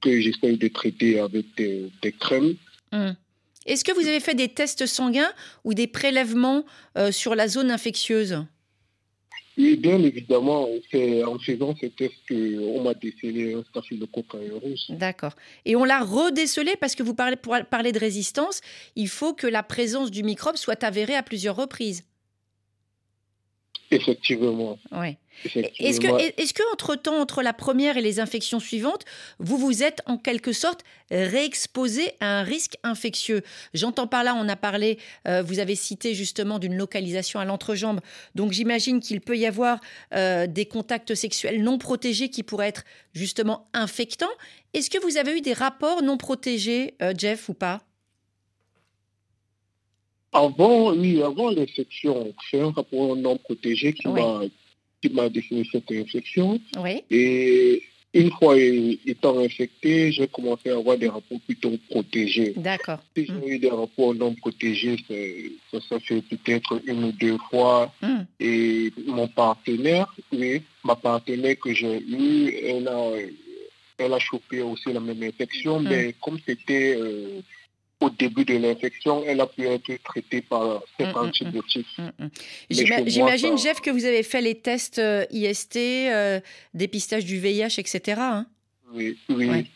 que 0.01 0.21
j'essaie 0.21 0.57
de 0.57 0.69
traiter 0.69 1.21
avec 1.21 1.47
des, 1.57 2.13
crèmes. 2.19 2.55
Hum. 2.93 3.15
Est-ce 3.66 3.85
que 3.85 3.92
vous 3.92 4.07
avez 4.07 4.20
fait 4.20 4.35
des 4.35 4.48
tests 4.48 4.87
sanguins 4.87 5.33
ou 5.64 5.75
des 5.75 5.87
prélèvements 5.87 6.64
sur 7.11 7.35
la 7.35 7.48
zone 7.48 7.70
infectieuse? 7.70 8.44
Oui, 9.59 9.77
bien 9.77 10.03
évidemment, 10.03 10.66
c'est 10.90 11.22
en 11.25 11.38
faisant 11.38 11.77
ces 11.79 11.90
tests 11.90 12.14
qu'on 12.27 12.83
m'a 12.83 12.94
décelé 12.94 13.53
un 13.53 13.62
staphylocoque 13.64 14.35
aureus. 14.35 14.87
D'accord. 14.88 15.35
Et 15.66 15.77
on 15.77 15.85
l'a 15.85 16.01
redécelé 16.01 16.75
parce 16.81 16.94
que 16.94 17.03
vous 17.03 17.14
parlez, 17.14 17.37
pour 17.37 17.55
parler 17.70 17.92
de 17.92 17.98
résistance, 17.98 18.62
il 18.96 19.09
faut 19.09 19.35
que 19.35 19.46
la 19.46 19.62
présence 19.62 20.11
du 20.11 20.22
microbe 20.22 20.57
soit 20.57 20.83
avérée 20.83 21.16
à 21.16 21.22
plusieurs 21.22 21.57
reprises. 21.57 22.03
Effectivement. 23.92 24.78
Ouais. 24.90 25.18
Est-ce 25.44 26.00
que, 26.00 26.07
est 26.40 26.52
que, 26.52 26.72
entre 26.72 26.94
temps, 26.94 27.20
entre 27.20 27.42
la 27.42 27.52
première 27.52 27.96
et 27.96 28.02
les 28.02 28.20
infections 28.20 28.61
suivantes, 28.61 29.05
vous 29.38 29.57
vous 29.57 29.83
êtes 29.83 30.00
en 30.07 30.16
quelque 30.16 30.52
sorte 30.52 30.83
réexposé 31.11 32.12
à 32.20 32.40
un 32.40 32.42
risque 32.42 32.76
infectieux? 32.83 33.42
J'entends 33.74 34.07
par 34.07 34.24
là, 34.24 34.35
on 34.37 34.48
a 34.48 34.57
parlé, 34.57 34.98
euh, 35.26 35.42
vous 35.42 35.59
avez 35.59 35.74
cité 35.74 36.14
justement 36.14 36.59
d'une 36.59 36.76
localisation 36.76 37.40
à 37.40 37.44
l'entrejambe. 37.44 38.00
Donc 38.35 38.52
j'imagine 38.52 39.00
qu'il 39.00 39.20
peut 39.20 39.37
y 39.37 39.46
avoir 39.46 39.81
euh, 40.14 40.46
des 40.46 40.66
contacts 40.66 41.14
sexuels 41.14 41.62
non 41.62 41.78
protégés 41.78 42.28
qui 42.28 42.42
pourraient 42.42 42.68
être 42.68 42.85
justement 43.14 43.68
infectants. 43.72 44.26
Est-ce 44.74 44.90
que 44.90 44.98
vous 44.98 45.16
avez 45.16 45.37
eu 45.37 45.40
des 45.40 45.55
rapports 45.55 46.02
non 46.02 46.16
protégés, 46.16 46.94
euh, 47.02 47.14
Jeff, 47.16 47.48
ou 47.48 47.55
pas? 47.55 47.83
Avant, 50.33 50.95
oui, 50.95 51.23
avant 51.23 51.51
l'infection, 51.51 52.33
c'est 52.51 52.61
un 52.61 52.71
rapport 52.71 53.16
non 53.16 53.37
protégé 53.37 53.92
qui 53.92 54.09
m'a 54.09 54.40
qui 55.03 55.11
m'a 55.11 55.29
défini 55.29 55.68
cette 55.71 55.90
infection. 55.90 56.61
Oui. 56.79 57.03
Et 57.11 57.83
une 58.14 58.31
fois 58.31 58.57
étant 58.59 59.38
infecté, 59.38 60.12
j'ai 60.12 60.29
commencé 60.29 60.71
à 60.71 60.77
avoir 60.77 60.97
des 60.97 61.09
rapports 61.09 61.40
plutôt 61.40 61.77
protégés. 61.90 62.53
D'accord. 62.57 63.01
Si 63.16 63.27
j'ai 63.27 63.33
mm. 63.33 63.49
eu 63.49 63.59
des 63.59 63.71
rapports 63.71 64.14
non 64.14 64.35
protégés, 64.35 64.97
ça, 65.70 65.78
ça 65.89 65.99
fait 65.99 66.22
peut-être 66.22 66.80
une 66.87 67.05
ou 67.05 67.12
deux 67.12 67.39
fois. 67.51 67.93
Mm. 68.03 68.20
Et 68.39 68.93
mon 69.07 69.28
partenaire, 69.28 70.14
oui, 70.33 70.62
ma 70.85 70.95
partenaire 70.95 71.59
que 71.59 71.74
j'ai 71.74 72.01
eue, 72.01 72.55
elle 72.62 72.87
a, 72.87 73.12
elle 73.99 74.12
a 74.12 74.18
chopé 74.18 74.61
aussi 74.61 74.93
la 74.93 75.01
même 75.01 75.22
infection, 75.22 75.80
mm. 75.80 75.89
mais 75.89 76.14
comme 76.20 76.39
c'était... 76.47 76.97
Euh, 76.97 77.41
au 78.03 78.11
début 78.11 78.44
de 78.44 78.57
l'infection, 78.57 79.22
elle 79.26 79.40
a 79.40 79.46
pu 79.46 79.66
être 79.66 79.90
traitée 80.05 80.42
par 80.42 80.82
cet 80.98 81.14
mm, 81.14 81.18
antibiotiques. 81.18 81.86
Mm, 81.98 82.24
mm, 82.24 82.30
j'imagine, 83.07 83.59
Jeff, 83.59 83.80
que 83.80 83.90
vous 83.90 84.05
avez 84.05 84.22
fait 84.22 84.40
les 84.40 84.57
tests 84.57 84.98
euh, 84.98 85.24
IST, 85.30 85.76
euh, 85.76 86.40
dépistage 86.74 87.24
du 87.24 87.38
VIH, 87.38 87.78
etc. 87.78 88.20
Hein 88.20 88.46
oui, 88.94 89.18
oui. 89.30 89.66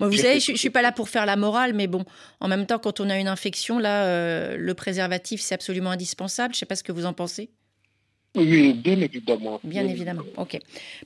vous 0.00 0.16
savez, 0.16 0.40
je 0.40 0.52
ne 0.52 0.56
suis 0.56 0.70
pas 0.70 0.82
là 0.82 0.92
pour 0.92 1.08
faire 1.08 1.26
la 1.26 1.36
morale, 1.36 1.74
mais 1.74 1.86
bon, 1.86 2.04
en 2.40 2.48
même 2.48 2.66
temps, 2.66 2.78
quand 2.78 3.00
on 3.00 3.10
a 3.10 3.18
une 3.18 3.28
infection, 3.28 3.78
là, 3.78 4.04
euh, 4.04 4.56
le 4.56 4.74
préservatif, 4.74 5.40
c'est 5.40 5.54
absolument 5.54 5.90
indispensable. 5.90 6.54
Je 6.54 6.56
ne 6.56 6.60
sais 6.60 6.66
pas 6.66 6.76
ce 6.76 6.82
que 6.82 6.92
vous 6.92 7.06
en 7.06 7.12
pensez. 7.12 7.50
Oui, 8.36 8.74
bien 8.74 9.00
évidemment. 9.00 9.60
Bien, 9.64 9.86
évidemment. 9.86 10.22
ok. 10.36 10.58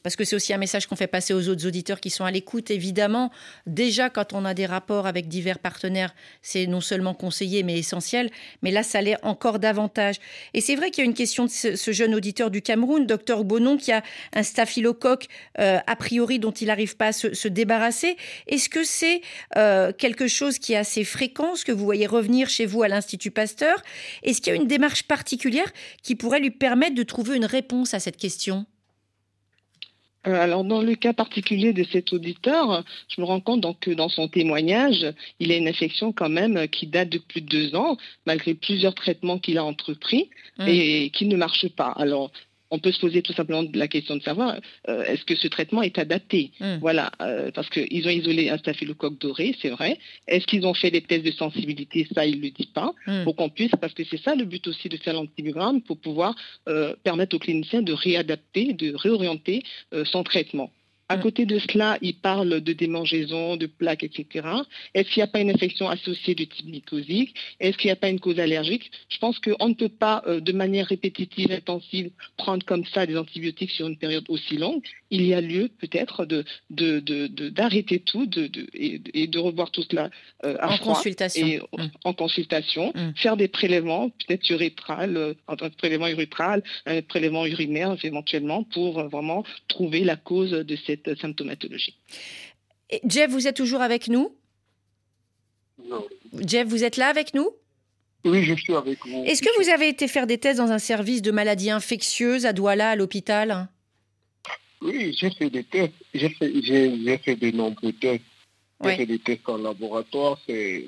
Parce 0.03 0.16
que 0.16 0.24
c'est 0.24 0.35
aussi 0.35 0.53
un 0.53 0.59
message 0.59 0.87
qu'on 0.87 0.97
fait 0.97 1.07
passer 1.07 1.33
aux 1.33 1.49
autres 1.49 1.66
auditeurs 1.66 2.01
qui 2.01 2.11
sont 2.11 2.24
à 2.24 2.31
l'écoute. 2.31 2.70
Évidemment, 2.70 3.31
déjà 3.66 4.11
quand 4.11 4.33
on 4.33 4.45
a 4.45 4.53
des 4.53 4.66
rapports 4.66 5.07
avec 5.07 5.28
divers 5.28 5.61
partenaires, 5.61 6.14
c'est 6.43 6.66
non 6.66 6.81
seulement 6.81 7.14
conseillé 7.14 7.62
mais 7.62 7.78
essentiel. 7.78 8.31
Mais 8.62 8.72
là, 8.72 8.83
ça 8.83 9.01
l'est 9.01 9.16
encore 9.22 9.61
davantage. 9.61 10.16
Et 10.55 10.61
c'est 10.61 10.74
vrai 10.74 10.91
qu'il 10.91 11.05
y 11.05 11.07
a 11.07 11.09
une 11.09 11.14
question 11.14 11.45
de 11.45 11.51
ce, 11.51 11.93
jeune 11.93 12.14
auditeur 12.14 12.51
du 12.51 12.62
Cameroun, 12.62 13.07
docteur 13.07 13.45
Bonon, 13.45 13.76
qui 13.76 13.93
a 13.93 14.03
un 14.33 14.43
staphylocoque 14.43 15.26
euh, 15.61 15.78
a 15.87 15.97
priori 15.97 16.39
dont 16.39 16.51
il 16.51 16.66
n'arrive 16.66 16.97
pas 16.97 17.09
à 17.09 17.12
se, 17.12 17.49
débarrasser. 17.49 18.16
Est-ce 18.49 18.68
que 18.68 18.85
c'est 18.85 19.20
euh, 19.57 19.93
quelque 19.93 20.26
chose 20.26 20.59
qui 20.59 20.72
est 20.72 20.76
assez 20.76 21.05
fréquent, 21.05 21.55
ce 21.55 21.64
que 21.64 21.72
vous 21.72 21.85
voyez 21.85 22.07
revenir 22.07 22.49
chez 22.49 22.66
vous 22.66 22.83
à 22.83 22.89
l'Institut 22.89 23.31
Pasteur? 23.31 23.83
Est-ce 24.22 24.41
qu'il 24.41 24.53
y 24.53 24.57
a 24.57 24.61
une 24.61 24.68
démarche 24.68 25.05
particulière 25.05 25.70
qui 26.03 26.16
pourrait 26.16 26.41
lui 26.41 26.51
permettre 26.51 26.95
de 26.95 27.03
trouver 27.03 27.20
une 27.29 27.45
réponse 27.45 27.95
à 27.95 28.01
cette 28.01 28.16
question? 28.16 28.66
Euh, 30.27 30.35
alors 30.35 30.64
dans 30.64 30.83
le 30.83 30.95
cas 30.97 31.14
particulier 31.14 31.73
de 31.73 31.85
cet 31.85 32.12
auditeur, 32.12 32.85
je 33.09 33.21
me 33.21 33.27
rends 33.27 33.41
compte 33.41 33.62
donc 33.62 33.81
que 33.81 33.91
dans 33.91 34.11
son 34.11 34.29
témoignage, 34.29 35.07
il 35.39 35.51
a 35.51 35.57
une 35.57 35.68
infection 35.68 36.12
quand 36.12 36.29
même 36.29 36.68
qui 36.68 36.87
date 36.87 37.09
de 37.09 37.18
plus 37.18 37.41
de 37.41 37.49
deux 37.49 37.75
ans, 37.75 37.97
malgré 38.27 38.55
plusieurs 38.55 38.95
traitements 38.95 39.39
qu'il 39.39 39.57
a 39.57 39.64
entrepris 39.64 40.29
mmh. 40.59 40.68
et 40.68 41.11
qui 41.11 41.25
ne 41.25 41.37
marchent 41.37 41.71
pas. 41.71 41.93
Alors 41.97 42.31
on 42.71 42.79
peut 42.79 42.93
se 42.93 43.01
poser 43.01 43.23
tout 43.23 43.33
simplement 43.33 43.64
la 43.75 43.89
question 43.89 44.16
de 44.16 44.23
savoir 44.23 44.57
euh, 44.89 45.03
est-ce 45.05 45.25
que 45.25 45.35
ce 45.35 45.49
traitement 45.49 45.83
est 45.83 45.99
adapté? 45.99 46.53
Hmm. 46.61 46.79
Voilà, 46.81 47.11
euh, 47.21 47.51
parce 47.53 47.68
qu'ils 47.68 48.07
ont 48.07 48.11
isolé 48.11 48.49
un 48.49 48.59
staphylocoque 48.59 49.18
doré, 49.18 49.55
c'est 49.61 49.71
vrai. 49.71 49.99
Est-ce 50.29 50.47
qu'ils 50.47 50.66
ont 50.66 50.75
fait 50.75 50.91
des 50.91 51.03
tests 51.03 51.25
de 51.25 51.33
sensibilité? 51.33 52.07
Ça, 52.14 52.27
ils 52.27 52.39
ne 52.39 52.43
le 52.43 52.51
disent 52.51 52.66
pas. 52.66 52.93
Hmm. 53.07 53.25
Pour 53.25 53.37
qu'on 53.37 53.49
puisse, 53.49 53.73
parce 53.81 53.95
que 53.95 54.05
c'est 54.05 54.21
ça 54.23 54.35
le 54.35 54.45
but 54.45 54.66
aussi 54.66 54.89
de 54.89 54.97
faire 54.97 55.14
l'antibiogramme, 55.14 55.83
pour 55.83 55.99
pouvoir 55.99 56.35
euh, 56.68 56.95
permettre 57.03 57.37
aux 57.37 57.41
cliniciens 57.41 57.83
de 57.83 57.93
réadapter, 57.93 58.73
de 58.73 58.95
réorienter 58.95 59.62
son 60.05 60.23
traitement. 60.23 60.71
À 61.11 61.16
mm. 61.16 61.22
côté 61.22 61.44
de 61.44 61.58
cela, 61.58 61.98
il 62.02 62.14
parle 62.14 62.61
de 62.61 62.72
démangeaisons, 62.72 63.56
de 63.56 63.66
plaques, 63.66 64.04
etc. 64.04 64.46
Est-ce 64.94 65.08
qu'il 65.11 65.20
n'y 65.20 65.24
a 65.24 65.26
pas 65.26 65.40
une 65.40 65.50
infection 65.50 65.88
associée 65.88 66.36
de 66.36 66.44
type 66.44 66.66
mycosique? 66.66 67.34
Est-ce 67.58 67.76
qu'il 67.76 67.88
n'y 67.88 67.92
a 67.92 67.96
pas 67.96 68.08
une 68.08 68.20
cause 68.20 68.38
allergique? 68.38 68.92
Je 69.08 69.18
pense 69.18 69.40
qu'on 69.40 69.68
ne 69.68 69.74
peut 69.74 69.88
pas, 69.88 70.22
euh, 70.28 70.38
de 70.38 70.52
manière 70.52 70.86
répétitive, 70.86 71.50
intensive, 71.50 72.11
prendre 72.36 72.64
comme 72.64 72.84
ça 72.84 73.06
des 73.06 73.16
antibiotiques 73.16 73.72
sur 73.72 73.88
une 73.88 73.96
période 73.96 74.24
aussi 74.28 74.56
longue. 74.56 74.82
Il 75.11 75.26
y 75.26 75.34
a 75.34 75.40
lieu 75.40 75.68
peut-être 75.80 76.26
d'arrêter 76.70 77.98
de, 77.98 78.04
tout 78.04 78.30
et, 78.72 79.26
de 79.26 79.38
revoir 79.40 79.72
tout 79.72 79.82
cela 79.90 80.11
euh, 80.44 80.56
en, 80.62 80.78
consultation. 80.78 81.44
Et, 81.44 81.58
mm. 81.58 81.90
en 82.04 82.12
consultation. 82.12 82.92
Mm. 82.94 83.14
Faire 83.16 83.36
des 83.36 83.48
prélèvements, 83.48 84.11
peut-être 84.11 84.48
urétral, 84.48 85.16
euh, 85.16 85.34
un 85.48 85.70
prélèvement 85.70 86.06
urétral, 86.06 86.62
un 86.86 87.02
prélèvement 87.02 87.46
urinaire 87.46 87.96
éventuellement, 88.04 88.62
pour 88.62 89.02
vraiment 89.08 89.42
trouver 89.66 90.04
la 90.04 90.14
cause 90.14 90.52
de 90.52 90.76
cette 90.86 90.99
symptomatologie. 91.20 91.96
Jeff, 93.05 93.30
vous 93.30 93.46
êtes 93.46 93.57
toujours 93.57 93.82
avec 93.82 94.09
nous? 94.09 94.34
Non. 95.84 96.05
Jeff, 96.46 96.66
vous 96.66 96.84
êtes 96.84 96.96
là 96.96 97.09
avec 97.09 97.34
nous? 97.34 97.51
Oui, 98.24 98.44
je 98.44 98.55
suis 98.55 98.74
avec 98.74 98.98
vous. 99.07 99.24
Est-ce 99.24 99.42
que 99.42 99.62
vous 99.62 99.70
avez 99.70 99.88
été 99.88 100.07
faire 100.07 100.26
des 100.26 100.38
tests 100.38 100.59
dans 100.59 100.70
un 100.70 100.78
service 100.78 101.22
de 101.22 101.30
maladies 101.30 101.70
infectieuses 101.70 102.44
à 102.44 102.53
Douala, 102.53 102.90
à 102.90 102.96
l'hôpital? 102.96 103.68
Oui, 104.82 105.16
j'ai 105.18 105.30
fait 105.30 105.51
des 105.51 105.64
tests. 105.64 105.94
J'ai 106.14 106.28
fait, 106.28 106.48
de 106.48 107.51
nombreux 107.51 107.92
tests. 107.92 108.24
J'ai 108.84 108.96
fait 108.96 109.07
des 109.07 109.18
tests 109.18 109.48
en 109.48 109.57
laboratoire. 109.57 110.38
C'est 110.46 110.84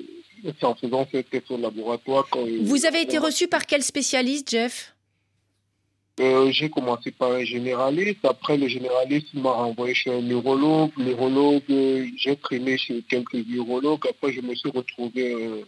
en 0.61 0.75
faisant 0.75 1.07
ces 1.11 1.23
tests 1.23 1.49
en 1.51 1.57
laboratoire. 1.57 2.27
vous 2.61 2.85
avez 2.85 3.01
été 3.01 3.17
reçu 3.17 3.47
par 3.47 3.65
quel 3.65 3.81
spécialiste, 3.81 4.49
Jeff? 4.49 4.92
Euh, 6.19 6.51
j'ai 6.51 6.69
commencé 6.69 7.11
par 7.11 7.31
un 7.31 7.43
généraliste. 7.43 8.23
Après, 8.23 8.55
le 8.57 8.67
généraliste 8.67 9.33
m'a 9.33 9.51
renvoyé 9.51 9.95
chez 9.95 10.11
un 10.11 10.21
neurologue. 10.21 10.91
Neurologue, 10.97 11.63
j'ai 11.67 12.35
traîné 12.35 12.77
chez 12.77 13.01
quelques 13.01 13.35
virologues. 13.35 14.07
Après, 14.07 14.31
je 14.31 14.41
me 14.41 14.53
suis 14.53 14.69
retrouvé 14.69 15.33
euh, 15.33 15.61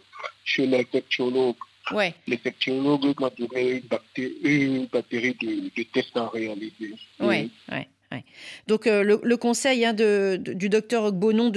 chez 0.44 0.66
l'infectiologue. 0.66 1.56
Ouais. 1.92 2.14
L'infectiologue 2.28 3.18
m'a 3.20 3.30
donné 3.30 3.82
une 4.44 4.86
batterie, 4.86 5.36
de, 5.40 5.82
tests 5.92 6.16
à 6.16 6.28
réaliser. 6.28 6.94
Oui, 7.20 7.50
Donc 8.66 8.86
euh, 8.86 9.02
le, 9.02 9.36
conseil 9.36 9.84
hein, 9.84 9.92
du 9.92 10.68
docteur 10.68 11.04
Ogbonon 11.04 11.52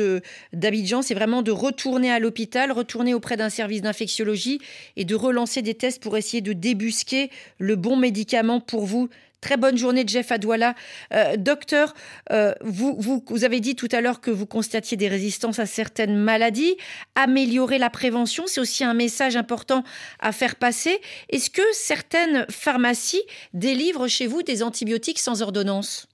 d'Abidjan, 0.54 1.02
c'est 1.02 1.14
vraiment 1.14 1.42
de 1.42 1.52
retourner 1.52 2.12
à 2.12 2.20
l'hôpital, 2.20 2.72
retourner 2.72 3.14
auprès 3.14 3.38
d'un 3.38 3.50
service 3.50 3.82
d'infectiologie 3.82 4.60
et 4.96 5.06
de 5.06 5.16
relancer 5.16 5.62
des 5.62 5.76
tests 5.76 6.02
pour 6.02 6.18
essayer 6.18 6.42
de 6.42 6.54
débusquer 6.54 7.30
le 7.58 7.76
bon 7.76 7.96
médicament 7.96 8.60
pour 8.60 8.86
vous. 8.86 9.10
Très 9.42 9.56
bonne 9.56 9.78
journée, 9.78 10.04
Jeff 10.06 10.34
Adouala. 10.34 10.76
Euh, 11.14 11.38
docteur, 11.38 11.94
euh, 12.32 12.54
vous, 12.60 13.00
vous, 13.00 13.44
avez 13.46 13.62
dit 13.62 13.76
tout 13.76 13.88
à 13.94 14.02
l'heure 14.02 14.20
que 14.20 14.32
vous 14.32 14.46
constatiez 14.46 14.98
des 14.98 15.08
résistances 15.08 15.60
à 15.60 15.66
certaines 15.66 16.18
maladies. 16.18 16.76
Améliorer 17.16 17.78
la 17.78 17.90
prévention, 17.90 18.48
c'est 18.48 18.60
aussi 18.60 18.84
un 18.84 18.94
message 18.94 19.38
important 19.38 19.86
à 20.20 20.34
faire 20.34 20.58
passer. 20.58 21.00
Est-ce 21.30 21.50
que 21.50 21.62
certaines 21.72 22.46
pharmacies 22.50 23.24
délivrent 23.54 24.10
chez 24.10 24.28
vous 24.28 24.44
des 24.44 24.62
antibiotiques 24.62 25.20
sans 25.20 25.42
ordonnance? 25.42 26.10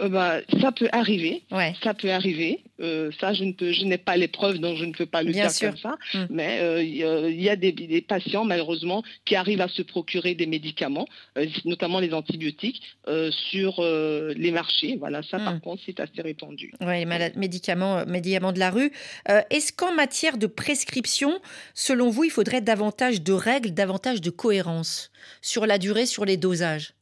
Euh, 0.00 0.08
bah, 0.08 0.40
ça 0.60 0.72
peut 0.72 0.88
arriver. 0.92 1.42
Ça 1.82 1.94
peut 1.94 2.10
arriver. 2.10 2.64
Euh, 2.80 3.10
ça, 3.20 3.32
je 3.32 3.44
ne 3.44 3.52
peux, 3.52 3.72
je 3.72 3.84
n'ai 3.84 3.98
pas 3.98 4.16
les 4.16 4.26
preuves, 4.26 4.58
donc 4.58 4.76
je 4.76 4.84
ne 4.84 4.92
peux 4.92 5.06
pas 5.06 5.22
le 5.22 5.32
dire 5.32 5.50
comme 5.60 5.76
ça. 5.76 5.96
Mm. 6.12 6.26
Mais 6.30 6.58
euh, 6.60 6.82
il 6.82 7.40
y, 7.40 7.48
a 7.48 7.56
des, 7.56 8.04
patients, 8.06 8.44
malheureusement, 8.44 9.04
qui 9.24 9.36
arrivent 9.36 9.60
à 9.60 9.68
se 9.68 9.82
procurer 9.82 10.34
des 10.34 10.46
médicaments, 10.46 11.06
notamment 11.64 12.00
les 12.00 12.12
antibiotiques, 12.12 12.82
sur 13.30 13.82
les 13.82 14.50
marchés. 14.50 14.96
Voilà, 14.98 15.22
ça, 15.22 15.38
par 15.38 15.54
mm. 15.54 15.60
contre, 15.60 15.82
c'est 15.86 16.00
assez 16.00 16.22
répandu. 16.22 16.72
Oui, 16.80 17.04
les 17.04 17.32
médicaments, 17.36 18.04
médicaments 18.06 18.52
de 18.52 18.58
la 18.58 18.70
rue. 18.70 18.92
Est-ce 19.50 19.72
qu'en 19.72 19.92
matière 19.92 20.38
de 20.38 20.46
prescription, 20.46 21.40
selon 21.74 22.10
vous, 22.10 22.24
il 22.24 22.30
faudrait 22.30 22.60
davantage 22.60 23.22
de 23.22 23.32
règles, 23.32 23.72
davantage 23.72 24.20
de 24.20 24.30
cohérence 24.30 25.10
sur 25.40 25.66
la 25.66 25.78
durée, 25.78 26.06
sur 26.06 26.24
les 26.24 26.36
dosages? 26.36 26.94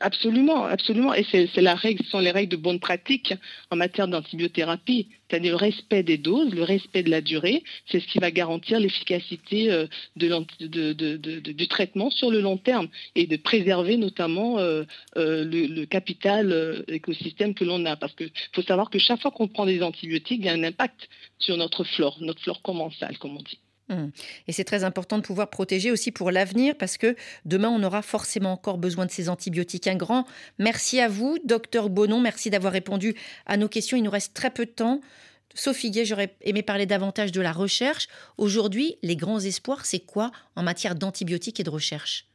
Absolument, 0.00 0.64
absolument. 0.64 1.14
Et 1.14 1.24
c'est 1.24 1.60
la 1.60 1.74
règle, 1.74 2.04
ce 2.04 2.10
sont 2.10 2.18
les 2.18 2.30
règles 2.30 2.52
de 2.52 2.56
bonne 2.56 2.80
pratique 2.80 3.34
en 3.70 3.76
matière 3.76 4.08
d'antibiothérapie. 4.08 5.08
C'est-à-dire 5.28 5.52
le 5.52 5.56
respect 5.56 6.02
des 6.02 6.18
doses, 6.18 6.54
le 6.54 6.62
respect 6.62 7.02
de 7.02 7.10
la 7.10 7.20
durée, 7.20 7.62
c'est 7.86 8.00
ce 8.00 8.06
qui 8.06 8.18
va 8.18 8.30
garantir 8.30 8.80
l'efficacité 8.80 9.70
euh, 9.70 9.86
du 10.16 11.68
traitement 11.68 12.10
sur 12.10 12.30
le 12.30 12.40
long 12.40 12.56
terme 12.56 12.88
et 13.14 13.26
de 13.26 13.36
préserver 13.36 13.96
notamment 13.96 14.58
euh, 14.58 14.84
euh, 15.16 15.44
le, 15.44 15.84
capital 15.86 16.84
écosystème 16.88 17.54
que 17.54 17.64
l'on 17.64 17.84
a. 17.86 17.96
Parce 17.96 18.14
qu'il 18.14 18.30
faut 18.52 18.62
savoir 18.62 18.90
que 18.90 18.98
chaque 18.98 19.20
fois 19.20 19.30
qu'on 19.30 19.48
prend 19.48 19.66
des 19.66 19.82
antibiotiques, 19.82 20.40
il 20.40 20.46
y 20.46 20.48
a 20.48 20.52
un 20.52 20.64
impact 20.64 21.08
sur 21.38 21.56
notre 21.56 21.84
flore, 21.84 22.18
notre 22.20 22.42
flore 22.42 22.62
commensale, 22.62 23.18
comme 23.18 23.36
on 23.36 23.42
dit. 23.42 23.58
Mmh. 23.90 24.10
Et 24.46 24.52
c'est 24.52 24.64
très 24.64 24.84
important 24.84 25.18
de 25.18 25.22
pouvoir 25.22 25.50
protéger 25.50 25.90
aussi 25.90 26.12
pour 26.12 26.30
l'avenir 26.30 26.74
parce 26.78 26.96
que 26.96 27.16
demain, 27.44 27.68
on 27.68 27.82
aura 27.82 28.02
forcément 28.02 28.52
encore 28.52 28.78
besoin 28.78 29.04
de 29.04 29.10
ces 29.10 29.28
antibiotiques. 29.28 29.88
Un 29.88 29.96
grand 29.96 30.26
merci 30.58 31.00
à 31.00 31.08
vous, 31.08 31.38
docteur 31.44 31.90
Bonon. 31.90 32.20
Merci 32.20 32.50
d'avoir 32.50 32.72
répondu 32.72 33.16
à 33.46 33.56
nos 33.56 33.68
questions. 33.68 33.96
Il 33.96 34.04
nous 34.04 34.10
reste 34.10 34.32
très 34.32 34.50
peu 34.50 34.64
de 34.64 34.70
temps. 34.70 35.00
Sophie 35.54 35.90
Guet, 35.90 36.04
j'aurais 36.04 36.36
aimé 36.42 36.62
parler 36.62 36.86
davantage 36.86 37.32
de 37.32 37.40
la 37.40 37.52
recherche. 37.52 38.06
Aujourd'hui, 38.38 38.96
les 39.02 39.16
grands 39.16 39.40
espoirs, 39.40 39.84
c'est 39.84 39.98
quoi 39.98 40.30
en 40.54 40.62
matière 40.62 40.94
d'antibiotiques 40.94 41.58
et 41.58 41.64
de 41.64 41.70
recherche? 41.70 42.30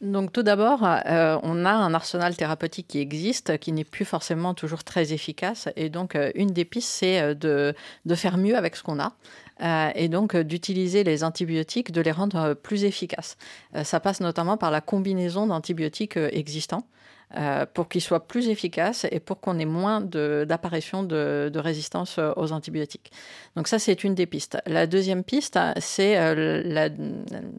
Donc 0.00 0.32
tout 0.32 0.42
d'abord, 0.42 0.82
euh, 0.82 1.38
on 1.42 1.66
a 1.66 1.72
un 1.72 1.92
arsenal 1.92 2.34
thérapeutique 2.34 2.88
qui 2.88 3.00
existe, 3.00 3.58
qui 3.58 3.70
n'est 3.72 3.84
plus 3.84 4.06
forcément 4.06 4.54
toujours 4.54 4.82
très 4.82 5.12
efficace. 5.12 5.68
Et 5.76 5.90
donc 5.90 6.16
euh, 6.16 6.30
une 6.34 6.52
des 6.52 6.64
pistes, 6.64 6.88
c'est 6.88 7.20
euh, 7.20 7.34
de, 7.34 8.14
faire 8.14 8.38
mieux 8.38 8.56
avec 8.56 8.76
ce 8.76 8.82
qu'on 8.82 8.98
a. 8.98 9.12
et 9.60 10.08
donc 10.08 10.36
d'utiliser 10.36 11.04
les 11.04 11.22
antibiotiques, 11.22 11.92
de 11.92 12.00
les 12.00 12.12
rendre 12.12 12.54
plus 12.54 12.84
efficaces. 12.84 13.36
ça 13.84 14.00
passe 14.00 14.20
notamment 14.20 14.56
par 14.56 14.70
la 14.70 14.80
combinaison 14.80 15.46
d'antibiotiques 15.46 16.16
existants. 16.16 16.84
Euh, 17.36 17.64
pour 17.64 17.88
qu'il 17.88 18.00
soit 18.00 18.26
plus 18.26 18.48
efficace 18.48 19.06
et 19.08 19.20
pour 19.20 19.38
qu'on 19.38 19.56
ait 19.60 19.64
moins 19.64 20.00
d'apparition 20.00 21.04
de, 21.04 21.52
résistance 21.54 22.18
euh, 22.18 22.32
aux 22.34 22.50
antibiotiques. 22.50 23.12
Donc 23.54 23.68
ça, 23.68 23.78
c'est 23.78 24.02
une 24.02 24.16
des 24.16 24.26
pistes. 24.26 24.58
La 24.66 24.88
deuxième 24.88 25.22
piste, 25.22 25.56
c'est 25.78 26.18
euh, 26.18 26.88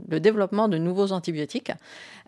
le 0.10 0.20
développement 0.20 0.68
de 0.68 0.78
nouveaux 0.78 1.14
antibiotiques. 1.14 1.72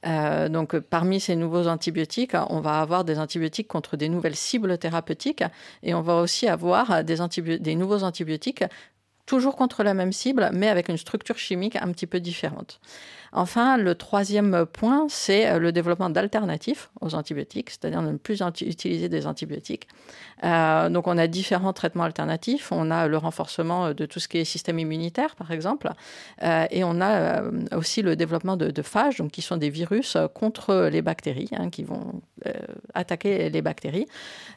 donc 0.03 0.79
parmi 0.79 1.19
ces 1.19 1.35
nouveaux 1.35 1.67
antibiotiques, 1.67 2.35
on 2.49 2.61
va 2.61 2.79
avoir 2.79 3.03
des 3.03 3.19
antibiotiques 3.19 3.67
contre 3.67 3.97
des 3.97 4.07
nouvelles 4.07 4.37
cibles 4.37 4.77
thérapeutiques 4.77 5.43
et 5.81 5.93
on 5.93 6.01
va 6.01 6.21
aussi 6.21 6.47
avoir 6.47 7.03
des, 7.03 7.17
des 7.59 7.75
nouveaux 7.75 8.03
antibiotiques 8.03 8.63
toujours 9.25 9.55
contre 9.55 9.83
la 9.83 9.93
même 9.93 10.11
cible, 10.11 10.49
mais 10.53 10.69
avec 10.69 10.89
une 10.89 10.97
structure 10.97 11.37
chimique 11.37 11.75
un 11.75 11.91
petit 11.91 12.07
peu 12.07 12.19
différente. 12.19 12.79
Enfin, 13.35 13.77
le 13.77 13.95
troisième 13.95 14.65
point, 14.67 15.07
c'est 15.09 15.47
euh, 15.49 15.57
le 15.57 15.71
développement 15.71 16.11
d'alternatives 16.11 16.89
aux 17.01 17.15
antibiotiques, 17.15 17.71
c'est-à-dire 17.71 18.03
ne 18.03 18.15
plus 18.15 18.43
utiliser 18.61 19.09
des 19.09 19.25
antibiotiques. 19.25 19.87
Euh, 20.43 20.89
donc, 20.89 21.07
on 21.07 21.17
a 21.17 21.25
différents 21.25 21.73
traitements 21.73 22.03
alternatifs. 22.03 22.71
On 22.71 22.91
a 22.91 23.07
le 23.07 23.17
renforcement 23.17 23.93
de 23.93 24.05
tout 24.05 24.19
ce 24.19 24.27
qui 24.27 24.37
est 24.37 24.45
système 24.45 24.77
immunitaire, 24.77 25.35
par 25.35 25.49
exemple, 25.49 25.89
euh, 26.43 26.65
et 26.69 26.83
on 26.83 27.01
a 27.01 27.41
aussi 27.75 28.03
le 28.03 28.15
développement 28.15 28.55
de, 28.55 28.81
phages, 28.83 29.23
qui 29.31 29.41
sont 29.41 29.57
des 29.57 29.69
virus 29.69 30.17
contre 30.35 30.89
les 30.91 31.01
bactéries, 31.01 31.49
hein, 31.57 31.69
qui 31.69 31.83
vont 31.83 32.21
attaquer 32.93 33.49
les 33.49 33.61
bactéries. 33.61 34.05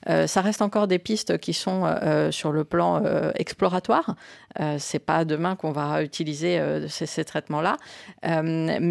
ça 0.05 0.41
reste 0.41 0.61
encore 0.61 0.89
des 0.89 0.99
pistes 0.99 1.39
qui 1.39 1.53
sont 1.53 1.85
sur 2.31 2.53
le 2.53 2.65
plan 2.65 3.03
exploratoire. 3.35 4.17
C'est 4.79 4.99
pas 4.99 5.25
demain 5.25 5.57
qu'on 5.57 5.73
va 5.73 6.03
utiliser 6.03 6.61
ces, 6.89 7.07
ces 7.07 7.25
traitements-là 7.25 7.77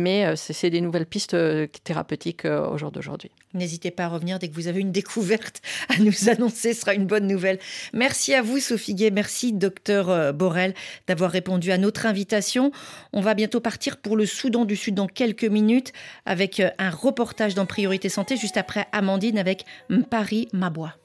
mais 0.05 0.25
euh, 0.25 0.35
c'est 0.35 0.69
des 0.69 0.81
nouvelles 0.81 1.05
pistes 1.05 1.33
euh, 1.33 1.67
thérapeutiques 1.83 2.45
euh, 2.45 2.67
au 2.69 2.77
jour 2.77 2.91
d'aujourd'hui. 2.91 3.31
N'hésitez 3.53 3.91
pas 3.91 4.05
à 4.05 4.07
revenir 4.07 4.39
dès 4.39 4.49
que 4.49 4.53
vous 4.53 4.67
avez 4.67 4.79
une 4.79 4.91
découverte 4.91 5.61
à 5.89 5.99
nous 5.99 6.29
annoncer, 6.29 6.73
ce 6.73 6.81
sera 6.81 6.93
une 6.93 7.05
bonne 7.05 7.27
nouvelle. 7.27 7.59
Merci 7.93 8.33
à 8.33 8.41
vous, 8.41 8.59
Sophie 8.59 8.93
Gay. 8.93 9.11
Merci, 9.11 9.53
docteur 9.53 10.33
Borel, 10.33 10.73
d'avoir 11.07 11.31
répondu 11.31 11.71
à 11.71 11.77
notre 11.77 12.05
invitation. 12.05 12.71
On 13.13 13.21
va 13.21 13.33
bientôt 13.33 13.59
partir 13.59 13.97
pour 13.97 14.15
le 14.15 14.25
Soudan 14.25 14.65
du 14.65 14.75
Sud 14.75 14.95
dans 14.95 15.07
quelques 15.07 15.45
minutes 15.45 15.93
avec 16.25 16.61
un 16.77 16.89
reportage 16.89 17.55
dans 17.55 17.65
Priorité 17.65 18.09
Santé, 18.09 18.37
juste 18.37 18.57
après 18.57 18.87
Amandine 18.91 19.37
avec 19.37 19.65
Paris 20.09 20.47
Mabois. 20.53 20.95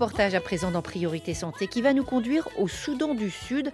Reportage 0.00 0.34
à 0.34 0.40
présent 0.40 0.70
dans 0.70 0.80
Priorité 0.80 1.34
Santé 1.34 1.66
qui 1.66 1.82
va 1.82 1.92
nous 1.92 2.04
conduire 2.04 2.48
au 2.56 2.68
Soudan 2.68 3.14
du 3.14 3.30
Sud 3.30 3.70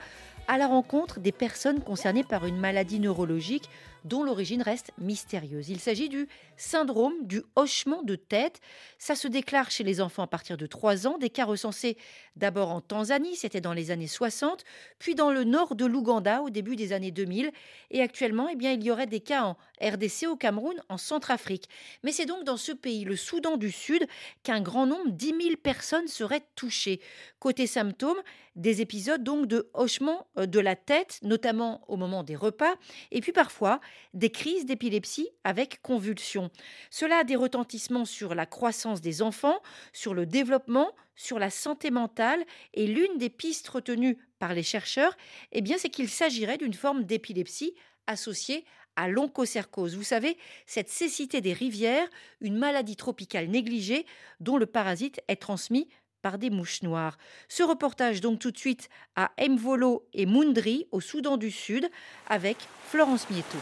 à 0.48 0.58
la 0.58 0.66
rencontre 0.66 1.20
des 1.20 1.30
personnes 1.30 1.80
concernées 1.80 2.24
par 2.24 2.46
une 2.46 2.58
maladie 2.58 2.98
neurologique 2.98 3.70
dont 4.04 4.24
l'origine 4.24 4.60
reste 4.60 4.90
mystérieuse. 4.98 5.68
Il 5.68 5.78
s'agit 5.78 6.08
du 6.08 6.26
syndrome 6.56 7.14
du 7.22 7.42
hochement 7.54 8.02
de 8.02 8.16
tête. 8.16 8.60
Ça 8.98 9.14
se 9.14 9.28
déclare 9.28 9.70
chez 9.70 9.84
les 9.84 10.00
enfants 10.00 10.24
à 10.24 10.26
partir 10.26 10.56
de 10.56 10.66
3 10.66 11.06
ans, 11.06 11.16
des 11.16 11.30
cas 11.30 11.44
recensés 11.44 11.96
d'abord 12.34 12.70
en 12.70 12.80
Tanzanie, 12.80 13.36
c'était 13.36 13.60
dans 13.60 13.72
les 13.72 13.92
années 13.92 14.08
60, 14.08 14.64
puis 14.98 15.14
dans 15.14 15.30
le 15.30 15.44
nord 15.44 15.76
de 15.76 15.86
l'Ouganda 15.86 16.42
au 16.42 16.50
début 16.50 16.74
des 16.74 16.92
années 16.92 17.12
2000, 17.12 17.52
et 17.90 18.02
actuellement, 18.02 18.48
eh 18.48 18.56
bien, 18.56 18.72
il 18.72 18.82
y 18.82 18.90
aurait 18.90 19.06
des 19.06 19.20
cas 19.20 19.44
en 19.44 19.56
RDC, 19.80 20.26
au 20.28 20.36
Cameroun, 20.36 20.76
en 20.88 20.98
Centrafrique. 20.98 21.68
Mais 22.02 22.12
c'est 22.12 22.26
donc 22.26 22.44
dans 22.44 22.56
ce 22.56 22.72
pays, 22.72 23.04
le 23.04 23.16
Soudan 23.16 23.56
du 23.56 23.70
Sud, 23.70 24.06
qu'un 24.42 24.60
grand 24.60 24.86
nombre, 24.86 25.10
10 25.10 25.26
000 25.26 25.56
personnes 25.62 26.08
seraient 26.08 26.46
touchées. 26.54 27.00
Côté 27.38 27.66
symptômes, 27.66 28.20
des 28.56 28.80
épisodes 28.80 29.22
donc 29.22 29.46
de 29.46 29.70
hochement 29.74 30.26
euh, 30.38 30.46
de 30.46 30.58
la 30.58 30.74
tête, 30.76 31.18
notamment 31.22 31.82
au 31.88 31.96
moment 31.96 32.24
des 32.24 32.36
repas, 32.36 32.74
et 33.10 33.20
puis 33.20 33.32
parfois 33.32 33.80
des 34.14 34.30
crises 34.30 34.64
d'épilepsie 34.64 35.28
avec 35.44 35.80
convulsions. 35.82 36.50
Cela 36.90 37.18
a 37.18 37.24
des 37.24 37.36
retentissements 37.36 38.06
sur 38.06 38.34
la 38.34 38.46
croissance 38.46 39.00
des 39.00 39.22
enfants, 39.22 39.60
sur 39.92 40.14
le 40.14 40.26
développement, 40.26 40.90
sur 41.16 41.38
la 41.38 41.50
santé 41.50 41.90
mentale, 41.90 42.44
et 42.74 42.86
l'une 42.86 43.18
des 43.18 43.30
pistes 43.30 43.68
retenues 43.68 44.18
par 44.38 44.54
les 44.54 44.62
chercheurs, 44.62 45.16
eh 45.52 45.62
bien, 45.62 45.76
c'est 45.78 45.88
qu'il 45.88 46.08
s'agirait 46.08 46.58
d'une 46.58 46.74
forme 46.74 47.04
d'épilepsie 47.04 47.74
associée 48.06 48.64
à 48.96 49.08
l'onchocercose. 49.08 49.96
Vous 49.96 50.02
savez, 50.02 50.36
cette 50.66 50.88
cécité 50.88 51.40
des 51.40 51.52
rivières, 51.52 52.08
une 52.40 52.56
maladie 52.56 52.96
tropicale 52.96 53.48
négligée 53.48 54.06
dont 54.40 54.56
le 54.56 54.66
parasite 54.66 55.20
est 55.28 55.36
transmis 55.36 55.88
par 56.22 56.38
des 56.38 56.50
mouches 56.50 56.82
noires. 56.82 57.18
Ce 57.48 57.62
reportage 57.62 58.20
donc 58.20 58.40
tout 58.40 58.50
de 58.50 58.58
suite 58.58 58.88
à 59.14 59.30
Mvolo 59.38 60.08
et 60.12 60.26
Mundri 60.26 60.88
au 60.90 61.00
Soudan 61.00 61.36
du 61.36 61.50
Sud 61.50 61.88
avec 62.28 62.56
Florence 62.88 63.30
Mieto. 63.30 63.58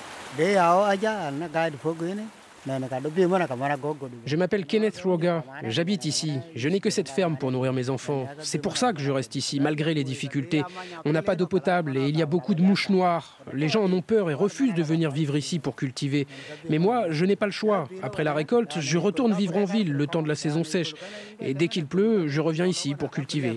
Je 4.26 4.36
m'appelle 4.36 4.66
Kenneth 4.66 5.00
Roga, 5.00 5.44
j'habite 5.64 6.04
ici. 6.04 6.38
Je 6.54 6.68
n'ai 6.68 6.80
que 6.80 6.90
cette 6.90 7.08
ferme 7.08 7.36
pour 7.36 7.52
nourrir 7.52 7.72
mes 7.72 7.90
enfants. 7.90 8.26
C'est 8.38 8.58
pour 8.58 8.76
ça 8.76 8.92
que 8.92 9.00
je 9.00 9.10
reste 9.10 9.34
ici, 9.34 9.60
malgré 9.60 9.94
les 9.94 10.04
difficultés. 10.04 10.62
On 11.04 11.12
n'a 11.12 11.22
pas 11.22 11.36
d'eau 11.36 11.46
potable 11.46 11.96
et 11.96 12.08
il 12.08 12.16
y 12.16 12.22
a 12.22 12.26
beaucoup 12.26 12.54
de 12.54 12.62
mouches 12.62 12.88
noires. 12.88 13.38
Les 13.52 13.68
gens 13.68 13.84
en 13.84 13.92
ont 13.92 14.02
peur 14.02 14.30
et 14.30 14.34
refusent 14.34 14.74
de 14.74 14.82
venir 14.82 15.10
vivre 15.10 15.36
ici 15.36 15.58
pour 15.58 15.76
cultiver. 15.76 16.26
Mais 16.70 16.78
moi, 16.78 17.06
je 17.10 17.24
n'ai 17.24 17.36
pas 17.36 17.46
le 17.46 17.52
choix. 17.52 17.88
Après 18.02 18.24
la 18.24 18.32
récolte, 18.32 18.80
je 18.80 18.98
retourne 18.98 19.34
vivre 19.34 19.56
en 19.56 19.64
ville 19.64 19.92
le 19.92 20.06
temps 20.06 20.22
de 20.22 20.28
la 20.28 20.34
saison 20.34 20.64
sèche. 20.64 20.94
Et 21.40 21.54
dès 21.54 21.68
qu'il 21.68 21.86
pleut, 21.86 22.28
je 22.28 22.40
reviens 22.40 22.66
ici 22.66 22.94
pour 22.94 23.10
cultiver. 23.10 23.56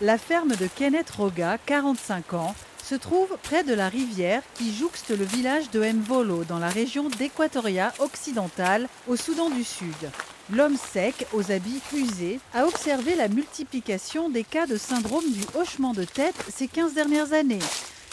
La 0.00 0.16
ferme 0.16 0.54
de 0.54 0.68
Kenneth 0.76 1.10
Roga, 1.10 1.58
45 1.66 2.34
ans, 2.34 2.54
se 2.88 2.94
trouve 2.94 3.36
près 3.42 3.64
de 3.64 3.74
la 3.74 3.90
rivière 3.90 4.42
qui 4.54 4.74
jouxte 4.74 5.10
le 5.10 5.24
village 5.26 5.70
de 5.70 5.84
Mvolo 5.92 6.44
dans 6.44 6.58
la 6.58 6.70
région 6.70 7.10
d'Équatoria 7.10 7.92
occidentale 7.98 8.88
au 9.06 9.16
Soudan 9.16 9.50
du 9.50 9.62
Sud. 9.62 10.10
L'homme 10.50 10.78
sec, 10.78 11.26
aux 11.34 11.52
habits 11.52 11.82
usés, 11.92 12.40
a 12.54 12.64
observé 12.66 13.14
la 13.14 13.28
multiplication 13.28 14.30
des 14.30 14.42
cas 14.42 14.66
de 14.66 14.78
syndrome 14.78 15.30
du 15.30 15.42
hochement 15.54 15.92
de 15.92 16.04
tête 16.04 16.34
ces 16.48 16.66
15 16.66 16.94
dernières 16.94 17.34
années. 17.34 17.58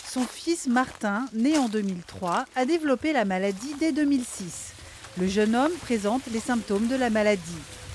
Son 0.05 0.25
fils 0.25 0.67
Martin, 0.67 1.25
né 1.31 1.57
en 1.57 1.69
2003, 1.69 2.43
a 2.57 2.65
développé 2.65 3.13
la 3.13 3.23
maladie 3.23 3.75
dès 3.79 3.93
2006. 3.93 4.73
Le 5.17 5.27
jeune 5.27 5.55
homme 5.55 5.71
présente 5.83 6.23
les 6.33 6.41
symptômes 6.41 6.87
de 6.87 6.97
la 6.97 7.09
maladie. 7.09 7.41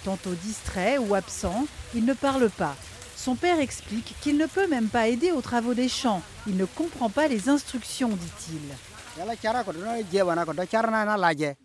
Tantôt 0.06 0.32
distrait 0.42 0.96
ou 0.96 1.14
absent, 1.14 1.66
il 1.94 2.06
ne 2.06 2.14
parle 2.14 2.48
pas. 2.48 2.74
Son 3.22 3.34
père 3.34 3.60
explique 3.60 4.14
qu'il 4.22 4.38
ne 4.38 4.46
peut 4.46 4.66
même 4.66 4.88
pas 4.88 5.08
aider 5.08 5.30
aux 5.30 5.42
travaux 5.42 5.74
des 5.74 5.90
champs. 5.90 6.22
Il 6.46 6.56
ne 6.56 6.64
comprend 6.64 7.10
pas 7.10 7.28
les 7.28 7.50
instructions, 7.50 8.08
dit-il. 8.08 8.89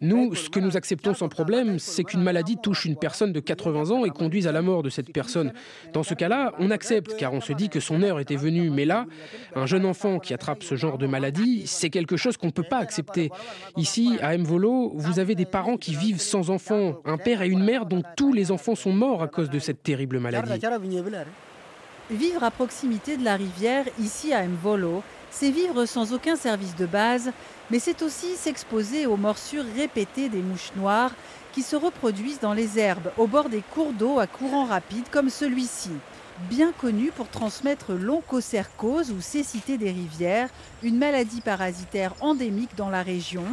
Nous, 0.01 0.35
ce 0.35 0.49
que 0.49 0.59
nous 0.59 0.77
acceptons 0.77 1.13
sans 1.13 1.29
problème, 1.29 1.77
c'est 1.79 2.03
qu'une 2.03 2.23
maladie 2.23 2.57
touche 2.57 2.85
une 2.85 2.95
personne 2.95 3.31
de 3.33 3.39
80 3.39 3.91
ans 3.91 4.03
et 4.03 4.09
conduise 4.09 4.47
à 4.47 4.51
la 4.51 4.61
mort 4.61 4.81
de 4.81 4.89
cette 4.89 5.13
personne. 5.13 5.53
Dans 5.93 6.03
ce 6.03 6.13
cas-là, 6.15 6.53
on 6.59 6.71
accepte 6.71 7.15
car 7.17 7.33
on 7.33 7.41
se 7.41 7.53
dit 7.53 7.69
que 7.69 7.79
son 7.79 8.01
heure 8.01 8.19
était 8.19 8.35
venue. 8.35 8.69
Mais 8.69 8.85
là, 8.85 9.05
un 9.55 9.65
jeune 9.65 9.85
enfant 9.85 10.19
qui 10.19 10.33
attrape 10.33 10.63
ce 10.63 10.75
genre 10.75 10.97
de 10.97 11.07
maladie, 11.07 11.67
c'est 11.67 11.89
quelque 11.89 12.17
chose 12.17 12.35
qu'on 12.37 12.47
ne 12.47 12.51
peut 12.51 12.63
pas 12.63 12.79
accepter. 12.79 13.29
Ici, 13.77 14.17
à 14.21 14.35
Mvolo, 14.37 14.93
vous 14.95 15.19
avez 15.19 15.35
des 15.35 15.45
parents 15.45 15.77
qui 15.77 15.95
vivent 15.95 16.21
sans 16.21 16.49
enfants, 16.49 16.97
un 17.05 17.17
père 17.17 17.41
et 17.41 17.47
une 17.47 17.63
mère 17.63 17.85
dont 17.85 18.01
tous 18.17 18.33
les 18.33 18.51
enfants 18.51 18.75
sont 18.75 18.93
morts 18.93 19.21
à 19.21 19.27
cause 19.27 19.49
de 19.49 19.59
cette 19.59 19.83
terrible 19.83 20.19
maladie. 20.19 20.49
Vivre 22.09 22.43
à 22.43 22.51
proximité 22.51 23.17
de 23.17 23.23
la 23.23 23.35
rivière, 23.35 23.85
ici 23.99 24.31
à 24.31 24.45
Mvolo, 24.47 25.01
c'est 25.37 25.51
vivre 25.51 25.85
sans 25.85 26.13
aucun 26.13 26.37
service 26.37 26.77
de 26.77 26.85
base, 26.85 27.31
mais 27.69 27.79
c'est 27.79 28.01
aussi 28.01 28.35
s'exposer 28.37 29.05
aux 29.05 29.17
morsures 29.17 29.65
répétées 29.75 30.29
des 30.29 30.41
mouches 30.41 30.71
noires 30.77 31.11
qui 31.51 31.61
se 31.61 31.75
reproduisent 31.75 32.39
dans 32.39 32.53
les 32.53 32.79
herbes, 32.79 33.11
au 33.17 33.27
bord 33.27 33.49
des 33.49 33.61
cours 33.73 33.91
d'eau 33.91 34.17
à 34.17 34.27
courant 34.27 34.65
rapide 34.65 35.05
comme 35.11 35.29
celui-ci 35.29 35.91
bien 36.49 36.71
connu 36.73 37.11
pour 37.11 37.29
transmettre 37.29 37.93
l'onchocercose 37.93 39.11
ou 39.11 39.21
cécité 39.21 39.77
des 39.77 39.91
rivières, 39.91 40.49
une 40.83 40.97
maladie 40.97 41.41
parasitaire 41.41 42.13
endémique 42.21 42.75
dans 42.75 42.89
la 42.89 43.03
région. 43.03 43.45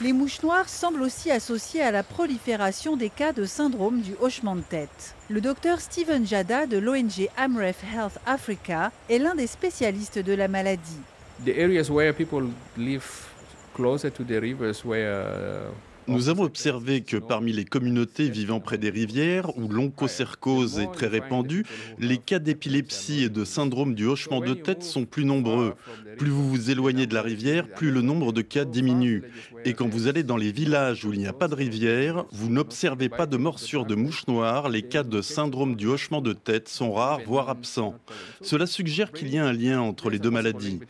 Les 0.00 0.12
mouches 0.12 0.42
noires 0.42 0.68
semblent 0.68 1.02
aussi 1.02 1.30
associées 1.30 1.82
à 1.82 1.90
la 1.90 2.02
prolifération 2.02 2.96
des 2.96 3.10
cas 3.10 3.32
de 3.32 3.44
syndrome 3.44 4.00
du 4.00 4.14
hochement 4.20 4.56
de 4.56 4.62
tête. 4.62 5.14
Le 5.30 5.40
docteur 5.40 5.80
Steven 5.80 6.26
Jada 6.26 6.66
de 6.66 6.78
l'ONG 6.78 7.28
Amref 7.36 7.82
Health 7.94 8.18
Africa 8.26 8.90
est 9.08 9.18
l'un 9.18 9.34
des 9.34 9.46
spécialistes 9.46 10.18
de 10.18 10.32
la 10.32 10.48
maladie. 10.48 11.00
The 11.42 11.56
areas 11.56 11.90
where 11.90 12.12
people 12.12 12.50
live 12.76 13.30
closer 13.74 14.10
to 14.10 14.24
the 14.24 14.40
rivers 14.40 14.84
where 14.84 15.22
uh, 15.22 15.70
nous 16.06 16.28
avons 16.28 16.44
observé 16.44 17.00
que 17.00 17.16
parmi 17.16 17.52
les 17.52 17.64
communautés 17.64 18.28
vivant 18.28 18.60
près 18.60 18.78
des 18.78 18.90
rivières, 18.90 19.56
où 19.56 19.68
l'onchocercose 19.68 20.78
est 20.78 20.92
très 20.92 21.06
répandue, 21.06 21.64
les 21.98 22.18
cas 22.18 22.38
d'épilepsie 22.38 23.24
et 23.24 23.28
de 23.28 23.44
syndrome 23.44 23.94
du 23.94 24.06
hochement 24.06 24.40
de 24.40 24.54
tête 24.54 24.82
sont 24.82 25.04
plus 25.04 25.24
nombreux. 25.24 25.74
Plus 26.18 26.30
vous 26.30 26.48
vous 26.48 26.70
éloignez 26.70 27.06
de 27.06 27.14
la 27.14 27.22
rivière, 27.22 27.68
plus 27.68 27.90
le 27.90 28.02
nombre 28.02 28.32
de 28.32 28.42
cas 28.42 28.64
diminue. 28.64 29.24
Et 29.64 29.72
quand 29.72 29.88
vous 29.88 30.06
allez 30.06 30.22
dans 30.22 30.36
les 30.36 30.52
villages 30.52 31.04
où 31.04 31.12
il 31.12 31.18
n'y 31.18 31.26
a 31.26 31.32
pas 31.32 31.48
de 31.48 31.54
rivière, 31.54 32.24
vous 32.32 32.50
n'observez 32.50 33.08
pas 33.08 33.26
de 33.26 33.36
morsures 33.36 33.86
de 33.86 33.94
mouches 33.94 34.26
noires, 34.28 34.68
les 34.68 34.82
cas 34.82 35.02
de 35.02 35.22
syndrome 35.22 35.74
du 35.74 35.86
hochement 35.86 36.20
de 36.20 36.32
tête 36.32 36.68
sont 36.68 36.92
rares, 36.92 37.20
voire 37.26 37.48
absents. 37.48 37.94
Cela 38.42 38.66
suggère 38.66 39.12
qu'il 39.12 39.32
y 39.32 39.38
a 39.38 39.46
un 39.46 39.52
lien 39.52 39.80
entre 39.80 40.10
les 40.10 40.18
deux 40.18 40.30
maladies. 40.30 40.80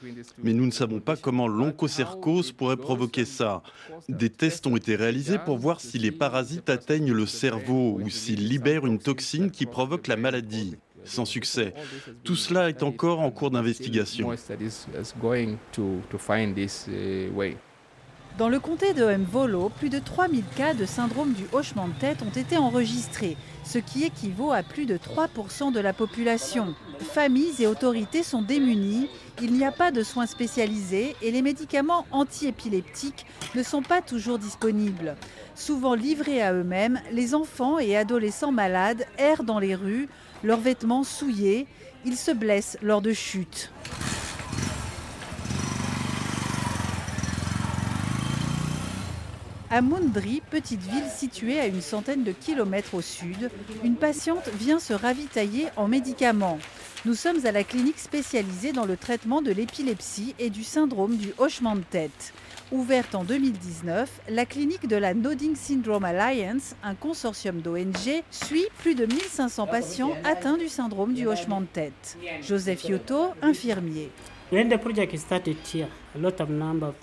Mais 0.43 0.53
nous 0.53 0.67
ne 0.67 0.71
savons 0.71 1.01
pas 1.01 1.17
comment 1.17 1.49
l'onchocercose 1.49 2.53
pourrait 2.53 2.77
provoquer 2.77 3.25
ça. 3.25 3.63
Des 4.09 4.31
tests 4.31 4.67
ont 4.67 4.77
été 4.77 4.97
pour 5.45 5.59
voir 5.59 5.81
si 5.81 5.99
les 5.99 6.13
parasites 6.13 6.71
atteignent 6.71 7.13
le 7.13 7.27
cerveau 7.27 7.99
ou 8.01 8.11
s'ils 8.11 8.49
libèrent 8.49 8.87
une 8.87 8.99
toxine 8.99 9.51
qui 9.51 9.67
provoque 9.67 10.07
la 10.07 10.17
maladie 10.17 10.77
sans 11.05 11.25
succès. 11.25 11.75
Tout 12.23 12.37
cela 12.37 12.69
est 12.69 12.83
encore 12.83 13.21
en 13.21 13.31
cours 13.31 13.51
d'investigation. 13.51 14.31
Dans 18.37 18.49
le 18.49 18.59
comté 18.59 18.95
de 18.95 19.05
Mvolo, 19.05 19.69
plus 19.69 19.91
de 19.91 20.01
3000 20.01 20.43
cas 20.57 20.75
de 20.75 20.87
syndrome 20.87 21.35
du 21.35 21.45
hochement 21.53 21.87
de 21.87 21.93
tête 21.93 22.21
ont 22.23 22.37
été 22.37 22.57
enregistrés, 22.57 23.37
ce 23.63 23.79
qui 23.79 24.03
équivaut 24.03 24.51
à 24.51 24.65
plus 24.65 24.87
de 24.87 24.97
3% 24.97 25.71
de 25.71 25.79
la 25.79 25.93
population. 25.93 26.75
Familles 26.99 27.55
et 27.61 27.69
autorités 27.69 28.25
sont 28.25 28.43
démunies, 28.43 29.09
il 29.41 29.53
n'y 29.53 29.65
a 29.65 29.71
pas 29.71 29.93
de 29.93 30.03
soins 30.03 30.27
spécialisés 30.27 31.15
et 31.23 31.31
les 31.31 31.43
médicaments 31.43 32.07
antiépileptiques 32.11 33.25
ne 33.55 33.63
sont 33.63 33.83
pas 33.83 34.03
toujours 34.03 34.41
disponibles. 34.41 35.15
Souvent 35.55 35.95
livrés 35.95 36.43
à 36.43 36.53
eux-mêmes, 36.53 37.01
les 37.13 37.37
enfants 37.37 37.79
et 37.79 37.97
adolescents 37.97 38.51
malades 38.51 39.07
errent 39.17 39.45
dans 39.45 39.61
les 39.61 39.77
rues, 39.77 40.09
leurs 40.43 40.61
vêtements 40.61 41.05
souillés, 41.05 41.69
ils 42.05 42.17
se 42.17 42.33
blessent 42.33 42.79
lors 42.83 43.01
de 43.01 43.13
chutes. 43.13 43.71
À 49.75 49.83
Mundri, 49.83 50.41
petite 50.53 50.83
ville 50.83 51.11
située 51.13 51.59
à 51.59 51.67
une 51.67 51.81
centaine 51.81 52.23
de 52.23 52.31
kilomètres 52.31 52.95
au 52.95 53.01
sud, 53.01 53.51
une 53.83 53.97
patiente 53.97 54.49
vient 54.51 54.79
se 54.79 54.93
ravitailler 54.93 55.67
en 55.75 55.89
médicaments. 55.89 56.61
Nous 57.05 57.15
sommes 57.15 57.45
à 57.45 57.51
la 57.51 57.65
clinique 57.65 57.99
spécialisée 57.99 58.71
dans 58.71 58.85
le 58.85 58.97
traitement 58.97 59.43
de 59.43 59.51
l'épilepsie 59.51 60.37
et 60.39 60.49
du 60.49 60.63
syndrome 60.63 61.17
du 61.17 61.33
hochement 61.39 61.75
de 61.75 61.81
tête. 61.81 62.33
Ouverte 62.71 63.17
en 63.17 63.25
2019, 63.25 64.09
la 64.29 64.47
clinique 64.47 64.87
de 64.87 64.95
la 64.95 65.13
Nodding 65.13 65.57
Syndrome 65.57 66.05
Alliance, 66.05 66.77
un 66.85 66.95
consortium 66.95 67.61
d'ONG, 67.61 68.23
suit 68.31 68.69
plus 68.79 68.95
de 68.95 69.07
1500 69.07 69.67
patients 69.67 70.13
atteints 70.23 70.57
du 70.57 70.69
syndrome 70.69 71.15
du 71.15 71.27
hochement 71.27 71.61
de 71.61 71.67
tête. 71.67 72.17
Joseph 72.43 72.85
Yoto, 72.85 73.31
infirmier. 73.43 74.13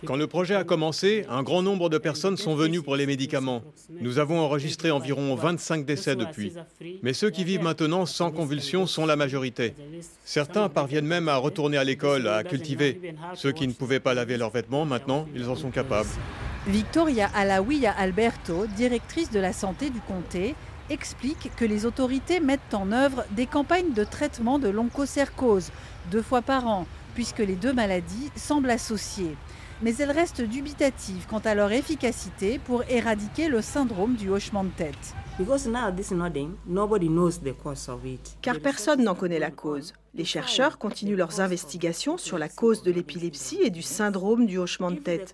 Quand 0.05 0.15
le 0.15 0.27
projet 0.27 0.55
a 0.55 0.63
commencé, 0.63 1.25
un 1.29 1.43
grand 1.43 1.61
nombre 1.61 1.89
de 1.89 1.97
personnes 1.97 2.37
sont 2.37 2.55
venues 2.55 2.81
pour 2.81 2.95
les 2.95 3.05
médicaments. 3.05 3.61
Nous 3.89 4.19
avons 4.19 4.39
enregistré 4.39 4.91
environ 4.91 5.35
25 5.35 5.85
décès 5.85 6.15
depuis. 6.15 6.53
Mais 7.03 7.13
ceux 7.13 7.29
qui 7.29 7.43
vivent 7.43 7.63
maintenant 7.63 8.05
sans 8.05 8.31
convulsions 8.31 8.87
sont 8.87 9.05
la 9.05 9.15
majorité. 9.15 9.73
Certains 10.23 10.69
parviennent 10.69 11.07
même 11.07 11.27
à 11.27 11.35
retourner 11.35 11.77
à 11.77 11.83
l'école, 11.83 12.27
à 12.27 12.43
cultiver. 12.43 13.15
Ceux 13.33 13.51
qui 13.51 13.67
ne 13.67 13.73
pouvaient 13.73 13.99
pas 13.99 14.13
laver 14.13 14.37
leurs 14.37 14.51
vêtements, 14.51 14.85
maintenant, 14.85 15.27
ils 15.35 15.49
en 15.49 15.55
sont 15.55 15.71
capables. 15.71 16.09
Victoria 16.67 17.29
Alaouia 17.35 17.91
Alberto, 17.91 18.67
directrice 18.77 19.31
de 19.31 19.39
la 19.39 19.51
santé 19.51 19.89
du 19.89 19.99
comté, 19.99 20.55
explique 20.89 21.51
que 21.57 21.65
les 21.65 21.85
autorités 21.85 22.39
mettent 22.39 22.73
en 22.73 22.91
œuvre 22.91 23.25
des 23.31 23.45
campagnes 23.45 23.93
de 23.93 24.03
traitement 24.03 24.59
de 24.59 24.69
l'onchocercose 24.69 25.71
deux 26.11 26.21
fois 26.21 26.41
par 26.41 26.67
an 26.67 26.85
puisque 27.13 27.39
les 27.39 27.55
deux 27.55 27.73
maladies 27.73 28.31
semblent 28.35 28.69
associées. 28.69 29.35
Mais 29.81 29.95
elles 29.95 30.11
restent 30.11 30.41
dubitatives 30.41 31.25
quant 31.27 31.39
à 31.39 31.55
leur 31.55 31.71
efficacité 31.71 32.59
pour 32.59 32.83
éradiquer 32.87 33.47
le 33.47 33.61
syndrome 33.61 34.15
du 34.15 34.29
hochement 34.29 34.63
de 34.63 34.69
tête. 34.69 35.15
Car 38.41 38.59
personne 38.59 39.03
n'en 39.03 39.15
connaît 39.15 39.39
la 39.39 39.49
cause. 39.49 39.93
Les 40.13 40.25
chercheurs 40.25 40.77
continuent 40.77 41.15
leurs 41.15 41.39
investigations 41.39 42.17
sur 42.17 42.37
la 42.37 42.49
cause 42.49 42.83
de 42.83 42.91
l'épilepsie 42.91 43.59
et 43.63 43.69
du 43.69 43.81
syndrome 43.81 44.45
du 44.45 44.57
hochement 44.57 44.91
de 44.91 44.99
tête. 44.99 45.33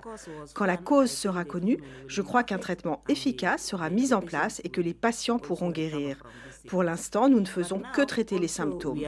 Quand 0.54 0.66
la 0.66 0.78
cause 0.78 1.12
sera 1.12 1.44
connue, 1.44 1.80
je 2.08 2.22
crois 2.22 2.44
qu'un 2.44 2.60
traitement 2.60 3.04
efficace 3.10 3.66
sera 3.66 3.90
mis 3.90 4.14
en 4.14 4.22
place 4.22 4.62
et 4.64 4.70
que 4.70 4.80
les 4.80 4.94
patients 4.94 5.40
pourront 5.40 5.72
guérir. 5.72 6.24
Pour 6.68 6.84
l'instant, 6.84 7.30
nous 7.30 7.40
ne 7.40 7.46
faisons 7.46 7.82
que 7.94 8.02
traiter 8.02 8.40
les 8.40 8.50
symptômes. 8.50 9.00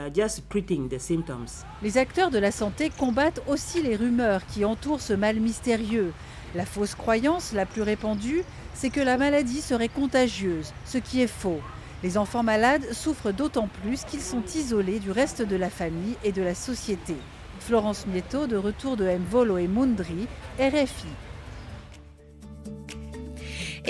Les 1.83 1.97
acteurs 1.97 2.31
de 2.31 2.39
la 2.39 2.51
santé 2.51 2.89
combattent 2.97 3.41
aussi 3.47 3.81
les 3.81 3.97
rumeurs 3.97 4.45
qui 4.45 4.63
entourent 4.63 5.01
ce 5.01 5.11
mal 5.11 5.41
mystérieux. 5.41 6.13
La 6.55 6.65
fausse 6.65 6.95
croyance 6.95 7.51
la 7.51 7.65
plus 7.65 7.81
répandue, 7.81 8.43
c'est 8.73 8.89
que 8.89 9.01
la 9.01 9.17
maladie 9.17 9.59
serait 9.59 9.89
contagieuse, 9.89 10.71
ce 10.85 10.97
qui 10.97 11.21
est 11.21 11.27
faux. 11.27 11.59
Les 12.01 12.17
enfants 12.17 12.43
malades 12.43 12.93
souffrent 12.93 13.33
d'autant 13.33 13.67
plus 13.83 14.05
qu'ils 14.05 14.21
sont 14.21 14.43
isolés 14.55 14.99
du 14.99 15.11
reste 15.11 15.41
de 15.41 15.57
la 15.57 15.69
famille 15.69 16.15
et 16.23 16.31
de 16.31 16.41
la 16.41 16.55
société. 16.55 17.15
Florence 17.59 18.07
Mieto, 18.07 18.47
de 18.47 18.55
retour 18.55 18.95
de 18.95 19.03
Mvolo 19.03 19.57
et 19.57 19.67
Mundri, 19.67 20.27
RFI. 20.59 21.07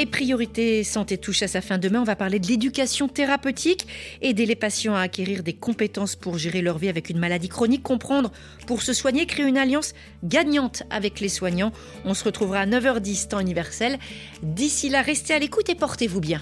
Et 0.01 0.05
Priorité 0.05 0.85
Santé 0.85 1.17
touche 1.17 1.43
à 1.43 1.49
sa 1.49 1.59
fin. 1.59 1.77
Demain, 1.77 1.99
on 1.99 2.05
va 2.05 2.15
parler 2.15 2.39
de 2.39 2.47
l'éducation 2.47 3.09
thérapeutique, 3.09 3.85
aider 4.21 4.45
les 4.45 4.55
patients 4.55 4.95
à 4.95 5.01
acquérir 5.01 5.43
des 5.43 5.51
compétences 5.51 6.15
pour 6.15 6.37
gérer 6.37 6.61
leur 6.61 6.77
vie 6.77 6.87
avec 6.87 7.09
une 7.09 7.19
maladie 7.19 7.49
chronique, 7.49 7.83
comprendre 7.83 8.31
pour 8.65 8.81
se 8.81 8.93
soigner, 8.93 9.25
créer 9.25 9.45
une 9.45 9.57
alliance 9.57 9.93
gagnante 10.23 10.83
avec 10.89 11.19
les 11.19 11.27
soignants. 11.27 11.73
On 12.05 12.13
se 12.13 12.23
retrouvera 12.23 12.59
à 12.59 12.65
9h10 12.65 13.27
temps 13.27 13.41
universel. 13.41 13.99
D'ici 14.41 14.87
là, 14.87 15.01
restez 15.01 15.33
à 15.33 15.39
l'écoute 15.39 15.67
et 15.67 15.75
portez-vous 15.75 16.21
bien. 16.21 16.41